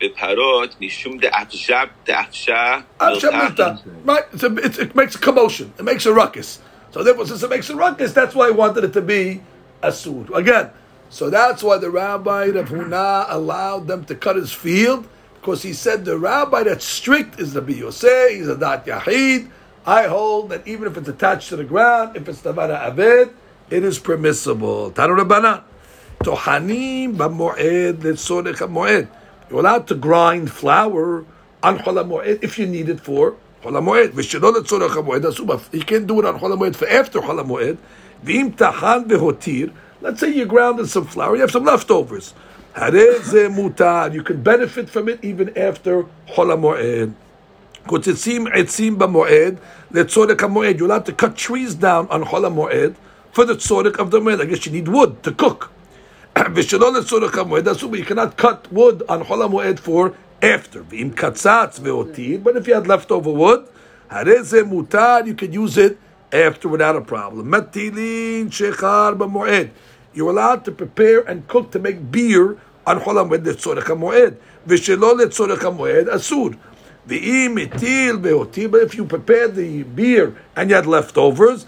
בפרות 0.00 0.74
משום 0.80 1.18
דאפשה, 1.18 1.82
דאפשה, 2.06 2.78
Avshamita. 3.00 3.78
Right? 4.04 4.24
It's 4.32 4.42
a, 4.42 4.54
it's, 4.56 4.78
it 4.78 4.94
makes 4.94 5.14
a 5.14 5.18
commotion. 5.18 5.72
It 5.78 5.84
makes 5.84 6.06
a 6.06 6.12
ruckus. 6.12 6.60
So 6.90 7.02
therefore, 7.02 7.26
since 7.26 7.42
it 7.42 7.50
makes 7.50 7.70
a 7.70 7.76
ruckus, 7.76 8.12
that's 8.12 8.34
why 8.34 8.48
I 8.48 8.50
wanted 8.50 8.84
it 8.84 8.92
to 8.92 9.00
be 9.00 9.40
asur. 9.82 10.28
Again, 10.34 10.70
so 11.08 11.30
that's 11.30 11.62
why 11.62 11.78
the 11.78 11.90
rabbi 11.90 12.46
of 12.46 12.68
Huna 12.68 13.26
allowed 13.28 13.86
them 13.86 14.04
to 14.06 14.14
cut 14.14 14.36
his 14.36 14.52
field, 14.52 15.06
because 15.36 15.62
he 15.62 15.72
said 15.72 16.04
the 16.04 16.18
rabbi 16.18 16.64
that's 16.64 16.84
strict 16.84 17.40
is 17.40 17.54
the 17.54 17.62
Biyoseh, 17.62 18.36
he's 18.36 18.48
a 18.48 18.56
Dat 18.56 18.86
Yahid. 18.86 19.50
I 19.87 20.07
hold 20.07 20.49
that 20.49 20.67
even 20.67 20.85
if 20.85 20.97
it's 20.97 21.07
attached 21.07 21.47
to 21.47 21.55
the 21.55 21.63
ground, 21.63 22.17
if 22.17 22.27
it's 22.27 22.41
Tavara 22.41 22.93
Aved, 22.93 23.31
it 23.69 23.85
is 23.85 23.97
permissible. 23.99 24.91
Tanu 24.91 25.17
Rabbanan. 25.17 25.63
Tohanim 26.19 27.15
b'moed 27.15 27.99
letzorech 27.99 28.57
moed. 28.67 29.07
You're 29.49 29.59
allowed 29.61 29.87
to 29.87 29.95
grind 29.95 30.51
flour 30.51 31.23
on 31.63 31.77
Chol 31.77 32.03
HaMoed 32.03 32.43
if 32.43 32.59
you 32.59 32.67
need 32.67 32.89
it 32.89 32.99
for 32.99 33.37
Chol 33.63 33.79
HaMoed. 33.79 34.09
V'shelo 34.09 34.53
letzorech 34.55 34.89
moed 34.89 35.21
asuma. 35.21 35.73
You 35.73 35.83
can't 35.83 36.05
do 36.05 36.19
it 36.19 36.25
on 36.25 36.37
Chol 36.37 36.53
HaMoed 36.53 36.75
for 36.75 36.89
after 36.89 37.21
Chol 37.21 37.41
HaMoed. 37.41 37.77
V'im 38.25 38.57
tahan 38.57 39.07
v'hotir. 39.07 39.71
Let's 40.01 40.19
say 40.19 40.33
you 40.33 40.45
grounded 40.45 40.89
some 40.89 41.05
flour, 41.05 41.35
you 41.35 41.41
have 41.41 41.51
some 41.51 41.63
leftovers. 41.63 42.33
Ze 42.75 43.47
mutar. 43.47 44.13
You 44.13 44.21
can 44.21 44.43
benefit 44.43 44.89
from 44.89 45.07
it 45.07 45.23
even 45.23 45.57
after 45.57 46.03
Chol 46.27 46.53
HaMoed. 46.53 47.13
קוצצים 47.86 48.46
עצים 48.52 48.98
במועד 48.98 49.54
לצורך 49.90 50.44
המועד. 50.44 50.80
You're 50.80 50.84
allowed 50.84 51.06
to 51.06 51.22
cut 51.22 51.36
trees 51.36 51.74
down 51.74 52.12
on 52.12 52.24
חול 52.24 52.44
המועד 52.44 52.92
for 53.34 53.44
the 53.44 53.54
tzorek 53.54 53.98
of 53.98 54.10
the 54.10 54.20
moed. 54.20 54.40
I 54.40 54.44
guess 54.44 54.66
you 54.66 54.72
need 54.72 54.88
wood 54.88 55.22
to 55.22 55.44
cook. 55.44 55.68
ושלא 56.54 56.92
לצורך 56.92 57.38
המועד 57.38 57.68
אסור, 57.68 57.92
but 57.92 57.98
you 57.98 58.04
cannot 58.04 58.42
cut 58.42 58.74
wood 58.74 59.02
on 59.08 59.24
חול 59.24 59.42
המועד 59.42 59.80
for 59.84 60.10
after. 60.42 60.78
ואם 60.90 61.10
קצץ 61.14 61.80
והותיר, 61.82 62.40
but 62.44 62.56
if 62.56 62.66
you 62.66 62.74
had 62.74 62.86
leftover 62.86 63.28
wood, 63.28 63.60
הרי 64.10 64.42
זה 64.42 64.62
מותר, 64.64 65.16
you 65.24 65.34
can 65.34 65.52
use 65.52 65.76
it 65.76 65.94
after 66.32 66.68
without 66.68 66.96
a 66.96 67.12
problem. 67.12 67.44
מטילין 67.44 68.50
שחר 68.50 69.14
במועד. 69.18 69.66
You're 70.14 70.30
allowed 70.30 70.64
to 70.64 70.70
prepare 70.70 71.20
and 71.26 71.52
cook 71.52 71.70
to 71.72 71.78
make 71.78 72.10
beer 72.10 72.56
on 72.86 72.98
חול 72.98 73.18
המועד 73.18 73.48
לצורך 73.48 73.90
המועד. 73.90 74.34
ושלא 74.66 75.16
לצורך 75.16 75.64
המועד 75.64 76.08
אסור. 76.08 76.50
If 77.09 78.95
you 78.95 79.05
prepare 79.05 79.47
the 79.47 79.83
beer 79.83 80.35
and 80.55 80.69
you 80.69 80.75
had 80.75 80.85
leftovers, 80.85 81.65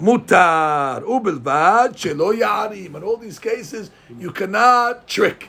mutar 0.00 1.02
ubelvad 1.04 1.94
shelo 1.94 2.32
yarim. 2.36 2.94
In 2.96 3.02
all 3.02 3.16
these 3.16 3.38
cases, 3.38 3.90
you 4.18 4.30
cannot 4.30 5.06
trick. 5.06 5.48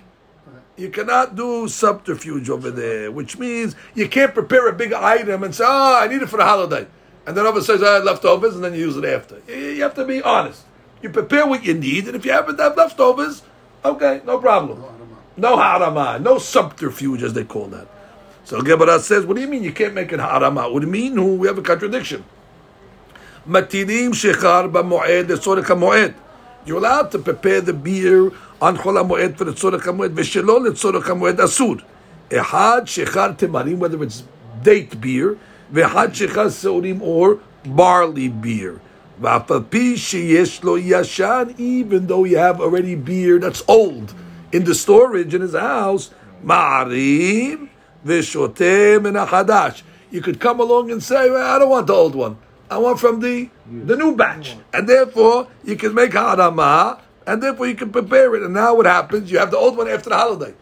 You 0.78 0.90
cannot 0.90 1.36
do 1.36 1.68
subterfuge 1.68 2.50
over 2.50 2.72
there, 2.72 3.12
which 3.12 3.38
means 3.38 3.76
you 3.94 4.08
can't 4.08 4.34
prepare 4.34 4.68
a 4.68 4.74
big 4.74 4.94
item 4.94 5.44
and 5.44 5.54
say, 5.54 5.66
"Oh, 5.68 6.00
I 6.00 6.08
need 6.08 6.22
it 6.22 6.30
for 6.30 6.38
the 6.38 6.46
holiday," 6.46 6.88
and 7.26 7.36
then 7.38 7.46
other 7.46 7.62
says, 7.62 7.84
"I 7.84 7.96
had 7.96 8.04
leftovers," 8.04 8.56
and 8.56 8.64
then 8.64 8.74
you 8.74 8.80
use 8.80 8.98
it 8.98 9.06
after. 9.06 9.38
You 9.48 9.84
have 9.84 9.94
to 9.96 10.06
be 10.06 10.22
honest. 10.24 10.64
You 11.02 11.10
prepare 11.10 11.46
what 11.46 11.64
you 11.64 11.74
need, 11.74 12.08
and 12.08 12.16
if 12.16 12.26
you 12.26 12.32
happen 12.32 12.58
to 12.58 12.64
have 12.64 12.78
leftovers, 12.78 13.44
okay, 13.86 14.22
no 14.26 14.38
problem. 14.40 14.84
No 15.38 15.56
harama, 15.56 16.20
no 16.22 16.38
subterfuge, 16.40 17.24
as 17.24 17.34
they 17.34 17.44
call 17.44 17.68
that. 17.68 17.88
So 18.52 18.62
Gemara 18.62 19.00
says, 19.00 19.26
what 19.26 19.38
do 19.38 19.42
you 19.42 19.48
mean 19.48 19.64
you 19.64 19.72
can't 19.72 19.94
make 19.94 20.12
it 20.12 20.20
harama? 20.20 20.76
It 20.76 20.82
you 20.82 20.90
mean 20.90 21.16
who? 21.16 21.36
We 21.36 21.48
have 21.48 21.58
a 21.58 21.62
contradiction. 21.62 22.26
Matirim 23.48 24.10
shechar 24.10 24.70
b'moed 24.70 25.28
esorek 25.28 25.68
moed. 25.68 26.14
You're 26.66 26.80
allowed 26.80 27.12
to 27.12 27.20
prepare 27.20 27.62
the 27.62 27.72
beer 27.72 28.30
on 28.62 28.76
chol 28.76 29.38
for 29.38 29.46
the 29.46 29.52
tzorek 29.54 29.84
moed 29.96 30.14
v'shelo 30.16 30.68
letzorek 30.68 31.04
moed 31.18 31.38
asud. 31.38 31.82
Ehad 32.30 32.88
shechar 32.88 33.38
temarim, 33.38 33.78
whether 33.78 34.04
it's 34.04 34.24
date 34.62 35.00
beer, 35.00 35.38
v'ehad 35.72 36.10
shechar 36.10 36.48
seorim 36.48 37.00
or 37.00 37.40
barley 37.66 38.28
beer. 38.28 38.82
V'afapi 39.22 39.94
sheyesh 39.94 40.62
lo 40.62 40.78
yashan, 40.78 41.58
even 41.58 42.08
though 42.08 42.26
you 42.26 42.38
have 42.38 42.60
already 42.60 42.96
beer 42.96 43.40
that's 43.40 43.64
old 43.70 44.14
in 44.52 44.66
the 44.66 44.76
storage 44.76 45.34
in 45.34 45.40
his 45.40 45.54
house, 45.54 46.12
ma'arim 46.44 47.70
Vishotem 48.06 49.08
and 49.08 49.18
Achadash. 49.18 49.84
You 50.10 50.22
could 50.22 50.40
come 50.40 50.60
along 50.60 50.92
and 50.92 51.02
say, 51.02 51.30
well, 51.30 51.56
I 51.56 51.60
don't 51.60 51.70
want 51.70 51.88
the 51.88 51.94
old 51.94 52.16
one. 52.16 52.38
I 52.70 52.78
want 52.78 53.00
from 53.00 53.20
the 53.20 53.50
the 53.70 53.96
new 53.96 54.16
batch. 54.16 54.56
And 54.74 54.88
therefore, 54.88 55.48
you 55.64 55.76
can 55.76 55.94
make 55.94 56.12
harama, 56.12 57.00
and 57.28 57.44
therefore 57.44 57.68
you 57.68 57.76
can 57.76 57.92
prepare 57.92 58.34
it. 58.36 58.44
And 58.44 58.54
now 58.54 58.76
what 58.76 58.86
happens? 58.86 59.32
You 59.32 59.40
have 59.40 59.52
the 59.52 59.58
old 59.58 59.78
one 59.78 59.90
after 59.90 60.10
the 60.10 60.18
holiday. 60.18 60.54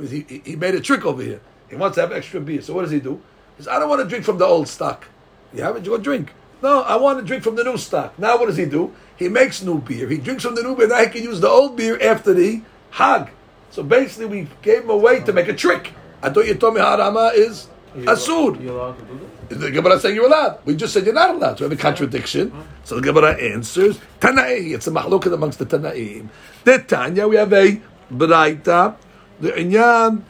He, 0.00 0.42
he 0.44 0.56
made 0.56 0.74
a 0.74 0.80
trick 0.80 1.04
over 1.04 1.22
here. 1.22 1.40
He 1.68 1.76
wants 1.76 1.96
to 1.96 2.02
have 2.02 2.12
extra 2.12 2.40
beer. 2.40 2.62
So 2.62 2.74
what 2.74 2.82
does 2.82 2.90
he 2.90 3.00
do? 3.00 3.20
He 3.56 3.62
says, 3.62 3.68
I 3.68 3.78
don't 3.78 3.88
want 3.88 4.02
to 4.02 4.08
drink 4.08 4.24
from 4.24 4.38
the 4.38 4.44
old 4.44 4.68
stock. 4.68 5.06
You 5.54 5.62
haven't? 5.62 5.84
You 5.84 5.92
go 5.92 5.98
drink. 5.98 6.32
No, 6.62 6.82
I 6.82 6.96
want 6.96 7.18
to 7.18 7.24
drink 7.24 7.42
from 7.42 7.56
the 7.56 7.64
new 7.64 7.76
stock. 7.76 8.18
Now 8.18 8.38
what 8.38 8.46
does 8.46 8.56
he 8.56 8.66
do? 8.66 8.94
He 9.16 9.28
makes 9.28 9.62
new 9.62 9.80
beer. 9.80 10.08
He 10.08 10.18
drinks 10.18 10.44
from 10.44 10.54
the 10.54 10.62
new 10.62 10.76
beer. 10.76 10.88
Now 10.88 11.02
he 11.02 11.08
can 11.08 11.22
use 11.22 11.40
the 11.40 11.48
old 11.48 11.76
beer 11.76 12.00
after 12.02 12.32
the 12.32 12.62
hag. 12.90 13.30
So 13.70 13.82
basically, 13.82 14.26
we 14.26 14.48
gave 14.60 14.84
him 14.84 14.90
a 14.90 14.96
way 14.96 15.20
to 15.20 15.32
make 15.32 15.48
a 15.48 15.54
trick. 15.54 15.92
I 16.22 16.30
thought 16.30 16.46
you 16.46 16.54
told 16.54 16.74
me 16.74 16.80
harama 16.80 17.34
is 17.34 17.68
asud. 17.94 18.62
You're 18.62 18.72
allowed 18.76 18.98
to 18.98 19.04
do 19.04 19.18
that? 19.48 19.58
The 19.60 19.70
Gemara 19.70 20.00
saying 20.00 20.14
you're 20.14 20.26
allowed. 20.26 20.60
We 20.64 20.76
just 20.76 20.94
said 20.94 21.04
you're 21.04 21.14
not 21.14 21.34
allowed. 21.34 21.58
So 21.58 21.66
we 21.66 21.70
have 21.70 21.78
a 21.78 21.82
contradiction. 21.82 22.52
Uh-huh. 22.52 22.62
So 22.84 22.94
the 22.96 23.02
Gemara 23.02 23.34
answers, 23.40 23.98
Tanai. 24.20 24.72
It's 24.72 24.86
a 24.86 24.90
mahloket 24.90 25.32
amongst 25.32 25.58
the 25.58 25.66
Tanaim. 25.66 26.28
The 26.64 26.78
Tanya, 26.78 27.28
we 27.28 27.36
have 27.36 27.52
a 27.52 27.80
Braita. 28.10 28.96
The 29.40 29.50
Inyan, 29.50 30.22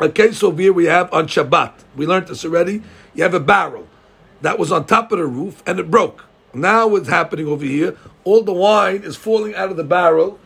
a 0.00 0.08
case 0.08 0.42
over 0.42 0.60
here 0.60 0.72
we 0.72 0.86
have 0.86 1.12
on 1.12 1.28
Shabbat. 1.28 1.72
We 1.96 2.06
learned 2.06 2.26
this 2.26 2.44
already. 2.44 2.82
You 3.14 3.22
have 3.22 3.34
a 3.34 3.40
barrel 3.40 3.86
that 4.40 4.58
was 4.58 4.72
on 4.72 4.86
top 4.86 5.12
of 5.12 5.18
the 5.18 5.26
roof 5.26 5.62
and 5.66 5.78
it 5.78 5.90
broke. 5.90 6.24
Now 6.52 6.88
what's 6.88 7.08
happening 7.08 7.46
over 7.46 7.64
here? 7.64 7.96
All 8.24 8.42
the 8.42 8.52
wine 8.52 9.02
is 9.04 9.16
falling 9.16 9.54
out 9.54 9.70
of 9.70 9.76
the 9.76 9.84
barrel 9.84 10.40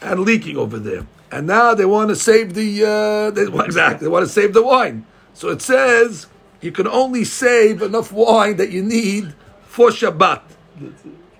and 0.00 0.20
leaking 0.20 0.56
over 0.56 0.78
there. 0.78 1.06
And 1.30 1.46
now 1.46 1.74
they 1.74 1.84
want 1.84 2.08
to 2.10 2.16
save 2.16 2.54
the 2.54 2.84
uh, 2.84 3.30
they, 3.30 3.46
well, 3.46 3.64
exactly 3.64 4.06
they 4.06 4.10
want 4.10 4.26
to 4.26 4.32
save 4.32 4.52
the 4.52 4.62
wine. 4.62 5.06
So 5.32 5.48
it 5.48 5.62
says 5.62 6.26
you 6.60 6.72
can 6.72 6.86
only 6.86 7.24
save 7.24 7.82
enough 7.82 8.12
wine 8.12 8.56
that 8.56 8.70
you 8.70 8.82
need 8.82 9.34
for 9.62 9.90
Shabbat, 9.90 10.42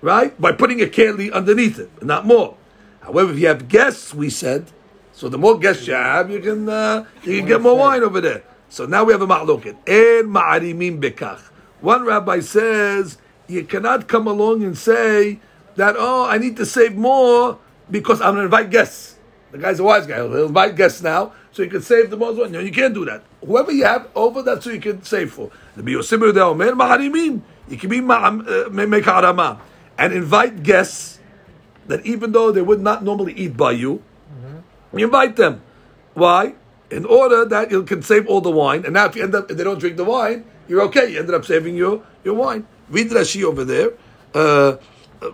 right? 0.01 0.39
By 0.39 0.53
putting 0.53 0.81
a 0.81 0.85
keli 0.85 1.31
underneath 1.31 1.77
it, 1.79 2.03
not 2.03 2.25
more. 2.25 2.57
However, 3.01 3.31
if 3.31 3.39
you 3.39 3.47
have 3.47 3.67
guests, 3.67 4.13
we 4.13 4.29
said, 4.29 4.71
so 5.11 5.27
the 5.27 5.37
more 5.37 5.59
guests 5.59 5.87
you 5.87 5.93
have, 5.93 6.31
you 6.31 6.39
can 6.39 6.69
uh, 6.69 7.05
you 7.23 7.39
can 7.39 7.47
get 7.47 7.61
more 7.61 7.77
wine 7.77 8.01
over 8.01 8.21
there. 8.21 8.43
So 8.69 8.85
now 8.85 9.03
we 9.03 9.11
have 9.11 9.21
a 9.21 9.27
ma'loket. 9.27 9.75
En 9.85 10.31
ma'arimim 10.31 11.01
bekach. 11.01 11.41
One 11.81 12.05
rabbi 12.05 12.39
says 12.39 13.17
you 13.47 13.65
cannot 13.65 14.07
come 14.07 14.27
along 14.27 14.63
and 14.63 14.77
say 14.77 15.39
that 15.75 15.95
oh 15.97 16.25
I 16.25 16.37
need 16.37 16.55
to 16.57 16.65
save 16.65 16.95
more 16.95 17.59
because 17.89 18.21
I'm 18.21 18.35
going 18.35 18.49
to 18.49 18.55
invite 18.55 18.69
guests. 18.69 19.10
The 19.51 19.57
guy's 19.57 19.79
a 19.79 19.83
wise 19.83 20.07
guy. 20.07 20.15
He'll 20.17 20.45
invite 20.47 20.75
guests 20.75 21.01
now, 21.01 21.33
so 21.51 21.61
you 21.63 21.69
can 21.69 21.81
save 21.81 22.09
the 22.09 22.17
most 22.17 22.37
one. 22.37 22.51
No, 22.51 22.59
you 22.59 22.71
can't 22.71 22.93
do 22.93 23.03
that. 23.05 23.23
Whoever 23.45 23.71
you 23.71 23.83
have 23.83 24.07
over, 24.15 24.41
that's 24.41 24.65
who 24.65 24.71
you 24.71 24.79
can 24.79 25.03
save 25.03 25.31
for. 25.33 25.51
The 25.75 25.83
Biyosibir 25.83 26.33
de 26.33 26.41
Omer 26.41 26.71
ma'arimim. 26.71 27.41
You 27.67 27.77
can 27.77 27.89
be 27.89 28.01
ma'am- 28.01 28.45
uh, 28.47 28.69
make 28.69 29.03
harama 29.03 29.59
and 29.97 30.13
invite 30.13 30.63
guests 30.63 31.19
that 31.87 32.05
even 32.05 32.31
though 32.31 32.51
they 32.51 32.61
would 32.61 32.81
not 32.81 33.03
normally 33.03 33.33
eat 33.33 33.55
by 33.57 33.71
you, 33.71 34.01
you 34.93 35.05
invite 35.05 35.35
them. 35.35 35.61
Why? 36.13 36.55
In 36.89 37.05
order 37.05 37.45
that 37.45 37.71
you 37.71 37.83
can 37.83 38.01
save 38.01 38.27
all 38.27 38.41
the 38.41 38.51
wine. 38.51 38.83
And 38.85 38.93
now 38.93 39.05
if 39.05 39.15
you 39.15 39.23
end 39.23 39.33
up 39.35 39.49
if 39.49 39.57
they 39.57 39.63
don't 39.63 39.79
drink 39.79 39.95
the 39.97 40.03
wine, 40.03 40.43
you're 40.67 40.81
okay. 40.83 41.11
You 41.11 41.19
ended 41.19 41.35
up 41.35 41.45
saving 41.45 41.75
your, 41.75 42.03
your 42.23 42.33
wine. 42.35 42.67
Read 42.89 43.09
Rashi 43.09 43.43
over 43.43 43.63
there. 43.63 43.91
Uh, 44.33 44.75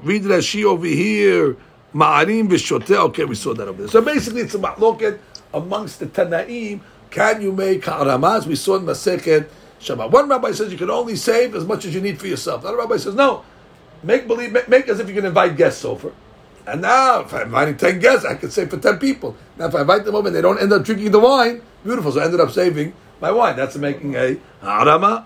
read 0.04 0.24
Rashi 0.24 0.64
over 0.64 0.86
here. 0.86 1.58
Ma'arim 1.94 2.48
v'shoteh. 2.50 2.98
Okay, 3.10 3.26
we 3.26 3.36
saw 3.36 3.54
that 3.54 3.68
over 3.68 3.84
there. 3.84 3.88
So 3.92 4.02
basically 4.02 4.42
it's 4.42 4.56
a 4.56 4.60
ma'loket 4.60 5.20
amongst 5.54 6.00
the 6.00 6.08
Tanaim. 6.08 6.82
Can 7.10 7.42
you 7.42 7.52
make 7.52 7.84
haramas? 7.84 8.46
We 8.46 8.56
saw 8.56 8.76
in 8.76 8.84
Masechet 8.84 9.48
Shabbat. 9.80 10.12
One 10.12 10.28
rabbi 10.28 10.52
says 10.52 10.72
you 10.72 10.78
can 10.78 10.90
only 10.90 11.16
save 11.16 11.56
as 11.56 11.66
much 11.66 11.86
as 11.86 11.96
you 11.96 12.02
need 12.02 12.20
for 12.20 12.28
yourself. 12.28 12.62
Another 12.62 12.78
rabbi 12.78 12.98
says 12.98 13.16
no. 13.16 13.44
Make 14.04 14.28
believe, 14.28 14.52
make, 14.52 14.68
make 14.68 14.88
as 14.90 15.00
if 15.00 15.08
you 15.08 15.16
can 15.16 15.26
invite 15.26 15.56
guests 15.58 15.86
over. 15.86 16.14
And 16.68 16.82
now, 16.82 17.22
if 17.22 17.34
I'm 17.34 17.44
inviting 17.44 17.78
10 17.78 18.00
guests, 18.00 18.26
I 18.26 18.36
can 18.36 18.52
save 18.52 18.70
for 18.70 18.78
10 18.78 19.00
people. 19.00 19.38
Now, 19.58 19.68
if 19.68 19.76
I 19.76 19.82
invite 19.82 20.04
them 20.04 20.16
over 20.16 20.28
and 20.28 20.36
they 20.36 20.42
don't 20.42 20.62
end 20.62 20.74
up 20.74 20.84
drinking 20.84 21.12
the 21.12 21.20
wine, 21.20 21.62
beautiful. 21.84 22.12
So 22.12 22.20
I 22.20 22.26
ended 22.26 22.42
up 22.42 22.52
saving 22.52 22.94
my 23.22 23.32
wine. 23.32 23.56
That's 23.56 23.78
making 23.78 24.16
a 24.16 24.38
harama. 24.62 25.24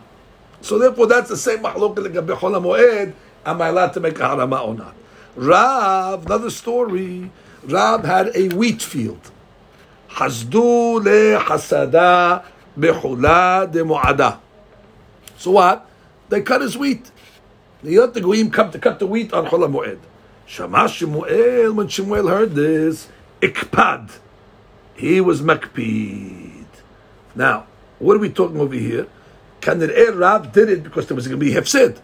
So 0.62 0.78
therefore, 0.78 1.07
that's 1.07 1.30
the 1.30 1.38
same 1.38 1.59
moed. 1.59 3.14
Am 3.43 3.62
I 3.62 3.68
allowed 3.70 3.93
to 3.93 3.99
make 3.99 4.20
a 4.20 4.22
harama 4.22 4.68
or 4.68 4.76
not? 4.76 4.95
Rav, 5.36 6.26
another 6.26 6.50
story. 6.50 7.32
Rav 7.64 8.04
had 8.04 8.36
a 8.36 8.50
wheat 8.50 8.82
field. 8.82 9.32
Hasdu 10.10 11.04
le 11.04 11.40
hasada 11.40 12.44
bechula 12.78 13.72
de 13.72 13.84
mu'ada. 13.84 14.40
So 15.38 15.52
what? 15.52 15.90
They 16.30 16.42
cut 16.42 16.62
his 16.62 16.78
wheat. 16.78 17.12
The 17.84 18.00
other 18.00 18.20
goyim 18.20 18.52
come 18.52 18.72
to 18.72 18.80
cut 18.80 19.00
the 19.00 19.08
wheat 19.08 19.34
on 19.34 19.48
chol 19.48 19.68
moed. 19.72 20.00
Shama 20.46 20.88
Shemuel, 20.90 21.74
when 21.74 21.88
Shemuel 21.88 22.28
heard 22.28 22.54
this, 22.56 23.08
ikpad. 23.42 24.12
He 24.96 25.22
was 25.22 25.42
makpid. 25.42 26.66
Now, 27.36 27.68
what 28.00 28.18
are 28.18 28.20
we 28.20 28.30
talking 28.30 28.60
over 28.60 28.76
here? 28.76 29.08
Kanir 29.62 29.90
eh, 29.96 30.12
Rav 30.14 30.52
did 30.52 30.70
it 30.70 30.84
because 30.84 31.08
there 31.08 31.16
was 31.16 31.28
going 31.28 31.40
to 31.40 31.46
be 31.46 31.54
hefsed. 31.54 32.02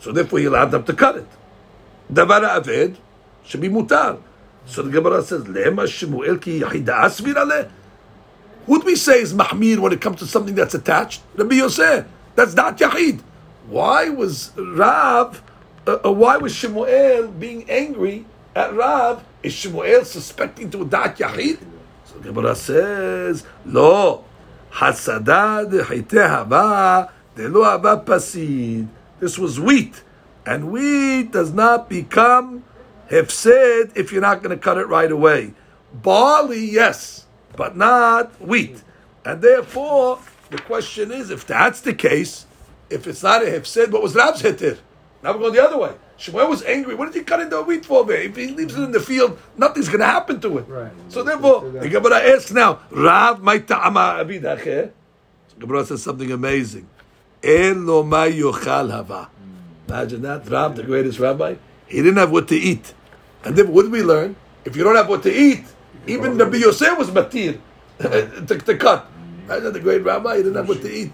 So 0.00 0.10
therefore 0.10 0.40
he 0.40 0.46
allowed 0.46 0.72
them 0.72 0.84
to 0.84 0.92
cut 0.92 1.16
it. 1.16 1.26
Should 3.44 3.60
be 3.60 3.68
mutar. 3.68 4.20
So 4.66 4.82
the 4.82 4.90
Gemara 4.90 5.22
says, 5.22 5.44
Lema 5.44 5.86
Shemuel 5.86 6.38
ki 6.38 6.60
yachida 6.60 7.04
asvir 7.04 7.34
aleh. 7.34 7.70
Who 8.66 8.80
we 8.80 8.96
say 8.96 9.20
is 9.20 9.34
mahmir 9.34 9.78
when 9.78 9.92
it 9.92 10.00
comes 10.00 10.20
to 10.20 10.26
something 10.26 10.54
that's 10.54 10.74
attached? 10.74 11.20
Rabbi 11.36 11.56
Yosef. 11.56 12.06
That's 12.34 12.54
not 12.54 12.78
yachid. 12.78 13.20
Why 13.68 14.08
was 14.08 14.52
Rav 14.56 15.42
uh, 15.86 15.98
uh, 16.04 16.12
why 16.12 16.38
was 16.38 16.54
Shemuel 16.54 17.28
being 17.28 17.68
angry 17.68 18.24
at 18.56 18.74
Rav? 18.74 19.22
Is 19.42 19.52
Shemuel 19.52 20.04
suspecting 20.04 20.70
to 20.70 20.84
dat 20.84 21.18
yachid? 21.18 21.58
So 22.04 22.18
the 22.18 22.32
Gemara 22.32 22.54
says, 22.56 23.44
Lo, 23.66 24.24
hasada 24.72 25.68
haba 25.68 27.10
delo 27.36 27.64
haba 27.64 28.02
pasid. 28.02 28.88
This 29.20 29.38
was 29.38 29.60
wheat, 29.60 30.02
and 30.46 30.70
wheat 30.70 31.32
does 31.32 31.52
not 31.52 31.88
become 31.88 32.64
hefsed 33.10 33.46
if 33.94 34.12
you're 34.12 34.22
not 34.22 34.42
going 34.42 34.56
to 34.56 34.62
cut 34.62 34.78
it 34.78 34.86
right 34.88 35.10
away. 35.10 35.54
Barley, 35.92 36.64
yes, 36.64 37.26
but 37.56 37.76
not 37.76 38.40
wheat, 38.40 38.82
and 39.24 39.40
therefore 39.42 40.18
the 40.50 40.58
question 40.58 41.10
is, 41.10 41.30
if 41.30 41.46
that's 41.46 41.80
the 41.80 41.94
case, 41.94 42.46
if 42.90 43.06
it's 43.06 43.22
not 43.22 43.42
a 43.42 43.50
hefsed, 43.50 43.90
what 43.90 44.02
was 44.02 44.14
Rav's 44.14 44.40
hitter? 44.40 44.78
Now 45.22 45.32
we're 45.32 45.38
going 45.38 45.54
the 45.54 45.64
other 45.64 45.78
way. 45.78 45.94
Shemuel 46.16 46.48
was 46.48 46.62
angry. 46.62 46.94
What 46.94 47.06
did 47.06 47.14
he 47.18 47.24
cut 47.24 47.40
into 47.40 47.60
wheat 47.62 47.84
for? 47.86 48.10
If 48.12 48.36
he 48.36 48.48
leaves 48.48 48.76
it 48.76 48.82
in 48.82 48.92
the 48.92 49.00
field, 49.00 49.38
nothing's 49.56 49.88
going 49.88 50.00
to 50.00 50.06
happen 50.06 50.40
to 50.42 50.58
it. 50.58 50.68
Right. 50.68 50.92
So 51.08 51.22
therefore, 51.22 51.70
the 51.70 51.88
Gemara 51.88 52.18
asks 52.18 52.52
now, 52.52 52.80
Rav 52.90 53.42
my 53.42 53.58
ta'ama 53.58 54.22
abidache. 54.22 54.92
So 55.48 55.56
Gemara 55.58 55.86
says 55.86 56.02
something 56.02 56.30
amazing. 56.30 56.88
En 57.42 57.86
lo 57.86 58.02
ma 58.02 58.26
yochal 58.26 58.90
hava. 58.90 59.28
Imagine 59.88 60.22
that. 60.22 60.48
Rav, 60.48 60.76
the 60.76 60.82
greatest 60.82 61.18
rabbi, 61.18 61.56
he 61.86 61.98
didn't 61.98 62.16
have 62.16 62.30
what 62.30 62.48
to 62.48 62.56
eat. 62.56 62.94
And 63.44 63.56
then 63.56 63.72
what 63.72 63.82
did 63.82 63.92
we 63.92 64.02
learn? 64.02 64.36
If 64.64 64.76
you 64.76 64.84
don't 64.84 64.96
have 64.96 65.08
what 65.08 65.22
to 65.24 65.32
eat, 65.32 65.64
even 66.06 66.38
Rabbi 66.38 66.56
Yosef 66.56 66.96
was 66.98 67.10
matir 67.10 67.60
uh, 68.00 68.08
to, 68.08 68.58
to 68.58 68.76
cut. 68.76 69.06
Imagine 69.44 69.72
the 69.72 69.80
great 69.80 70.02
rabbi, 70.02 70.36
he 70.36 70.42
didn't 70.42 70.56
have 70.56 70.68
what 70.68 70.80
to 70.80 70.90
eat. 70.90 71.12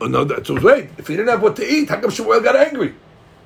Oh, 0.00 0.06
no, 0.06 0.24
that's 0.24 0.50
wait. 0.50 0.90
If 0.98 1.08
he 1.08 1.16
didn't 1.16 1.28
have 1.28 1.42
what 1.42 1.56
to 1.56 1.66
eat, 1.66 1.88
how 1.88 2.00
come 2.00 2.10
Shemuel 2.10 2.40
got 2.40 2.56
angry? 2.56 2.94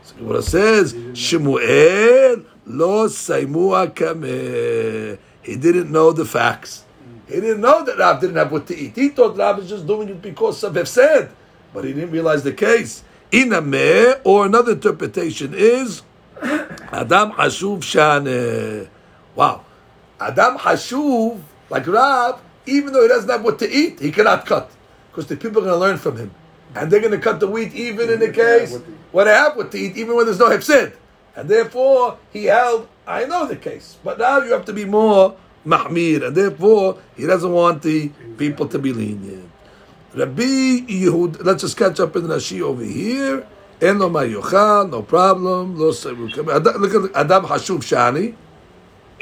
So 0.02 0.34
it 0.34 0.42
says, 0.42 0.94
Shemuel 1.14 2.44
lo 2.66 3.08
saimua 3.08 3.92
kameh. 3.92 5.18
He 5.42 5.56
didn't 5.56 5.90
know 5.90 6.12
the 6.12 6.24
facts. 6.24 6.84
He 7.28 7.40
didn't 7.40 7.60
know 7.60 7.84
that 7.84 7.98
Rav 7.98 8.20
didn't 8.20 8.36
have 8.36 8.50
what 8.50 8.66
to 8.68 8.76
eat. 8.76 8.94
He 8.96 9.10
thought 9.10 9.36
Rav 9.36 9.58
was 9.58 9.68
just 9.68 9.86
doing 9.86 10.08
it 10.08 10.20
because 10.20 10.62
of 10.64 10.88
said, 10.88 11.30
but 11.72 11.84
he 11.84 11.92
didn't 11.92 12.10
realize 12.10 12.42
the 12.42 12.52
case. 12.52 13.04
Inameh, 13.32 14.20
or 14.24 14.46
another 14.46 14.72
interpretation 14.72 15.54
is 15.54 16.02
Adam 16.42 17.32
Hashuv 17.32 17.82
Shane. 17.82 18.88
Wow. 19.34 19.64
Adam 20.18 20.58
Hashuv, 20.58 21.40
like 21.70 21.86
Rab, 21.86 22.40
even 22.66 22.92
though 22.92 23.02
he 23.02 23.08
doesn't 23.08 23.30
have 23.30 23.44
what 23.44 23.58
to 23.60 23.70
eat, 23.70 24.00
he 24.00 24.10
cannot 24.10 24.46
cut. 24.46 24.70
Because 25.10 25.26
the 25.26 25.36
people 25.36 25.62
are 25.62 25.66
going 25.66 25.74
to 25.74 25.78
learn 25.78 25.96
from 25.98 26.16
him. 26.16 26.34
And 26.74 26.90
they're 26.90 27.00
going 27.00 27.12
to 27.12 27.18
cut 27.18 27.40
the 27.40 27.48
wheat 27.48 27.74
even 27.74 28.10
in 28.10 28.20
the 28.20 28.32
case 28.32 28.78
when 29.10 29.26
they 29.26 29.32
have 29.32 29.56
what 29.56 29.72
to 29.72 29.78
eat, 29.78 29.96
even 29.96 30.14
when 30.14 30.26
there's 30.26 30.38
no 30.38 30.50
hefsid. 30.50 30.94
And 31.34 31.48
therefore, 31.48 32.18
he 32.32 32.44
held, 32.44 32.88
I 33.06 33.24
know 33.24 33.46
the 33.46 33.56
case. 33.56 33.96
But 34.04 34.18
now 34.18 34.38
you 34.38 34.52
have 34.52 34.64
to 34.66 34.72
be 34.72 34.84
more 34.84 35.36
mahmir. 35.66 36.26
And 36.26 36.36
therefore, 36.36 36.98
he 37.16 37.26
doesn't 37.26 37.52
want 37.52 37.82
the 37.82 38.08
people 38.36 38.68
to 38.68 38.78
be 38.78 38.92
lenient. 38.92 39.49
Rabbi 40.15 40.85
Yehud, 40.87 41.43
let's 41.43 41.61
just 41.61 41.77
catch 41.77 41.99
up 41.99 42.15
in 42.15 42.23
Rashi 42.23 42.61
over 42.61 42.83
here. 42.83 43.43
אין 43.81 43.97
לו 43.97 44.09
מה 44.09 44.25
יאכל, 44.25 44.89
no 44.91 45.11
problem, 45.11 45.77
לא 45.77 45.91
סגור. 45.91 46.27
Look 46.29 46.95
at 46.95 47.15
Adam 47.15 47.43
Hashuv 47.45 47.83
Shani. 47.83 48.33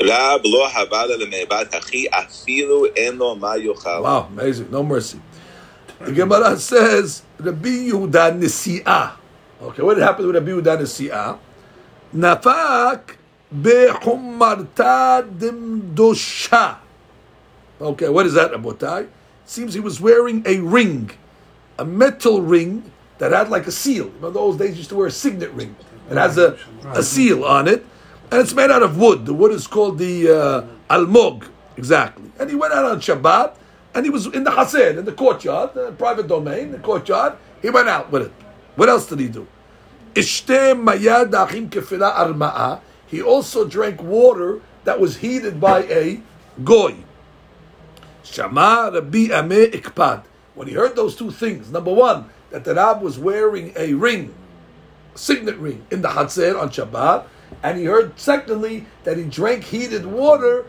רב 0.02 0.42
לא 0.46 0.68
הבא 0.70 1.06
לה 1.06 1.18
למעבד 1.18 1.66
אחי, 1.80 2.06
אפילו 2.10 2.86
אין 2.86 3.16
לו 3.16 3.36
מה 3.36 3.58
יאכל. 3.58 4.04
Wow, 4.04 4.28
amazing, 4.36 4.72
no 4.72 4.84
mercy. 4.84 5.18
The 6.00 6.12
Gemara 6.12 6.58
says, 6.58 7.24
Rabbi 7.40 7.90
Yehuda 7.90 8.40
Nisi'ah. 8.40 9.12
Okay, 9.62 9.82
what 9.82 9.98
happened 9.98 10.28
with 10.28 10.36
Rabbi 10.36 10.52
Yehuda 10.52 10.82
Nisi'ah? 10.82 11.38
Nafak 12.16 13.16
bechumarta 13.54 15.24
dimdosha. 15.38 16.78
Okay, 17.82 18.10
what 18.10 18.26
is 18.26 18.34
that, 18.34 18.52
Rabotai? 18.52 19.08
Seems 19.49 19.73
he 19.73 19.81
was 19.81 19.99
wearing 19.99 20.43
a 20.45 20.61
ring, 20.61 21.11
a 21.79 21.85
metal 21.87 22.43
ring 22.43 22.93
that 23.17 23.33
had 23.33 23.49
like 23.49 23.67
a 23.67 23.73
seal. 23.73 24.13
Know, 24.21 24.29
those 24.29 24.59
days 24.59 24.77
used 24.77 24.91
to 24.91 24.95
wear 24.95 25.07
a 25.07 25.11
signet 25.11 25.51
ring. 25.53 25.75
It 26.11 26.19
has 26.19 26.37
a, 26.37 26.59
a 26.89 27.03
seal 27.03 27.47
on 27.47 27.67
it, 27.67 27.83
and 28.31 28.43
it's 28.43 28.53
made 28.53 28.71
out 28.71 28.83
of 28.83 28.99
wood. 28.99 29.25
The 29.25 29.33
wood 29.33 29.53
is 29.53 29.67
called 29.67 29.97
the 29.97 30.29
uh, 30.29 30.95
almog, 30.95 31.49
exactly. 31.79 32.31
And 32.39 32.51
he 32.51 32.57
went 32.57 32.75
out 32.75 32.85
on 32.85 33.01
Shabbat, 33.01 33.57
and 33.95 34.05
he 34.05 34.11
was 34.11 34.27
in 34.27 34.45
the 34.45 34.51
hasid, 34.51 34.99
in 34.99 35.07
the 35.07 35.13
courtyard, 35.13 35.73
the 35.73 35.93
private 35.93 36.29
domain, 36.29 36.71
the 36.71 36.79
courtyard. 36.79 37.39
He 37.63 37.71
went 37.71 37.89
out 37.89 38.13
with 38.13 38.25
it. 38.27 38.33
What 38.77 38.91
else 38.91 39.07
did 39.07 39.19
he 39.19 39.29
do? 39.29 39.47
He 43.07 43.23
also 43.23 43.65
drank 43.67 44.03
water 44.03 44.61
that 44.85 45.01
was 45.01 45.17
heated 45.17 45.59
by 45.59 45.85
a 45.85 46.21
goy. 46.63 46.97
Shama 48.33 48.91
Rabbi 48.93 49.29
Ameh 49.29 49.73
Ikpad. 49.73 50.25
When 50.55 50.69
he 50.69 50.75
heard 50.75 50.97
those 50.97 51.17
two 51.17 51.31
things, 51.31 51.71
number 51.71 51.93
one, 51.93 52.29
that 52.51 52.65
the 52.65 52.75
Rab 52.75 53.01
was 53.01 53.19
wearing 53.19 53.73
a 53.77 53.95
ring, 53.95 54.35
a 55.15 55.19
signet 55.19 55.57
ring, 55.57 55.87
in 55.91 56.03
the 56.03 56.09
Hatzir 56.09 56.61
on 56.61 56.71
Shabbat, 56.71 57.27
and 57.63 57.79
he 57.79 57.85
heard, 57.85 58.19
secondly, 58.19 58.87
that 59.05 59.17
he 59.17 59.25
drank 59.25 59.65
heated 59.65 60.05
water 60.05 60.67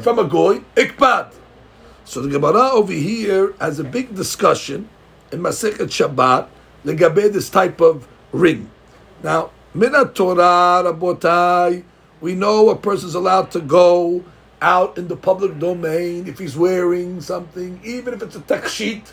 from 0.00 0.18
a 0.18 0.24
goy, 0.24 0.60
Ikpad. 0.76 1.34
So 2.04 2.20
the 2.20 2.28
Gemara 2.28 2.70
over 2.70 2.92
here 2.92 3.54
has 3.60 3.78
a 3.78 3.84
big 3.84 4.14
discussion 4.14 4.88
in 5.30 5.40
Masechet 5.40 5.88
Shabbat, 5.88 6.48
legabe 6.84 7.32
this 7.32 7.48
type 7.50 7.80
of 7.80 8.08
ring. 8.32 8.70
Now, 9.22 9.50
Minat 9.74 10.14
Torah, 10.14 10.82
Rabotai, 10.84 11.84
we 12.20 12.34
know 12.34 12.68
a 12.70 12.76
person's 12.76 13.14
allowed 13.14 13.50
to 13.52 13.60
go 13.60 14.24
out 14.62 14.96
in 14.96 15.08
the 15.08 15.16
public 15.16 15.58
domain 15.58 16.26
if 16.26 16.38
he's 16.38 16.56
wearing 16.56 17.20
something, 17.20 17.80
even 17.84 18.14
if 18.14 18.22
it's 18.22 18.36
a 18.36 18.40
takshit, 18.40 19.12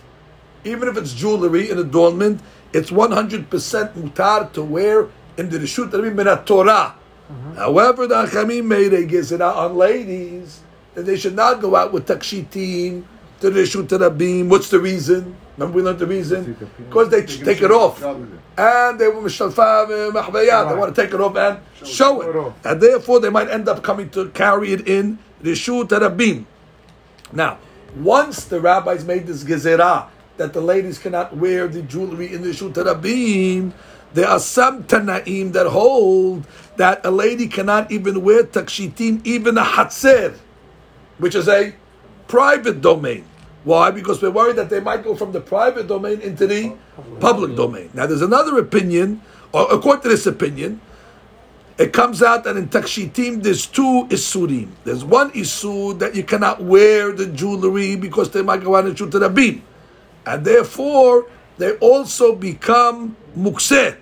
even 0.64 0.88
if 0.88 0.95
it's 0.95 1.14
jewelry 1.14 1.70
and 1.70 1.80
adornment, 1.80 2.39
it's 2.72 2.91
100% 2.91 3.50
mutar 3.50 4.54
to 4.54 4.62
wear 4.62 5.10
in 5.38 5.50
the 5.50 5.58
Rishut 5.58 5.89
Rabim 5.89 6.14
Minat 6.14 6.45
Torah. 6.45 6.95
Mm-hmm. 7.32 7.56
However, 7.56 8.08
the 8.08 8.16
Achamim 8.16 8.66
made 8.66 8.93
a 8.93 9.06
gezerah 9.06 9.56
on 9.56 9.76
ladies 9.76 10.62
that 10.93 11.04
they 11.04 11.18
should 11.18 11.36
not 11.36 11.62
go 11.62 11.76
out 11.76 11.91
with 11.91 12.08
takshitim 12.08 13.04
to 13.41 13.50
the 13.50 13.60
Rishut 13.60 13.88
Rabim. 13.88 14.50
What's 14.50 14.70
the 14.70 14.80
reason? 14.80 15.36
Remember 15.60 15.76
we 15.76 15.82
learned 15.82 15.99
the 15.99 16.07
reason? 16.07 16.55
Because 16.78 17.10
they 17.10 17.26
take 17.26 17.62
it 17.62 17.70
off. 17.70 18.01
And 18.01 18.30
they. 18.32 18.57
Uh, 18.57 18.91
they 18.93 19.07
want 19.10 19.28
to 20.95 21.01
take 21.01 21.14
it 21.14 21.20
off 21.20 21.36
and 21.36 21.60
show 21.86 22.22
it. 22.22 22.53
And 22.64 22.82
therefore 22.82 23.20
they 23.20 23.30
might 23.30 23.49
end 23.49 23.68
up 23.68 23.84
coming 23.84 24.10
to 24.12 24.30
carry 24.30 24.72
it 24.72 24.88
in 24.88 25.20
Rishut 25.43 25.89
Rabim. 25.89 26.45
Now, 27.34 27.57
once 27.97 28.45
the 28.45 28.62
rabbis 28.62 29.03
made 29.03 29.28
this 29.28 29.43
gezerah 29.43 30.07
that 30.38 30.53
the 30.53 30.62
ladies 30.62 30.97
cannot 30.97 31.36
wear 31.36 31.68
the 31.68 31.82
jewelry 31.82 32.34
in 32.34 32.41
the 32.41 32.51
Rishut 32.51 32.74
Rabim, 32.74 33.74
there 34.14 34.30
are 34.30 34.39
some 34.39 34.86
Tanaim 34.86 35.51
that 35.51 35.68
hold 35.68 36.47
that 36.78 37.05
a 37.05 37.12
lady 37.12 37.47
cannot 37.47 37.91
even 37.91 38.24
wear 38.24 38.43
takshitim, 38.43 39.26
even 39.26 39.57
a 39.57 39.64
hatzer, 39.64 40.38
which 41.18 41.36
is 41.36 41.49
a 41.49 41.76
private 42.30 42.80
domain. 42.80 43.26
Why? 43.64 43.91
Because 43.91 44.22
we're 44.22 44.32
worried 44.32 44.55
that 44.55 44.70
they 44.70 44.80
might 44.80 45.03
go 45.03 45.16
from 45.16 45.32
the 45.32 45.41
private 45.41 45.88
domain 45.88 46.22
into 46.22 46.47
the 46.47 46.76
public 47.20 47.55
domain. 47.55 47.89
Now, 47.93 48.05
there's 48.05 48.22
another 48.22 48.57
opinion, 48.57 49.22
or 49.51 49.72
according 49.72 50.03
to 50.03 50.10
this 50.10 50.26
opinion, 50.26 50.82
it 51.80 51.93
comes 51.93 52.22
out 52.22 52.43
that 52.43 52.57
in 52.57 52.68
takshitim 52.68 53.41
there's 53.41 53.66
two 53.66 54.05
isurim. 54.10 54.70
There's 54.84 55.05
one 55.05 55.32
isur 55.32 55.97
that 55.99 56.14
you 56.14 56.24
cannot 56.24 56.62
wear 56.62 57.14
the 57.14 57.28
jewelry 57.28 57.95
because 57.95 58.32
they 58.32 58.41
might 58.41 58.64
go 58.64 58.76
out 58.76 58.86
and 58.86 58.97
shoot 58.97 59.12
the 59.12 59.30
beam, 59.30 59.64
and 60.26 60.43
therefore 60.43 61.28
they 61.57 61.78
also 61.78 62.36
become 62.36 63.16
mukseh 63.38 63.95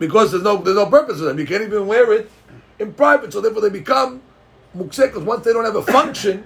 because 0.00 0.32
there's 0.32 0.42
no 0.42 0.56
there's 0.56 0.76
no 0.76 0.86
purpose 0.86 1.18
to 1.18 1.24
them. 1.24 1.38
You 1.38 1.46
can't 1.46 1.62
even 1.62 1.86
wear 1.86 2.12
it 2.12 2.30
in 2.80 2.92
private, 2.92 3.32
so 3.32 3.40
therefore 3.40 3.62
they 3.62 3.70
become 3.70 4.22
mukseh 4.76 5.06
because 5.06 5.22
once 5.22 5.44
they 5.44 5.52
don't 5.52 5.64
have 5.64 5.76
a 5.76 5.82
function, 5.82 6.42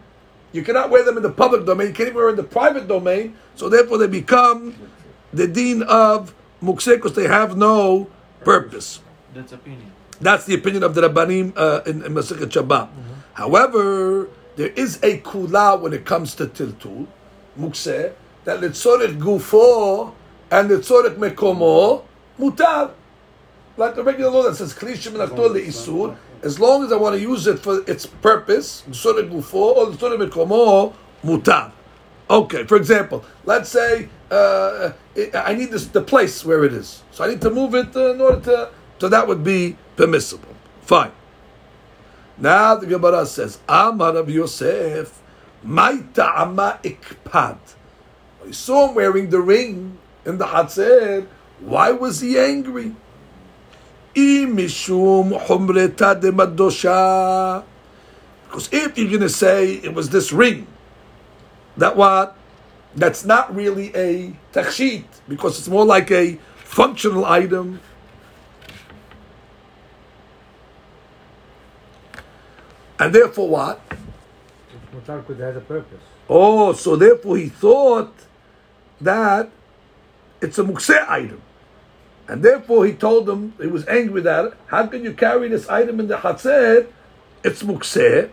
you 0.55 0.63
cannot 0.63 0.89
wear 0.89 1.05
them 1.05 1.17
in 1.17 1.23
the 1.25 1.33
public 1.33 1.67
domain. 1.67 1.89
You 1.89 1.93
can't 1.93 2.09
even 2.09 2.17
wear 2.17 2.31
in 2.31 2.37
the 2.37 2.45
private 2.45 2.87
domain, 2.87 3.37
so 3.57 3.69
therefore 3.69 3.99
they 3.99 4.07
become 4.07 4.77
the 5.33 5.49
dean 5.49 5.83
of 5.83 6.33
mukseh 6.63 6.95
because 6.95 7.15
they 7.15 7.27
have 7.27 7.57
no 7.57 8.09
purpose. 8.45 9.01
That's 9.35 9.53
opinion. 9.53 9.91
That's 10.21 10.45
the 10.47 10.55
opinion 10.55 10.85
of 10.85 10.95
the 10.95 11.09
Rabbanim 11.09 11.55
uh, 11.57 11.83
in, 11.87 12.05
in 12.05 12.15
Masechet 12.15 12.51
Shabbat. 12.51 12.89
However, 13.35 14.29
there 14.55 14.69
is 14.69 15.01
a 15.03 15.19
kula 15.21 15.81
when 15.81 15.93
it 15.93 16.07
comes 16.07 16.37
to 16.37 16.47
tiltul, 16.47 17.09
mukse, 17.59 18.13
that 18.45 18.61
letzoret 18.61 19.19
gufo 19.19 20.15
and 20.53 20.71
letzoret 20.71 21.17
mekomo 21.17 22.05
mutar. 22.39 22.93
Like 23.77 23.97
the 23.97 24.05
regular 24.05 24.31
law 24.31 24.43
that 24.45 24.55
says 24.55 24.73
klishim 24.73 25.15
minachtor 25.15 25.51
leisur, 25.51 26.17
as 26.45 26.61
long 26.61 26.85
as 26.85 26.93
I 26.93 26.97
want 26.97 27.17
to 27.17 27.21
use 27.21 27.47
it 27.47 27.59
for 27.59 27.83
its 27.91 28.07
purpose, 28.07 28.85
or 28.87 30.93
mutar. 31.25 31.73
Okay, 32.31 32.65
for 32.65 32.77
example, 32.77 33.25
let's 33.45 33.71
say 33.71 34.09
uh, 34.31 34.93
I 35.35 35.55
need 35.55 35.71
this 35.71 35.87
the 35.87 36.03
place 36.03 36.45
where 36.45 36.65
it 36.65 36.73
is, 36.73 37.03
so 37.11 37.25
I 37.25 37.29
need 37.29 37.41
to 37.41 37.51
move 37.51 37.75
it 37.75 37.97
uh, 37.97 38.13
in 38.13 38.21
order 38.21 38.41
to. 38.41 38.71
So 39.01 39.09
that 39.09 39.27
would 39.27 39.43
be 39.43 39.77
permissible. 39.97 40.55
Fine. 40.83 41.13
Now 42.39 42.77
the 42.77 42.87
Gemara 42.87 43.27
says, 43.27 43.59
Amar 43.69 44.17
of 44.17 44.31
Yosef, 44.31 45.21
my 45.63 46.03
ta'ama 46.15 46.79
ikpad. 46.83 47.59
I 48.47 48.51
saw 48.51 48.89
him 48.89 48.95
wearing 48.95 49.31
the 49.31 49.41
ring 49.41 49.99
in 50.25 50.39
the 50.39 50.47
Hatzer. 50.47 51.27
Why 51.61 51.93
was 51.93 52.21
he 52.21 52.39
angry? 52.39 52.95
Imishum 54.15 55.33
humreta 55.47 56.21
de 56.21 56.31
madosha. 56.31 57.65
Because 58.47 58.69
if 58.73 58.97
you're 58.97 59.09
going 59.09 59.21
to 59.21 59.29
say 59.29 59.75
it 59.75 59.93
was 59.95 60.11
this 60.11 60.33
ring, 60.33 60.67
that 61.77 61.97
what? 61.97 62.37
That's 62.95 63.25
not 63.25 63.55
really 63.55 63.93
a 63.97 64.37
takshit, 64.53 65.05
because 65.29 65.59
it's 65.59 65.67
more 65.67 65.85
like 65.85 66.13
a 66.13 66.39
functional 66.59 67.25
item. 67.25 67.81
And 73.01 73.13
therefore 73.13 73.49
what? 73.49 73.81
It 74.93 75.39
has 75.39 75.57
a 75.57 75.61
purpose. 75.61 76.03
Oh, 76.29 76.73
so 76.73 76.95
therefore 76.95 77.37
he 77.37 77.49
thought 77.49 78.15
that 79.01 79.51
it's 80.41 80.59
a 80.59 80.63
mukseh 80.63 81.09
item. 81.09 81.43
And 82.27 82.43
therefore 82.43 82.87
he 82.87 82.95
told 82.95 83.27
them, 83.27 83.55
he 83.61 83.67
was 83.67 83.87
angry 83.87 84.15
with 84.15 84.25
that, 84.25 84.55
how 84.67 84.87
can 84.87 85.05
you 85.05 85.13
carry 85.13 85.49
this 85.49 85.69
item 85.69 86.01
in 86.01 86.09
the 86.09 86.17
Hatzer? 86.17 86.87
It's 87.43 87.63
mukseh. 87.63 88.31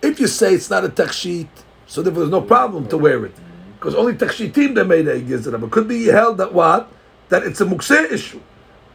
If 0.00 0.20
you 0.20 0.26
say 0.26 0.54
it's 0.54 0.70
not 0.70 0.84
a 0.84 0.88
takshit, 0.88 1.48
so 1.86 2.02
therefore 2.02 2.20
there's 2.20 2.30
no 2.30 2.40
problem 2.40 2.88
to 2.88 2.96
wear 2.96 3.26
it. 3.26 3.34
Because 3.78 3.94
only 3.94 4.14
takshitim 4.14 4.74
they 4.74 4.84
made 4.84 5.06
a 5.06 5.20
gizra. 5.20 5.60
But 5.60 5.70
could 5.70 5.86
be 5.86 6.06
held 6.06 6.38
that 6.38 6.54
what? 6.54 6.90
That 7.28 7.42
it's 7.42 7.60
a 7.60 7.66
mukseh 7.66 8.10
issue. 8.10 8.40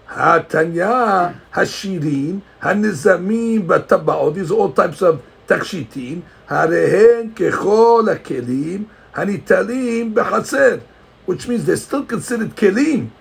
Hatanya, 0.08 1.40
Hashirin, 1.54 2.42
Hanizamim, 2.62 3.68
Batabao. 3.68 4.34
These 4.34 4.52
are 4.52 4.56
all 4.56 4.72
types 4.72 5.02
of 5.02 5.24
takshitim. 5.48 6.24
Harehen, 6.48 7.34
Kechol, 7.34 8.18
Kelim, 8.20 8.88
Hanitalim, 9.14 10.14
Bechaser. 10.14 10.82
Which 11.26 11.48
means 11.48 11.66
they're 11.66 11.78
still 11.78 12.04
considered 12.04 12.56
kelim. 12.56 13.12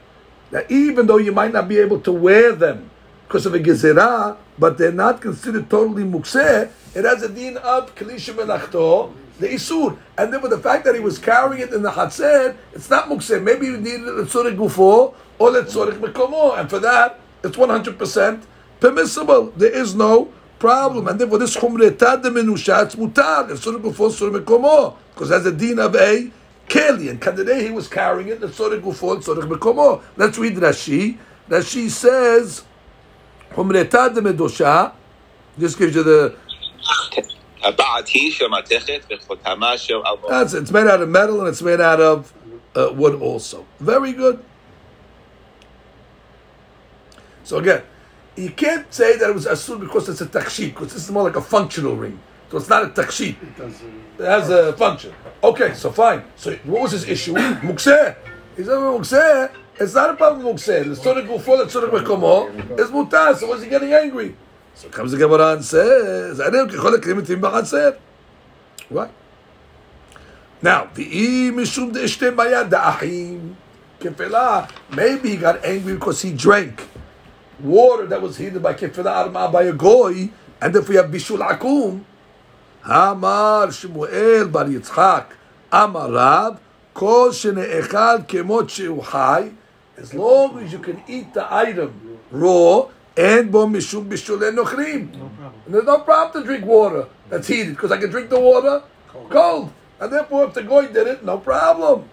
That 0.51 0.71
even 0.71 1.07
though 1.07 1.19
you 1.19 1.33
might 1.33 1.53
not 1.53 1.69
be 1.69 1.79
able 1.79 2.01
to 2.01 2.13
wear 2.13 2.53
them 2.53 2.91
because 3.27 3.47
of 3.47 3.55
a 3.55 3.61
gezerah, 3.61 4.37
but 4.59 4.77
they're 4.77 4.91
not 4.91 5.21
considered 5.21 5.71
totally 5.71 6.03
mukseh, 6.03 6.71
it 6.95 7.05
has 7.05 7.23
a 7.23 7.29
din 7.29 7.57
of 7.59 7.95
kalishim 7.95 8.35
elachto, 8.35 9.13
the 9.39 9.47
isur. 9.49 9.97
And 10.19 10.33
then 10.33 10.43
with 10.43 10.51
the 10.51 10.59
fact 10.59 10.85
that 10.87 10.95
he 10.95 11.01
was 11.01 11.19
carrying 11.19 11.63
it 11.63 11.73
in 11.73 11.83
the 11.83 11.91
hatzer, 11.91 12.57
it's 12.73 12.91
not 12.91 13.09
mukseh. 13.09 13.41
Maybe 13.41 13.67
you 13.67 13.77
need 13.77 14.01
it 14.01 14.07
letzorek 14.07 14.57
gufo 14.57 15.15
or 15.39 15.51
letzorek 15.51 15.99
mekomo, 15.99 16.59
and 16.59 16.69
for 16.69 16.81
that, 16.81 17.21
it's 17.45 17.57
100% 17.57 18.43
permissible. 18.81 19.53
There 19.57 19.71
is 19.71 19.95
no 19.95 20.33
problem. 20.59 21.07
And 21.07 21.19
therefore, 21.21 21.39
this 21.39 21.57
chumretad 21.57 22.23
de 22.23 22.31
menusha, 22.31 22.85
it's 22.85 22.97
mutar, 22.97 23.49
letzorek 23.49 23.81
gufo, 23.83 24.11
letzorek 24.11 24.45
mekomo, 24.45 24.97
because 25.15 25.31
it 25.31 25.35
has 25.35 25.47
a 25.47 25.53
din 25.53 25.79
of 25.79 25.95
a 25.95 26.31
Keli, 26.71 27.11
and 27.11 27.21
today 27.21 27.64
he 27.64 27.71
was 27.71 27.89
carrying 27.89 28.29
it, 28.29 28.41
Netzorek 28.41 28.81
Gufon, 28.81 29.23
Tzorek 29.23 29.49
Bekomo. 29.49 30.03
Let's 30.16 30.39
read 30.39 30.55
Rashi. 30.55 31.18
Rashi 31.49 31.91
says, 31.91 32.62
Humreta 33.51 34.14
de 34.14 34.21
Medosha, 34.23 34.93
this 35.59 35.75
gives 35.75 35.97
you 35.97 36.05
the... 36.05 36.37
That's 40.29 40.55
it. 40.55 40.62
It's 40.62 40.71
made 40.71 40.87
out 40.87 41.03
of 41.03 41.09
metal 41.09 41.41
and 41.41 41.49
it's 41.49 41.61
made 41.61 41.81
out 41.81 42.01
of 42.01 42.33
uh, 42.77 42.93
wood 42.95 43.21
also. 43.21 43.66
Very 43.81 44.12
good. 44.12 44.43
So 47.43 47.59
again, 47.59 47.83
you 48.37 48.51
can't 48.51 48.95
say 48.95 49.16
that 49.18 49.29
it 49.29 49.35
was 49.35 49.47
asur 49.47 49.81
because 49.81 50.09
it's 50.09 50.21
a 50.21 50.27
takshit, 50.27 50.68
because 50.68 50.95
this 50.95 51.03
is 51.05 51.11
more 51.11 51.25
like 51.25 51.37
a 51.37 51.43
functional 51.43 51.97
ring. 51.97 52.21
So 52.51 52.59
it's 52.59 52.68
not 52.68 52.85
a 52.85 52.89
takshit. 52.89 53.37
It, 53.59 54.21
it 54.21 54.25
has 54.25 54.49
a 54.49 54.73
function. 54.75 55.12
Okay, 55.43 55.74
so 55.74 55.91
fine. 55.91 56.22
So 56.36 56.55
what 56.64 56.82
was 56.82 56.93
his 56.93 57.09
issue? 57.09 57.34
Mukseh. 57.34 58.16
He 58.57 58.64
said, 58.64 58.72
Mukseh, 58.72 59.51
it's 59.78 59.95
not 59.95 60.11
about 60.11 60.38
Mukseh. 60.38 60.84
The 60.84 61.01
Tzorek 61.01 61.26
Gufo, 61.26 61.57
the 61.57 61.80
Tzorek 61.80 61.91
Mekomo, 61.91 62.78
is 62.78 62.91
mutar. 62.91 63.34
So 63.36 63.47
was 63.47 63.62
he 63.62 63.70
getting 63.70 63.93
angry? 63.93 64.36
So 64.74 64.88
comes 64.88 65.12
the 65.12 65.18
Gemara 65.18 65.55
and 65.55 65.64
says, 65.64 66.38
"Anem 66.38 66.70
kechol 66.70 66.97
ekrim 66.97 67.20
etim 67.22 67.41
b'chatzer." 67.41 67.99
Right. 68.91 69.11
Now, 70.62 70.88
the 70.95 71.05
e 71.05 71.51
mishum 71.51 71.93
de'ishtem 71.93 72.36
bayad 72.36 72.70
da'achim 72.70 73.55
kefela. 73.99 74.70
Maybe 74.95 75.30
he 75.30 75.36
got 75.36 75.64
angry 75.64 75.95
because 75.95 76.22
he 76.22 76.32
drank 76.32 76.86
water 77.59 78.07
that 78.07 78.20
was 78.20 78.36
heated 78.36 78.62
by 78.62 78.74
kefela 78.74 79.24
arma 79.24 79.49
by 79.51 79.64
a 79.64 79.72
goy, 79.72 80.30
and 80.61 80.76
if 80.76 80.88
we 80.88 80.97
have 80.97 81.07
bishul 81.07 81.47
akum, 81.47 82.05
אמר 82.86 83.66
שמואל 83.72 84.48
בר 84.52 84.70
יצחק, 84.70 85.34
אמר 85.74 86.08
רב, 86.12 86.54
כל 86.93 87.30
שנאכל 87.32 88.18
כמות 88.28 88.70
שהוא 88.70 89.04
חי, 89.04 89.50
as 89.98 90.14
long 90.14 90.60
as 90.60 90.74
you 90.74 90.80
can 90.80 91.02
eat 91.08 91.34
the 91.34 91.52
item 91.52 91.89
raw, 92.34 92.89
אין 93.18 93.52
בו 93.52 93.68
משום 93.68 94.10
בישולי 94.10 94.52
נוכרים. 94.52 95.12
And 95.66 95.74
there's 95.74 95.86
no 95.86 96.00
problem 96.00 96.32
to 96.34 96.48
drink 96.48 96.66
water 96.66 97.06
that's 97.30 97.48
heated, 97.48 97.76
because 97.76 97.91
I 97.91 97.98
can 97.98 98.10
drink 98.10 98.30
the 98.30 98.39
water 98.39 98.84
cold. 99.30 99.72
And 100.00 100.12
therefore, 100.12 100.46
if 100.46 100.54
the 100.54 100.64
goy 100.64 100.88
did 100.88 101.08
it, 101.08 101.24
no 101.24 101.38
problem. 101.38 102.10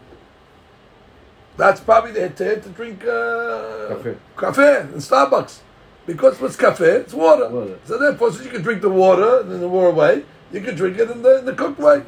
That's 1.57 1.80
probably 1.80 2.12
the 2.12 2.20
heter 2.28 2.62
to 2.62 2.68
drink 2.70 3.05
uh, 3.05 3.89
Cafe. 3.89 4.16
cafe 4.37 4.80
in 4.95 5.01
Starbucks. 5.01 5.59
Because 6.07 6.41
what's 6.41 6.57
cafe? 6.57 6.93
It's 7.03 7.14
water. 7.14 7.49
Water. 7.49 7.78
So 7.85 7.99
therefore, 7.99 8.33
since 8.33 8.45
you 8.45 8.51
can 8.51 8.62
drink 8.62 8.80
the 8.83 8.89
water 8.89 9.41
in 9.43 9.61
the 9.61 9.68
water 9.68 9.91
way, 9.91 10.24
you 10.52 10.62
can 10.62 10.76
drink 10.76 10.98
it 10.98 11.10
in 11.10 11.22
the, 11.22 11.39
in 11.39 11.45
the 11.45 11.54
cooked 11.54 11.80
way. 11.80 12.04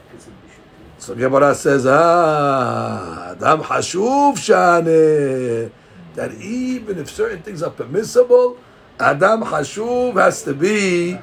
So 0.98 1.16
Gemara 1.16 1.56
says, 1.56 1.86
ah, 1.88 3.32
Adam 3.32 3.62
Hashuv 3.62 4.38
Shane. 4.38 5.72
That 6.16 6.34
even 6.42 7.00
if 7.00 7.10
certain 7.10 7.42
things 7.42 7.64
are 7.64 7.70
permissible, 7.70 8.58
Adam 9.00 9.44
Hashuv 9.44 10.16
has 10.22 10.44
to 10.44 10.54
be 10.54 11.18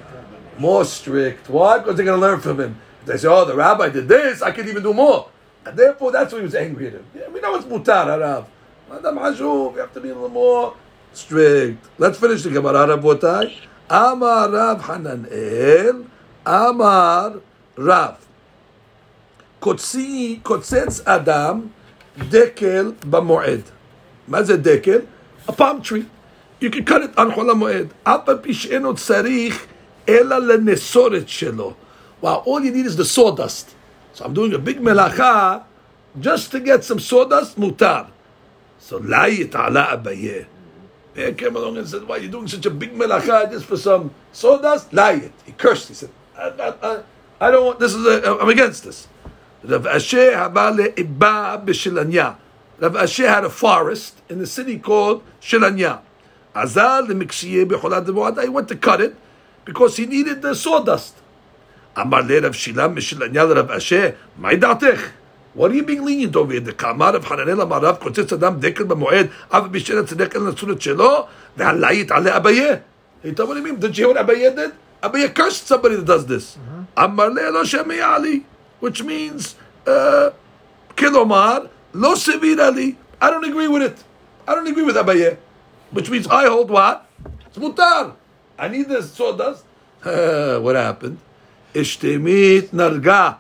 more 0.59 0.85
strict. 0.85 1.51
Why? 1.51 1.79
Because 1.79 1.97
they're 1.97 2.07
going 2.07 2.19
to 2.19 2.27
learn 2.27 2.41
from 2.41 2.61
him. 2.61 2.81
They 3.05 3.19
say, 3.19 3.29
oh, 3.29 3.45
the 3.45 3.55
rabbi 3.55 3.91
did 3.91 4.09
this, 4.09 4.41
I 4.43 4.51
can 4.51 4.69
even 4.69 4.83
do 4.83 4.95
more. 4.95 5.29
And 5.67 5.77
therefore, 5.77 6.13
that's 6.13 6.33
why 6.33 6.39
he 6.39 6.45
was 6.45 6.55
angry 6.55 6.87
at 6.87 6.95
him. 6.95 7.05
Yeah, 7.15 7.29
we 7.29 7.41
know 7.41 7.55
it's 7.57 7.67
mutar, 7.67 8.07
Harav. 8.07 8.47
Adam 8.91 9.17
Hashuv, 9.17 9.75
you 9.75 9.79
have 9.81 9.93
to 9.93 10.01
be 10.01 10.09
a 10.09 10.15
little 10.15 10.29
more 10.29 10.75
strict. 11.13 11.85
Let's 11.99 12.19
finish 12.19 12.43
the 12.43 12.51
Gemara, 12.51 12.87
Rabotai. 12.87 13.55
Amar 13.91 14.51
Rav 14.51 14.83
Hananel, 14.83 16.09
Amar 16.46 17.40
Rav. 17.78 18.16
קוצי, 19.60 20.40
קוצץ 20.44 21.02
אדם 21.06 21.62
דקל 22.30 22.92
במועד. 23.10 23.62
מה 24.28 24.44
זה 24.44 24.58
דקל? 24.58 25.00
A 25.48 25.52
palm 25.52 25.82
tree. 25.82 26.06
You 26.62 26.70
can 26.70 26.86
cut 26.86 27.02
it 27.04 27.20
on 27.20 27.34
חול 27.36 27.50
המועד. 27.50 27.88
אף 28.04 28.30
על 28.30 28.38
פי 28.42 28.54
שאינו 28.54 28.96
צריך 28.96 29.66
אלא 30.10 30.38
לנסורת 30.38 31.30
שלו. 31.30 31.74
Wow, 32.22 32.44
all 32.46 32.62
you 32.62 32.72
need 32.72 32.86
is 32.86 32.96
the 32.98 33.06
sawdust. 33.06 33.76
So 34.14 34.26
I'm 34.26 34.34
doing 34.34 34.54
a 34.54 34.60
big 34.60 34.82
מלאכה 34.82 35.58
just 36.20 36.52
to 36.52 36.60
get 36.60 36.84
some 36.84 37.00
sawdust, 37.00 37.58
מותר. 37.58 38.04
So 38.90 38.96
להיט 39.04 39.56
עלה 39.56 39.94
אביה. 39.94 40.44
He 41.16 41.34
came 41.34 41.56
along 41.56 41.78
and 41.78 41.88
said, 41.88 42.08
why 42.08 42.16
are 42.16 42.20
you 42.20 42.30
doing 42.30 42.48
such 42.48 42.66
a 42.66 42.70
big 42.70 42.94
melacha 42.94 43.52
just 43.52 43.66
for 43.66 43.76
some 43.76 44.12
sawdust? 44.32 44.94
Lie 44.94 45.20
it. 45.28 45.34
He 45.46 45.52
cursed. 45.52 45.90
He 45.90 45.94
said, 45.94 46.10
I, 46.39 46.75
I, 46.83 47.03
I, 47.41 47.51
don't 47.51 47.67
want, 47.67 47.81
this 47.81 47.95
is, 47.95 48.05
a, 48.07 48.39
I'm 48.39 48.49
against 48.49 48.85
this. 48.85 49.09
Rav 49.65 49.87
Asher 49.87 50.33
Habale 50.33 50.95
Iba 50.95 51.65
B'Shilanya. 51.65 52.37
Rav 52.79 52.97
Asher 52.97 53.29
had 53.29 53.45
a 53.45 53.51
forest 53.51 54.21
in 54.29 54.39
the 54.39 54.47
city 54.47 54.79
called 54.79 55.23
Shilanya. 55.41 56.01
Azal 56.55 57.07
Mikshiye 57.09 57.67
B'Cholat 57.67 58.43
He 58.43 58.49
went 58.49 58.69
to 58.69 58.77
cut 58.77 59.01
it 59.01 59.17
because 59.65 59.97
he 59.97 60.07
needed 60.07 60.43
the 60.43 60.55
sawdust. 60.55 61.17
Amar 61.97 62.23
Le 62.23 62.43
Rav 62.43 62.53
Shilam 62.53 62.97
B'Shilanya 62.97 63.57
Rav 63.57 63.71
Asher, 63.71 64.17
my 64.37 64.55
datech. 64.55 65.13
What 65.55 65.71
are 65.71 65.75
you 65.75 65.85
being 65.85 66.05
lenient 66.05 66.37
over 66.37 66.53
here? 66.53 66.61
The 66.61 66.75
kamar 66.75 67.17
of 67.17 67.25
Hananel 67.25 67.67
Amarav 67.67 67.99
kotzitz 67.99 68.31
adam 68.31 68.61
dekel 68.61 68.87
b'moed 68.87 69.33
av 69.51 69.73
b'shena 69.73 70.07
tzedek 70.07 70.35
el 70.35 70.53
shelo 70.53 71.29
ve'alayit 71.57 72.11
ale 72.11 72.31
abaye. 72.31 72.83
He 73.23 73.33
told 73.33 73.49
what 73.49 73.55
do 73.55 73.67
you? 73.67 73.77
Did 73.79 73.97
you 73.97 74.07
hear 74.07 74.15
what 74.15 74.27
Abaye 74.27 74.55
did? 74.55 74.73
I 75.03 75.13
mean, 75.13 75.29
curse 75.29 75.35
cursed 75.35 75.67
somebody 75.67 75.97
that 75.97 76.07
does 76.07 76.27
this. 76.27 76.57
Mm-hmm. 76.57 78.45
Which 78.81 79.03
means, 79.03 79.57
uh, 79.87 80.31
Kilomar, 80.97 81.69
lo 81.93 82.15
sevirali. 82.15 82.97
I 83.21 83.31
don't 83.31 83.45
agree 83.45 83.69
with 83.69 83.83
it. 83.83 84.05
I 84.47 84.55
don't 84.55 84.67
agree 84.67 84.85
with 84.85 84.97
Abaye. 84.97 85.39
Which 85.91 86.11
means 86.11 86.27
I 86.27 86.47
hold 86.47 86.71
what? 86.71 87.09
It's 87.47 87.59
mutar. 87.59 88.15
I 88.59 88.69
need 88.69 88.89
the 88.89 89.03
sawdust. 89.03 89.65
Uh, 90.05 90.59
what 90.61 90.77
happened? 90.77 91.19
Ishtimit 91.75 92.69
narga. 92.69 93.39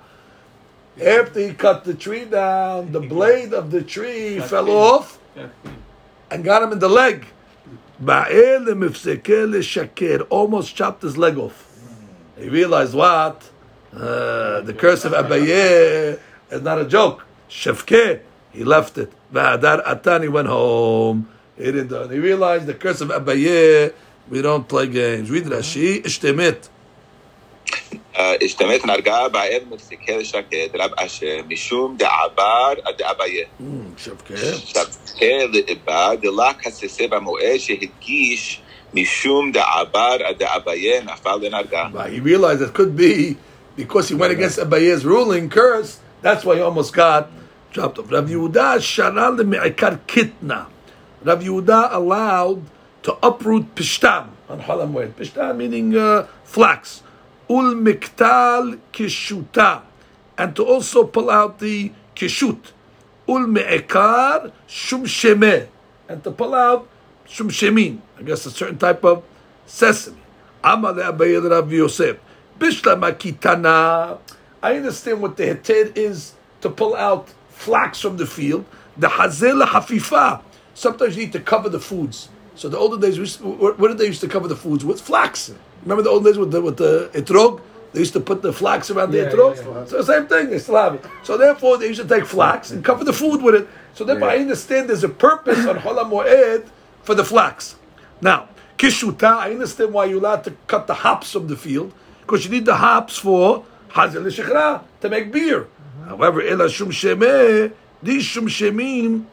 After 1.01 1.41
he 1.41 1.53
cut 1.55 1.85
the 1.85 1.95
tree 1.95 2.25
down, 2.25 2.93
the 2.93 3.01
blade 3.01 3.53
of 3.53 3.71
the 3.71 3.83
tree 3.83 4.41
fell 4.41 4.71
off 4.71 5.19
and 6.31 6.43
got 6.43 6.63
him 6.63 6.73
in 6.73 6.79
the 6.79 6.89
leg. 6.89 7.27
Almost 10.31 10.77
chopped 10.77 11.03
his 11.03 11.17
leg 11.17 11.39
off. 11.39 11.67
He 12.39 12.49
realized 12.49 12.95
what? 12.95 13.51
Uh, 13.95 14.61
the 14.61 14.75
curse 14.75 15.05
of 15.07 15.13
Abaye 15.13 16.19
is 16.51 16.63
not 16.63 16.79
a 16.79 16.85
joke. 16.85 17.25
Shefke, 17.49 18.21
he 18.53 18.65
left 18.65 18.99
it. 18.99 19.11
Ba'adar 19.33 19.83
atan, 19.85 20.23
he 20.23 20.29
went 20.29 20.49
home. 20.49 21.29
He 21.57 21.73
didn't. 21.73 22.11
He 22.11 22.19
realized 22.19 22.67
the 22.67 22.75
curse 22.75 23.01
of 23.01 23.09
Abaye, 23.09 23.95
we 24.29 24.43
don't 24.43 24.69
play 24.69 24.89
games. 24.89 25.31
Read 25.31 25.45
Rashi, 25.45 26.03
ishtemit. 26.03 26.69
اجتمعت 28.17 28.87
بعد 29.33 29.63
مشوم 31.51 31.97
دعبار 31.97 32.81
بعد 33.19 33.47
he 42.11 42.21
realized 42.21 42.63
it 42.63 42.73
could 42.73 42.97
be 42.97 43.37
because 43.77 44.09
he 44.09 44.15
went 44.15 44.33
against 44.33 44.59
Abaye's 44.59 45.05
ruling, 45.05 45.51
curse. 45.51 46.01
That's 46.23 46.45
why 46.45 46.57
he 46.57 46.63
almost 46.63 46.95
got 46.95 47.31
dropped 47.73 47.99
off. 47.99 48.11
Rav 48.11 48.27
Yehuda 48.29 48.79
shana 48.81 49.37
le'me'ikar 49.37 50.01
kitna. 50.07 50.67
Rav 51.23 51.43
Yehuda 51.43 51.93
allowed 51.93 52.63
to 53.03 53.17
uproot 53.23 53.75
pishtam 53.75 54.31
on 54.49 54.63
Halamwed. 54.63 55.13
Pishtam 55.13 55.57
meaning 55.57 55.97
uh, 55.97 56.27
flax. 56.45 57.03
Ul 57.49 57.75
miktal 57.75 58.79
kishuta. 58.93 59.83
And 60.39 60.55
to 60.57 60.65
also 60.65 61.05
pull 61.05 61.31
out 61.31 61.59
the 61.59 61.93
kishut. 62.15 62.73
Ul 63.29 63.47
me'ikar 63.47 64.53
shum. 64.67 65.05
And 66.09 66.25
to 66.25 66.31
pull 66.31 66.55
out 66.55 66.89
shum 67.27 67.51
shemin. 67.51 68.01
I 68.19 68.23
guess 68.23 68.47
a 68.47 68.51
certain 68.51 68.79
type 68.79 69.05
of 69.05 69.23
sesame. 69.67 70.17
Amar 70.63 70.95
le'abayel 70.95 71.51
Rav 71.51 71.73
Yosef. 71.73 72.19
Bishlama 72.59 73.13
kitana. 73.13 74.19
I 74.63 74.77
understand 74.77 75.23
what 75.23 75.37
the 75.37 75.45
heter 75.45 75.97
is 75.97 76.35
to 76.61 76.71
pull 76.71 76.97
out 76.97 77.29
flax 77.51 78.01
from 78.01 78.17
the 78.17 78.27
field. 78.27 78.65
The 78.97 79.09
hazel 79.09 79.61
hafifa. 79.61 80.43
Sometimes 80.75 81.17
you 81.17 81.25
need 81.25 81.33
to 81.33 81.41
cover 81.41 81.69
the 81.69 81.81
foods. 81.81 82.29
So 82.55 82.69
the 82.69 82.79
older 82.79 82.99
days, 82.99 83.41
what 83.41 83.79
did 83.79 83.99
they 83.99 84.07
used 84.07 84.23
to 84.23 84.29
cover 84.29 84.49
the 84.49 84.57
foods 84.57 84.85
with? 84.85 85.01
Flax. 85.01 85.53
Remember 85.87 86.03
the 86.03 86.11
old 86.11 86.25
days 86.25 86.37
with 86.37 86.51
the 86.51 86.61
with 86.61 86.77
the 86.79 87.09
etrog? 87.15 87.61
They 87.93 88.01
used 88.01 88.13
to 88.15 88.21
put 88.21 88.43
the 88.43 88.53
flax 88.53 88.91
around 88.91 89.13
the 89.13 89.19
Yeah, 89.19 89.31
etrog. 89.31 89.57
yeah, 89.57 89.71
yeah. 89.71 89.85
So 89.87 90.03
same 90.03 90.27
thing. 90.27 90.51
They 90.51 90.59
still 90.59 90.75
have 90.77 90.97
it. 90.97 91.05
So 91.23 91.39
therefore, 91.39 91.79
they 91.79 91.87
used 91.87 92.03
to 92.03 92.09
take 92.09 92.27
flax 92.27 92.73
and 92.73 92.85
cover 92.85 93.05
the 93.05 93.13
food 93.13 93.41
with 93.41 93.55
it. 93.55 93.69
So 93.95 94.05
therefore, 94.05 94.29
I 94.29 94.39
understand 94.39 94.89
there's 94.91 95.05
a 95.05 95.09
purpose 95.09 95.65
on 95.65 95.77
Holam 95.79 96.11
Moed 96.11 96.67
for 97.05 97.15
the 97.15 97.25
flax. 97.25 97.77
Now, 98.21 98.49
kishuta, 98.79 99.31
I 99.39 99.53
understand 99.53 99.93
why 99.95 100.07
you're 100.07 100.19
allowed 100.19 100.43
to 100.45 100.55
cut 100.67 100.89
the 100.89 100.95
hops 100.95 101.31
from 101.33 101.47
the 101.47 101.57
field 101.57 101.93
because 102.23 102.45
you 102.45 102.51
need 102.51 102.67
the 102.67 102.75
hops 102.77 103.17
for 103.17 103.65
hazel 103.95 104.25
shechra 104.25 104.83
to 105.01 105.09
make 105.09 105.31
beer. 105.31 105.69
However, 106.09 106.43
ela 106.43 106.69
shum 106.69 106.91
shemeh, 106.91 107.73
these 108.03 108.25
shum 108.25 108.49
shemim, 108.49 109.25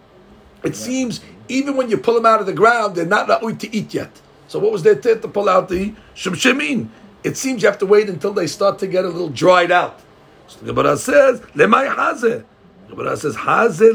it 0.63 0.75
seems 0.75 1.19
even 1.49 1.75
when 1.75 1.89
you 1.89 1.97
pull 1.97 2.13
them 2.13 2.25
out 2.25 2.39
of 2.39 2.45
the 2.45 2.53
ground, 2.53 2.95
they're 2.95 3.05
not 3.05 3.27
ra'ui 3.27 3.57
to 3.59 3.75
eat 3.75 3.93
yet. 3.93 4.21
So 4.47 4.59
what 4.59 4.71
was 4.71 4.83
their 4.83 4.95
tit 4.95 5.21
to 5.21 5.27
pull 5.27 5.49
out 5.49 5.69
the 5.69 5.93
shum 6.13 6.35
shemin? 6.35 6.89
It 7.23 7.37
seems 7.37 7.63
you 7.63 7.69
have 7.69 7.79
to 7.79 7.85
wait 7.85 8.09
until 8.09 8.33
they 8.33 8.47
start 8.47 8.79
to 8.79 8.87
get 8.87 9.05
a 9.05 9.07
little 9.07 9.29
dried 9.29 9.71
out. 9.71 9.99
So 10.47 10.59
the 10.59 10.73
Gemara 10.73 10.97
says, 10.97 11.39
lemay 11.55 11.93
hazeh. 11.93 12.43
The 12.87 12.95
Gemara 12.95 13.17
says, 13.17 13.35
de'it 13.35 13.85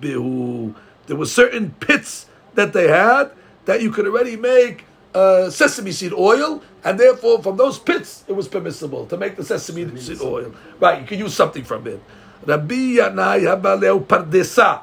behu. 0.00 0.74
There 1.06 1.16
were 1.16 1.26
certain 1.26 1.70
pits 1.80 2.26
that 2.54 2.72
they 2.72 2.88
had 2.88 3.30
that 3.66 3.80
you 3.80 3.90
could 3.90 4.06
already 4.06 4.36
make 4.36 4.84
uh, 5.14 5.50
sesame 5.50 5.92
seed 5.92 6.12
oil, 6.12 6.62
and 6.84 6.98
therefore 6.98 7.42
from 7.42 7.56
those 7.56 7.78
pits 7.78 8.24
it 8.26 8.32
was 8.32 8.48
permissible 8.48 9.06
to 9.06 9.16
make 9.16 9.36
the 9.36 9.44
sesame 9.44 9.96
seed 9.98 10.20
oil. 10.20 10.52
Right, 10.80 11.00
you 11.00 11.06
can 11.06 11.18
use 11.18 11.34
something 11.34 11.64
from 11.64 11.86
it. 11.86 12.02
Rabbi 12.44 12.98
Yanai 12.98 13.42
Habaleu 13.42 14.04
Pardesa. 14.04 14.82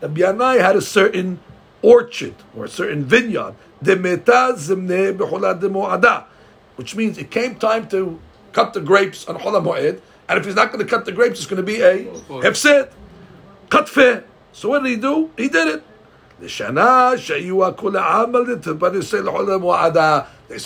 Rabbi 0.00 0.20
Yanai 0.20 0.60
had 0.60 0.76
a 0.76 0.82
certain 0.82 1.40
orchard 1.84 2.34
or 2.56 2.64
a 2.64 2.68
certain 2.68 3.04
vineyard, 3.04 3.54
which 6.76 6.96
means 6.96 7.18
it 7.18 7.30
came 7.30 7.54
time 7.56 7.86
to 7.88 8.18
cut 8.52 8.72
the 8.72 8.80
grapes 8.80 9.28
on 9.28 9.36
Chol 9.36 9.62
Moed, 9.62 10.00
and 10.28 10.38
if 10.38 10.46
he's 10.46 10.54
not 10.54 10.72
going 10.72 10.82
to 10.84 10.90
cut 10.90 11.04
the 11.04 11.12
grapes, 11.12 11.38
it's 11.38 11.46
going 11.46 11.58
to 11.58 11.62
be 11.62 11.82
a 11.82 12.06
hefset, 12.44 12.90
katfe. 13.68 14.24
So 14.52 14.70
what 14.70 14.82
did 14.82 14.90
he 14.90 14.96
do? 14.96 15.30
He 15.36 15.48
did 15.48 15.68
it. 15.68 15.84
They 16.40 16.48
saw 16.48 16.70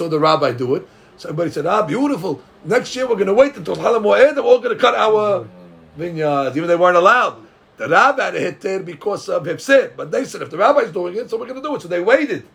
the 0.08 0.18
rabbi 0.18 0.52
do 0.52 0.74
it. 0.76 0.88
So 1.16 1.28
everybody 1.30 1.50
said, 1.50 1.66
ah, 1.66 1.82
beautiful. 1.82 2.40
Next 2.64 2.94
year 2.94 3.08
we're 3.08 3.16
going 3.16 3.26
to 3.26 3.34
wait 3.34 3.56
until 3.56 3.74
Chol 3.74 4.00
Moed, 4.00 4.28
and 4.28 4.36
we're 4.36 4.44
all 4.44 4.60
going 4.60 4.76
to 4.76 4.80
cut 4.80 4.94
our 4.94 5.48
vineyards, 5.96 6.56
even 6.56 6.68
they 6.68 6.76
weren't 6.76 6.96
allowed. 6.96 7.47
The 7.78 7.88
rabbi 7.88 8.24
had 8.24 8.34
a 8.34 8.52
heter 8.52 8.84
because 8.84 9.28
of 9.28 9.44
Hifsid. 9.44 9.96
But 9.96 10.10
they 10.10 10.24
said, 10.24 10.42
if 10.42 10.50
the 10.50 10.58
rabbi 10.58 10.80
is 10.80 10.92
doing 10.92 11.16
it, 11.16 11.30
so 11.30 11.38
we're 11.38 11.46
going 11.46 11.62
to 11.62 11.66
do 11.66 11.74
it. 11.76 11.82
So 11.82 11.88
they 11.88 12.00
waited 12.00 12.46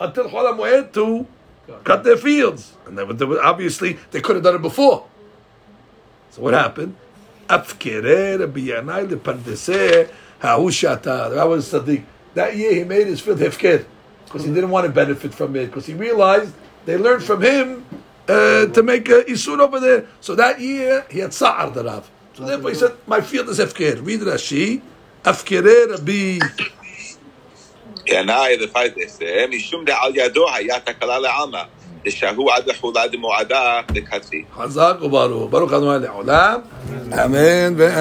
until 0.00 0.28
Chol 0.28 0.56
Moed 0.56 0.92
to 0.92 1.26
cut 1.82 2.04
their 2.04 2.16
fields. 2.16 2.74
And 2.86 2.96
they, 2.96 3.04
they, 3.04 3.24
obviously, 3.38 3.98
they 4.12 4.20
could 4.20 4.36
have 4.36 4.44
done 4.44 4.54
it 4.54 4.62
before. 4.62 5.06
So 6.30 6.42
what 6.42 6.54
happened? 6.54 6.96
Afkere 7.48 8.40
Rabbi 8.40 8.60
Yanai 8.60 9.08
lepardeseh. 9.08 10.10
Hahu 10.40 10.68
shata. 10.68 11.30
The 11.30 11.36
rabbi 11.36 11.44
was. 11.44 11.70
That 12.34 12.56
year 12.56 12.74
he 12.74 12.84
made 12.84 13.06
his 13.06 13.20
field 13.20 13.38
hefker 13.38 13.84
because 14.24 14.44
he 14.44 14.52
didn't 14.52 14.70
want 14.70 14.86
to 14.86 14.92
benefit 14.92 15.32
from 15.32 15.54
it 15.54 15.66
because 15.66 15.86
he 15.86 15.94
realized 15.94 16.52
they 16.84 16.96
learned 16.96 17.22
from 17.22 17.42
him 17.42 17.86
uh, 18.28 18.66
to 18.66 18.82
make 18.82 19.08
a 19.08 19.22
isur 19.24 19.60
over 19.60 19.78
there. 19.78 20.06
So 20.20 20.34
that 20.34 20.60
year 20.60 21.06
he 21.10 21.20
had 21.20 21.32
sa'ar 21.32 21.70
the 21.70 21.84
Rav. 21.84 22.10
So 22.34 22.44
therefore 22.44 22.70
he 22.70 22.76
said, 22.76 22.92
my 23.06 23.20
field 23.20 23.48
is 23.48 23.58
hefker. 23.58 24.04
Read 24.04 24.20
Rashi. 24.20 24.82
Hefkere 25.24 25.90
Rabbi. 25.92 26.38
קנאי 28.06 28.56
לפייטסה, 28.56 29.24
משום 29.50 29.84
דעל 29.84 30.16
ידו 30.16 30.50
היה 30.54 30.80
תקלה 30.80 31.18
לעלמא, 31.18 31.62
דשהו 32.04 32.50
עד 32.50 32.66
לחולה 32.66 33.08
דמועדה 33.08 33.80
לקצי. 33.94 34.44
חזק 34.56 34.96
וברוך. 35.02 35.50
ברוך 35.50 35.72
אדוני 35.72 36.06
לעולם. 36.06 36.60
אמן 37.12 37.74
ואמן. 37.76 37.94